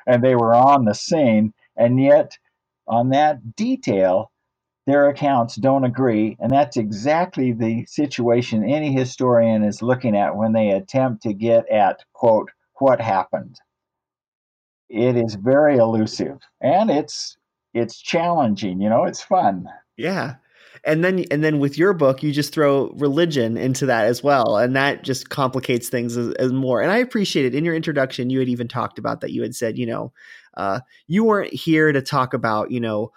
and 0.06 0.24
they 0.24 0.36
were 0.36 0.54
on 0.54 0.86
the 0.86 0.94
scene, 0.94 1.54
and 1.76 2.02
yet 2.02 2.38
on 2.88 3.10
that 3.10 3.56
detail, 3.56 4.32
their 4.86 5.10
accounts 5.10 5.56
don't 5.56 5.84
agree, 5.84 6.38
and 6.40 6.52
that's 6.52 6.78
exactly 6.78 7.52
the 7.52 7.86
situation 7.88 8.64
any 8.64 8.94
historian 8.94 9.64
is 9.64 9.82
looking 9.82 10.16
at 10.16 10.36
when 10.36 10.54
they 10.54 10.70
attempt 10.70 11.24
to 11.24 11.34
get 11.34 11.68
at, 11.70 12.04
quote, 12.14 12.50
what 12.76 13.02
happened. 13.02 13.60
It 14.90 15.16
is 15.16 15.36
very 15.36 15.78
elusive 15.78 16.38
and 16.62 16.92
it's 16.92 17.38
it's 17.74 18.00
challenging, 18.00 18.80
you 18.80 18.90
know, 18.90 19.04
it's 19.04 19.22
fun. 19.22 19.66
Yeah. 19.98 20.36
And 20.84 21.04
then 21.04 21.26
and 21.32 21.44
then 21.44 21.60
with 21.60 21.78
your 21.78 21.94
book, 21.94 22.22
you 22.22 22.32
just 22.32 22.54
throw 22.54 22.92
religion 22.92 23.58
into 23.58 23.88
that 23.88 24.06
as 24.06 24.22
well, 24.22 24.58
and 24.58 24.76
that 24.76 25.04
just 25.04 25.30
complicates 25.30 25.90
things 25.90 26.16
as, 26.16 26.32
as 26.34 26.54
more. 26.54 26.82
And 26.82 26.92
I 26.92 26.98
appreciate 26.98 27.46
it. 27.46 27.56
In 27.56 27.66
your 27.66 27.74
introduction, 27.74 28.30
you 28.30 28.40
had 28.40 28.50
even 28.50 28.68
talked 28.68 29.00
about 29.00 29.22
that. 29.22 29.32
You 29.32 29.42
had 29.42 29.56
said, 29.56 29.80
you 29.80 29.88
know, 29.88 30.14
uh, 30.56 30.82
you 31.08 31.24
weren't 31.24 31.54
here 31.54 31.92
to 31.92 32.04
talk 32.04 32.36
about, 32.36 32.70
you 32.70 32.80
know, 32.80 33.12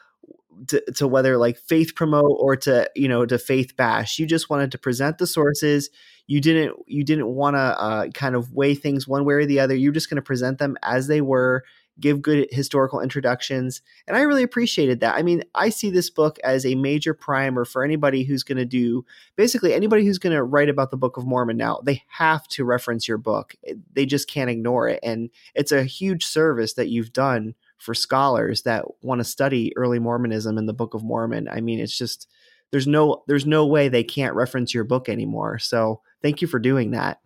to, 0.66 0.80
to 0.92 1.08
whether 1.08 1.36
like 1.36 1.58
faith 1.58 1.94
promote 1.94 2.36
or 2.38 2.56
to 2.56 2.90
you 2.94 3.08
know 3.08 3.24
to 3.26 3.38
faith 3.38 3.76
bash. 3.76 4.18
You 4.18 4.26
just 4.26 4.50
wanted 4.50 4.72
to 4.72 4.78
present 4.78 5.18
the 5.18 5.26
sources. 5.26 5.90
You 6.26 6.40
didn't 6.40 6.76
you 6.86 7.04
didn't 7.04 7.28
want 7.28 7.54
to 7.54 7.58
uh, 7.58 8.08
kind 8.08 8.34
of 8.34 8.52
weigh 8.52 8.74
things 8.74 9.06
one 9.08 9.24
way 9.24 9.34
or 9.34 9.46
the 9.46 9.60
other. 9.60 9.74
You're 9.74 9.92
just 9.92 10.10
going 10.10 10.16
to 10.16 10.22
present 10.22 10.58
them 10.58 10.76
as 10.82 11.06
they 11.06 11.20
were 11.20 11.64
give 12.00 12.22
good 12.22 12.46
historical 12.52 13.00
introductions. 13.00 13.82
And 14.06 14.16
i 14.16 14.20
really 14.20 14.42
appreciated 14.42 15.00
that. 15.00 15.16
I 15.16 15.22
mean 15.22 15.42
i 15.54 15.68
see 15.68 15.90
this 15.90 16.10
book 16.10 16.38
as 16.44 16.64
a 16.64 16.74
major 16.74 17.14
primer 17.14 17.64
for 17.64 17.84
anybody 17.84 18.24
who's 18.24 18.44
going 18.44 18.58
to 18.58 18.64
do 18.64 19.04
basically 19.36 19.74
anybody 19.74 20.04
who's 20.04 20.18
going 20.18 20.36
to 20.36 20.42
write 20.42 20.68
about 20.68 20.90
the 20.90 20.96
book 20.96 21.16
of 21.16 21.26
mormon 21.26 21.56
now. 21.56 21.80
They 21.84 22.02
have 22.08 22.46
to 22.48 22.64
reference 22.64 23.08
your 23.08 23.18
book. 23.18 23.56
They 23.92 24.06
just 24.06 24.28
can't 24.28 24.50
ignore 24.50 24.88
it. 24.88 25.00
And 25.02 25.30
it's 25.54 25.72
a 25.72 25.84
huge 25.84 26.24
service 26.24 26.74
that 26.74 26.88
you've 26.88 27.12
done 27.12 27.54
for 27.78 27.94
scholars 27.94 28.62
that 28.62 28.84
want 29.02 29.20
to 29.20 29.24
study 29.24 29.72
early 29.76 29.98
Mormonism 29.98 30.58
and 30.58 30.68
the 30.68 30.74
Book 30.74 30.94
of 30.94 31.04
Mormon. 31.04 31.48
I 31.48 31.60
mean, 31.60 31.80
it's 31.80 31.96
just 31.96 32.28
there's 32.70 32.86
no 32.86 33.22
there's 33.26 33.46
no 33.46 33.66
way 33.66 33.88
they 33.88 34.04
can't 34.04 34.34
reference 34.34 34.74
your 34.74 34.84
book 34.84 35.08
anymore. 35.08 35.58
So 35.58 36.02
thank 36.22 36.42
you 36.42 36.48
for 36.48 36.58
doing 36.58 36.90
that. 36.90 37.20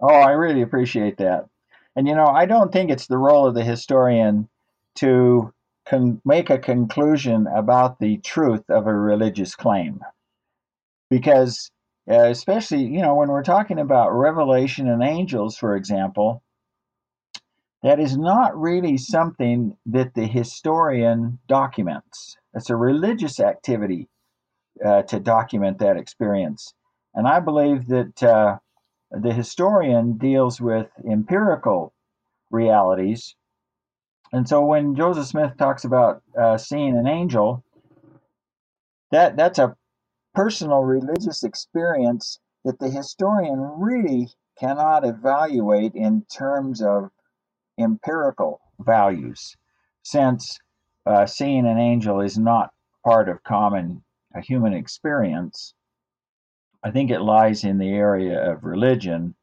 Oh, 0.00 0.08
I 0.08 0.32
really 0.32 0.62
appreciate 0.62 1.18
that. 1.18 1.46
And 1.96 2.06
you 2.06 2.14
know, 2.14 2.26
I 2.26 2.46
don't 2.46 2.72
think 2.72 2.90
it's 2.90 3.06
the 3.06 3.18
role 3.18 3.46
of 3.46 3.54
the 3.54 3.64
historian 3.64 4.48
to 4.96 5.52
con- 5.86 6.20
make 6.24 6.50
a 6.50 6.58
conclusion 6.58 7.46
about 7.46 7.98
the 7.98 8.18
truth 8.18 8.68
of 8.70 8.86
a 8.86 8.94
religious 8.94 9.54
claim, 9.54 10.00
because 11.10 11.70
uh, 12.10 12.24
especially 12.24 12.84
you 12.84 13.02
know 13.02 13.14
when 13.14 13.28
we're 13.28 13.42
talking 13.42 13.78
about 13.78 14.12
revelation 14.12 14.88
and 14.88 15.02
angels, 15.02 15.56
for 15.56 15.76
example, 15.76 16.42
that 17.82 18.00
is 18.00 18.16
not 18.16 18.58
really 18.58 18.96
something 18.96 19.76
that 19.86 20.14
the 20.14 20.26
historian 20.26 21.38
documents. 21.46 22.36
It's 22.54 22.70
a 22.70 22.76
religious 22.76 23.38
activity 23.38 24.08
uh, 24.84 25.02
to 25.02 25.20
document 25.20 25.78
that 25.78 25.96
experience. 25.96 26.74
And 27.14 27.26
I 27.28 27.40
believe 27.40 27.86
that 27.88 28.22
uh, 28.22 28.58
the 29.10 29.32
historian 29.32 30.18
deals 30.18 30.60
with 30.60 30.88
empirical 31.08 31.92
realities. 32.50 33.34
And 34.32 34.48
so 34.48 34.64
when 34.64 34.94
Joseph 34.94 35.26
Smith 35.26 35.56
talks 35.56 35.84
about 35.84 36.22
uh, 36.38 36.58
seeing 36.58 36.96
an 36.96 37.06
angel, 37.06 37.64
that, 39.10 39.36
that's 39.36 39.58
a 39.58 39.76
personal 40.34 40.80
religious 40.82 41.44
experience 41.44 42.40
that 42.64 42.78
the 42.78 42.90
historian 42.90 43.58
really 43.78 44.28
cannot 44.58 45.06
evaluate 45.06 45.94
in 45.94 46.24
terms 46.30 46.82
of 46.82 47.10
empirical 47.78 48.60
values, 48.80 49.56
since 50.02 50.58
uh, 51.06 51.26
seeing 51.26 51.66
an 51.66 51.78
angel 51.78 52.20
is 52.20 52.38
not 52.38 52.70
part 53.04 53.28
of 53.28 53.42
common 53.42 54.02
uh, 54.34 54.40
human 54.40 54.74
experience, 54.74 55.74
I 56.82 56.90
think 56.90 57.10
it 57.10 57.20
lies 57.20 57.64
in 57.64 57.78
the 57.78 57.90
area 57.90 58.52
of 58.52 58.64
religion 58.64 59.34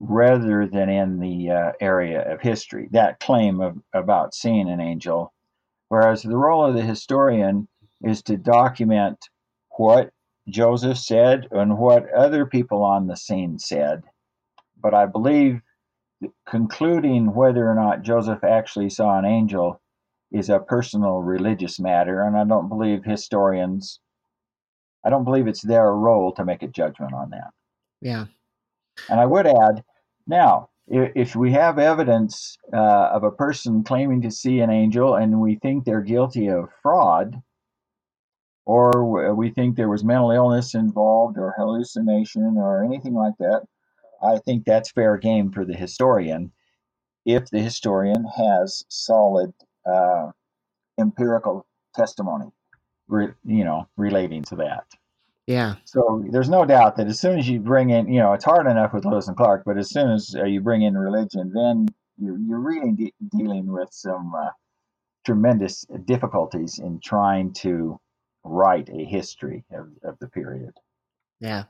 rather 0.00 0.66
than 0.66 0.88
in 0.88 1.20
the 1.20 1.50
uh, 1.50 1.72
area 1.80 2.32
of 2.32 2.40
history. 2.40 2.88
That 2.90 3.20
claim 3.20 3.60
of, 3.60 3.78
about 3.92 4.34
seeing 4.34 4.68
an 4.68 4.80
angel, 4.80 5.32
whereas 5.88 6.22
the 6.22 6.36
role 6.36 6.64
of 6.64 6.74
the 6.74 6.82
historian 6.82 7.68
is 8.02 8.22
to 8.24 8.36
document 8.36 9.18
what 9.76 10.10
Joseph 10.48 10.98
said 10.98 11.46
and 11.52 11.78
what 11.78 12.12
other 12.12 12.46
people 12.46 12.82
on 12.82 13.06
the 13.06 13.16
scene 13.16 13.58
said. 13.58 14.02
But 14.80 14.92
I 14.92 15.06
believe 15.06 15.60
concluding 16.48 17.34
whether 17.34 17.68
or 17.68 17.74
not 17.74 18.02
Joseph 18.02 18.44
actually 18.44 18.90
saw 18.90 19.18
an 19.18 19.24
angel 19.24 19.80
is 20.30 20.48
a 20.48 20.58
personal 20.60 21.18
religious 21.20 21.78
matter, 21.78 22.22
and 22.22 22.36
I 22.36 22.44
don't 22.44 22.68
believe 22.68 23.04
historians, 23.04 24.00
I 25.04 25.10
don't 25.10 25.24
believe 25.24 25.46
it's 25.46 25.62
their 25.62 25.92
role 25.92 26.32
to 26.32 26.44
make 26.44 26.62
a 26.62 26.68
judgment 26.68 27.12
on 27.12 27.30
that. 27.30 27.50
Yeah. 28.00 28.26
And 29.08 29.20
I 29.20 29.26
would 29.26 29.46
add, 29.46 29.84
now, 30.26 30.70
if 30.86 31.36
we 31.36 31.52
have 31.52 31.78
evidence 31.78 32.56
uh, 32.72 33.10
of 33.12 33.24
a 33.24 33.30
person 33.30 33.84
claiming 33.84 34.22
to 34.22 34.30
see 34.30 34.60
an 34.60 34.70
angel 34.70 35.14
and 35.14 35.40
we 35.40 35.56
think 35.56 35.84
they're 35.84 36.00
guilty 36.00 36.48
of 36.48 36.68
fraud, 36.82 37.40
or 38.64 39.34
we 39.34 39.50
think 39.50 39.76
there 39.76 39.88
was 39.88 40.04
mental 40.04 40.30
illness 40.30 40.74
involved 40.74 41.36
or 41.36 41.54
hallucination 41.56 42.54
or 42.56 42.84
anything 42.84 43.14
like 43.14 43.34
that, 43.38 43.62
I 44.22 44.38
think 44.38 44.64
that's 44.64 44.90
fair 44.90 45.16
game 45.16 45.50
for 45.50 45.64
the 45.64 45.74
historian 45.74 46.52
if 47.24 47.50
the 47.50 47.60
historian 47.60 48.24
has 48.24 48.84
solid 48.88 49.52
uh, 49.86 50.30
empirical 50.98 51.66
testimony, 51.94 52.50
re, 53.08 53.28
you 53.44 53.64
know, 53.64 53.88
relating 53.96 54.42
to 54.44 54.56
that. 54.56 54.84
Yeah. 55.46 55.76
So 55.84 56.24
there's 56.30 56.48
no 56.48 56.64
doubt 56.64 56.96
that 56.96 57.08
as 57.08 57.20
soon 57.20 57.38
as 57.38 57.48
you 57.48 57.60
bring 57.60 57.90
in, 57.90 58.12
you 58.12 58.20
know, 58.20 58.32
it's 58.32 58.44
hard 58.44 58.66
enough 58.66 58.92
with 58.92 59.04
Lewis 59.04 59.28
and 59.28 59.36
Clark, 59.36 59.62
but 59.64 59.76
as 59.76 59.90
soon 59.90 60.10
as 60.10 60.34
uh, 60.36 60.44
you 60.44 60.60
bring 60.60 60.82
in 60.82 60.96
religion, 60.96 61.52
then 61.54 61.88
you're, 62.16 62.38
you're 62.38 62.60
really 62.60 62.92
de- 62.92 63.14
dealing 63.36 63.66
with 63.66 63.88
some 63.92 64.32
uh, 64.34 64.50
tremendous 65.24 65.84
difficulties 66.04 66.78
in 66.78 67.00
trying 67.00 67.52
to 67.54 67.98
write 68.44 68.88
a 68.88 69.04
history 69.04 69.64
of, 69.72 69.88
of 70.04 70.18
the 70.20 70.28
period. 70.28 70.72
Yeah. 71.40 71.64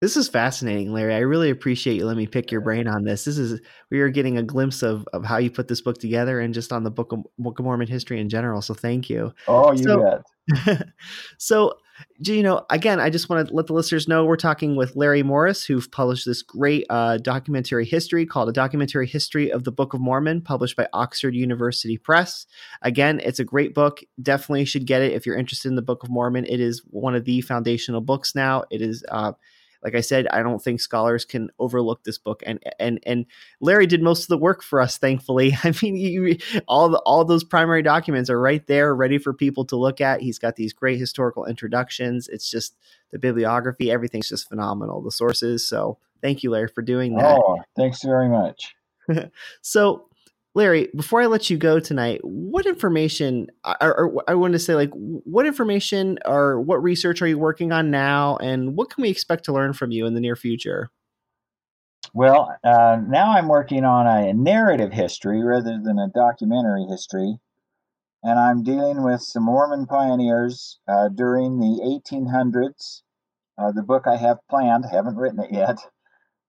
This 0.00 0.16
is 0.16 0.28
fascinating, 0.28 0.92
Larry. 0.92 1.14
I 1.14 1.20
really 1.20 1.48
appreciate 1.48 1.94
you 1.94 2.04
letting 2.04 2.18
me 2.18 2.26
pick 2.26 2.52
your 2.52 2.60
brain 2.60 2.86
on 2.86 3.04
this. 3.04 3.24
This 3.24 3.38
is 3.38 3.60
we 3.90 4.00
are 4.00 4.10
getting 4.10 4.36
a 4.36 4.42
glimpse 4.42 4.82
of 4.82 5.08
of 5.14 5.24
how 5.24 5.38
you 5.38 5.50
put 5.50 5.68
this 5.68 5.80
book 5.80 5.98
together 5.98 6.38
and 6.38 6.52
just 6.52 6.70
on 6.70 6.84
the 6.84 6.90
Book 6.90 7.12
of, 7.12 7.24
book 7.38 7.58
of 7.58 7.64
Mormon 7.64 7.88
history 7.88 8.20
in 8.20 8.28
general. 8.28 8.60
So 8.60 8.74
thank 8.74 9.08
you. 9.08 9.32
Oh, 9.48 9.72
you 9.72 9.82
so, 9.84 10.22
bet. 10.54 10.86
so 11.38 11.72
you 12.18 12.42
know, 12.42 12.66
again, 12.68 13.00
I 13.00 13.08
just 13.08 13.30
want 13.30 13.48
to 13.48 13.54
let 13.54 13.68
the 13.68 13.72
listeners 13.72 14.06
know 14.06 14.26
we're 14.26 14.36
talking 14.36 14.76
with 14.76 14.96
Larry 14.96 15.22
Morris, 15.22 15.64
who 15.64 15.80
published 15.80 16.26
this 16.26 16.42
great 16.42 16.84
uh, 16.90 17.16
documentary 17.16 17.86
history 17.86 18.26
called 18.26 18.50
A 18.50 18.52
Documentary 18.52 19.06
History 19.06 19.50
of 19.50 19.64
the 19.64 19.72
Book 19.72 19.94
of 19.94 20.00
Mormon, 20.00 20.42
published 20.42 20.76
by 20.76 20.86
Oxford 20.92 21.34
University 21.34 21.96
Press. 21.96 22.46
Again, 22.82 23.18
it's 23.24 23.38
a 23.38 23.44
great 23.44 23.74
book. 23.74 24.00
Definitely 24.20 24.66
should 24.66 24.86
get 24.86 25.00
it 25.00 25.12
if 25.12 25.24
you're 25.24 25.38
interested 25.38 25.68
in 25.68 25.76
the 25.76 25.80
Book 25.80 26.02
of 26.02 26.10
Mormon. 26.10 26.44
It 26.44 26.60
is 26.60 26.82
one 26.90 27.14
of 27.14 27.24
the 27.24 27.40
foundational 27.40 28.02
books 28.02 28.34
now. 28.34 28.64
It 28.70 28.82
is. 28.82 29.02
Uh, 29.08 29.32
like 29.86 29.94
I 29.94 30.00
said, 30.00 30.26
I 30.32 30.42
don't 30.42 30.60
think 30.60 30.80
scholars 30.80 31.24
can 31.24 31.48
overlook 31.60 32.02
this 32.02 32.18
book. 32.18 32.42
And 32.44 32.58
and 32.80 32.98
and 33.06 33.24
Larry 33.60 33.86
did 33.86 34.02
most 34.02 34.24
of 34.24 34.28
the 34.28 34.36
work 34.36 34.64
for 34.64 34.80
us, 34.80 34.98
thankfully. 34.98 35.56
I 35.64 35.72
mean, 35.80 35.94
you, 35.94 36.38
all 36.66 36.88
the 36.88 36.98
all 37.06 37.24
those 37.24 37.44
primary 37.44 37.82
documents 37.82 38.28
are 38.28 38.40
right 38.40 38.66
there, 38.66 38.96
ready 38.96 39.18
for 39.18 39.32
people 39.32 39.64
to 39.66 39.76
look 39.76 40.00
at. 40.00 40.22
He's 40.22 40.40
got 40.40 40.56
these 40.56 40.72
great 40.72 40.98
historical 40.98 41.44
introductions. 41.44 42.26
It's 42.26 42.50
just 42.50 42.74
the 43.12 43.20
bibliography, 43.20 43.88
everything's 43.92 44.28
just 44.28 44.48
phenomenal. 44.48 45.02
The 45.02 45.12
sources. 45.12 45.68
So 45.68 45.98
thank 46.20 46.42
you, 46.42 46.50
Larry, 46.50 46.66
for 46.66 46.82
doing 46.82 47.14
that. 47.14 47.40
Oh, 47.40 47.60
thanks 47.76 48.02
very 48.02 48.28
much. 48.28 48.74
so 49.62 50.05
Larry, 50.56 50.88
before 50.96 51.20
I 51.20 51.26
let 51.26 51.50
you 51.50 51.58
go 51.58 51.78
tonight, 51.78 52.18
what 52.22 52.64
information, 52.64 53.48
or, 53.82 54.00
or, 54.00 54.24
I 54.26 54.32
want 54.32 54.54
to 54.54 54.58
say, 54.58 54.74
like, 54.74 54.88
what 54.94 55.44
information 55.44 56.18
or 56.24 56.62
what 56.62 56.82
research 56.82 57.20
are 57.20 57.26
you 57.26 57.38
working 57.38 57.72
on 57.72 57.90
now, 57.90 58.38
and 58.38 58.74
what 58.74 58.88
can 58.88 59.02
we 59.02 59.10
expect 59.10 59.44
to 59.44 59.52
learn 59.52 59.74
from 59.74 59.90
you 59.90 60.06
in 60.06 60.14
the 60.14 60.20
near 60.20 60.34
future? 60.34 60.90
Well, 62.14 62.56
uh, 62.64 62.96
now 63.06 63.32
I'm 63.32 63.48
working 63.48 63.84
on 63.84 64.06
a 64.06 64.32
narrative 64.32 64.94
history 64.94 65.42
rather 65.44 65.78
than 65.78 65.98
a 65.98 66.08
documentary 66.08 66.86
history, 66.88 67.36
and 68.22 68.38
I'm 68.38 68.62
dealing 68.62 69.02
with 69.02 69.20
some 69.20 69.42
Mormon 69.42 69.84
pioneers 69.84 70.78
uh, 70.88 71.10
during 71.10 71.60
the 71.60 72.00
1800s. 72.10 73.02
Uh, 73.58 73.72
the 73.72 73.82
book 73.82 74.04
I 74.06 74.16
have 74.16 74.38
planned, 74.48 74.86
haven't 74.90 75.16
written 75.16 75.40
it 75.40 75.52
yet, 75.52 75.76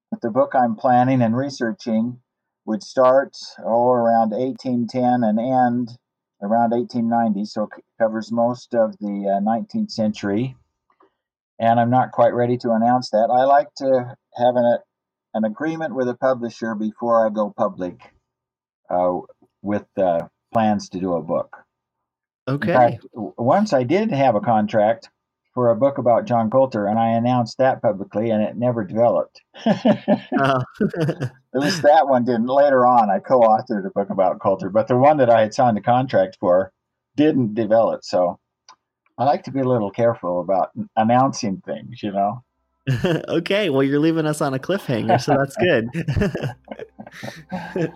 but 0.10 0.22
the 0.22 0.32
book 0.32 0.54
I'm 0.56 0.78
planning 0.78 1.22
and 1.22 1.36
researching 1.36 2.22
would 2.68 2.84
start 2.84 3.36
oh 3.66 3.92
around 3.92 4.32
1810 4.32 5.24
and 5.24 5.40
end 5.40 5.98
around 6.44 6.72
1890, 6.72 7.46
so 7.46 7.64
it 7.64 7.84
covers 8.00 8.32
most 8.32 8.76
of 8.76 8.96
the 9.00 9.40
uh, 9.40 9.42
19th 9.42 9.90
century. 9.90 10.56
And 11.60 11.80
I'm 11.80 11.90
not 11.90 12.12
quite 12.12 12.36
ready 12.36 12.58
to 12.58 12.72
announce 12.72 13.10
that. 13.10 13.30
I 13.34 13.46
like 13.46 13.74
to 13.78 14.16
have 14.36 14.56
an, 14.56 14.78
an 15.34 15.46
agreement 15.46 15.96
with 15.96 16.08
a 16.08 16.14
publisher 16.14 16.76
before 16.76 17.26
I 17.26 17.32
go 17.32 17.52
public 17.58 18.14
uh, 18.90 19.22
with 19.64 19.88
uh, 19.98 20.28
plans 20.54 20.90
to 20.90 21.00
do 21.00 21.14
a 21.14 21.24
book. 21.24 21.58
Okay. 22.48 22.74
Fact, 22.74 23.06
once 23.14 23.74
I 23.74 23.84
did 23.84 24.12
have 24.12 24.36
a 24.36 24.42
contract 24.42 25.10
for 25.58 25.72
a 25.72 25.76
book 25.76 25.98
about 25.98 26.26
John 26.26 26.52
Colter, 26.52 26.86
and 26.86 27.00
I 27.00 27.08
announced 27.14 27.58
that 27.58 27.82
publicly, 27.82 28.30
and 28.30 28.44
it 28.44 28.56
never 28.56 28.84
developed. 28.84 29.42
uh. 29.66 29.74
At 31.00 31.32
least 31.52 31.82
that 31.82 32.08
one 32.08 32.26
didn't. 32.26 32.46
Later 32.46 32.86
on, 32.86 33.10
I 33.10 33.18
co-authored 33.18 33.88
a 33.88 33.90
book 33.90 34.12
about 34.12 34.40
Colter, 34.40 34.70
but 34.70 34.88
the 34.88 34.98
one 34.98 35.18
that 35.18 35.32
I 35.32 35.42
had 35.42 35.56
signed 35.56 35.76
a 35.76 35.82
contract 35.82 36.38
for 36.40 36.72
didn't 37.16 37.56
develop. 37.56 38.04
So 38.04 38.40
I 39.18 39.24
like 39.24 39.42
to 39.46 39.52
be 39.52 39.62
a 39.62 39.68
little 39.68 39.90
careful 39.90 40.42
about 40.42 40.70
announcing 40.96 41.64
things, 41.66 42.04
you 42.04 42.12
know. 42.12 42.44
okay, 43.28 43.72
well, 43.72 43.82
you're 43.82 44.00
leaving 44.00 44.28
us 44.28 44.42
on 44.42 44.54
a 44.54 44.60
cliffhanger, 44.60 45.20
so 45.20 45.36
that's 45.40 45.56
good. 47.74 47.90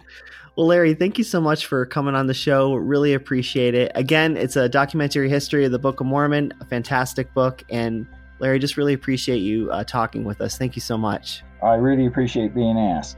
Well, 0.58 0.68
Larry, 0.68 0.94
thank 0.94 1.18
you 1.18 1.24
so 1.24 1.40
much 1.40 1.66
for 1.66 1.86
coming 1.86 2.14
on 2.14 2.28
the 2.28 2.34
show. 2.34 2.74
Really 2.74 3.14
appreciate 3.14 3.74
it. 3.74 3.92
Again, 3.96 4.36
it's 4.36 4.56
a 4.56 4.68
documentary 4.68 5.30
history 5.30 5.64
of 5.64 5.72
the 5.72 5.80
Book 5.80 6.02
of 6.02 6.08
Mormon, 6.08 6.54
a 6.60 6.66
fantastic 6.66 7.34
book. 7.34 7.64
And 7.70 8.06
Larry, 8.40 8.60
just 8.60 8.76
really 8.76 8.94
appreciate 8.94 9.38
you 9.38 9.72
uh, 9.72 9.84
talking 9.86 10.26
with 10.26 10.42
us. 10.42 10.58
Thank 10.58 10.76
you 10.76 10.82
so 10.82 10.98
much. 10.98 11.44
I 11.64 11.76
really 11.76 12.06
appreciate 12.06 12.54
being 12.54 12.78
asked. 12.78 13.18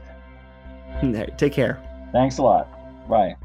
Take 1.36 1.52
care. 1.52 1.82
Thanks 2.12 2.38
a 2.38 2.42
lot. 2.42 2.68
Bye. 3.08 3.36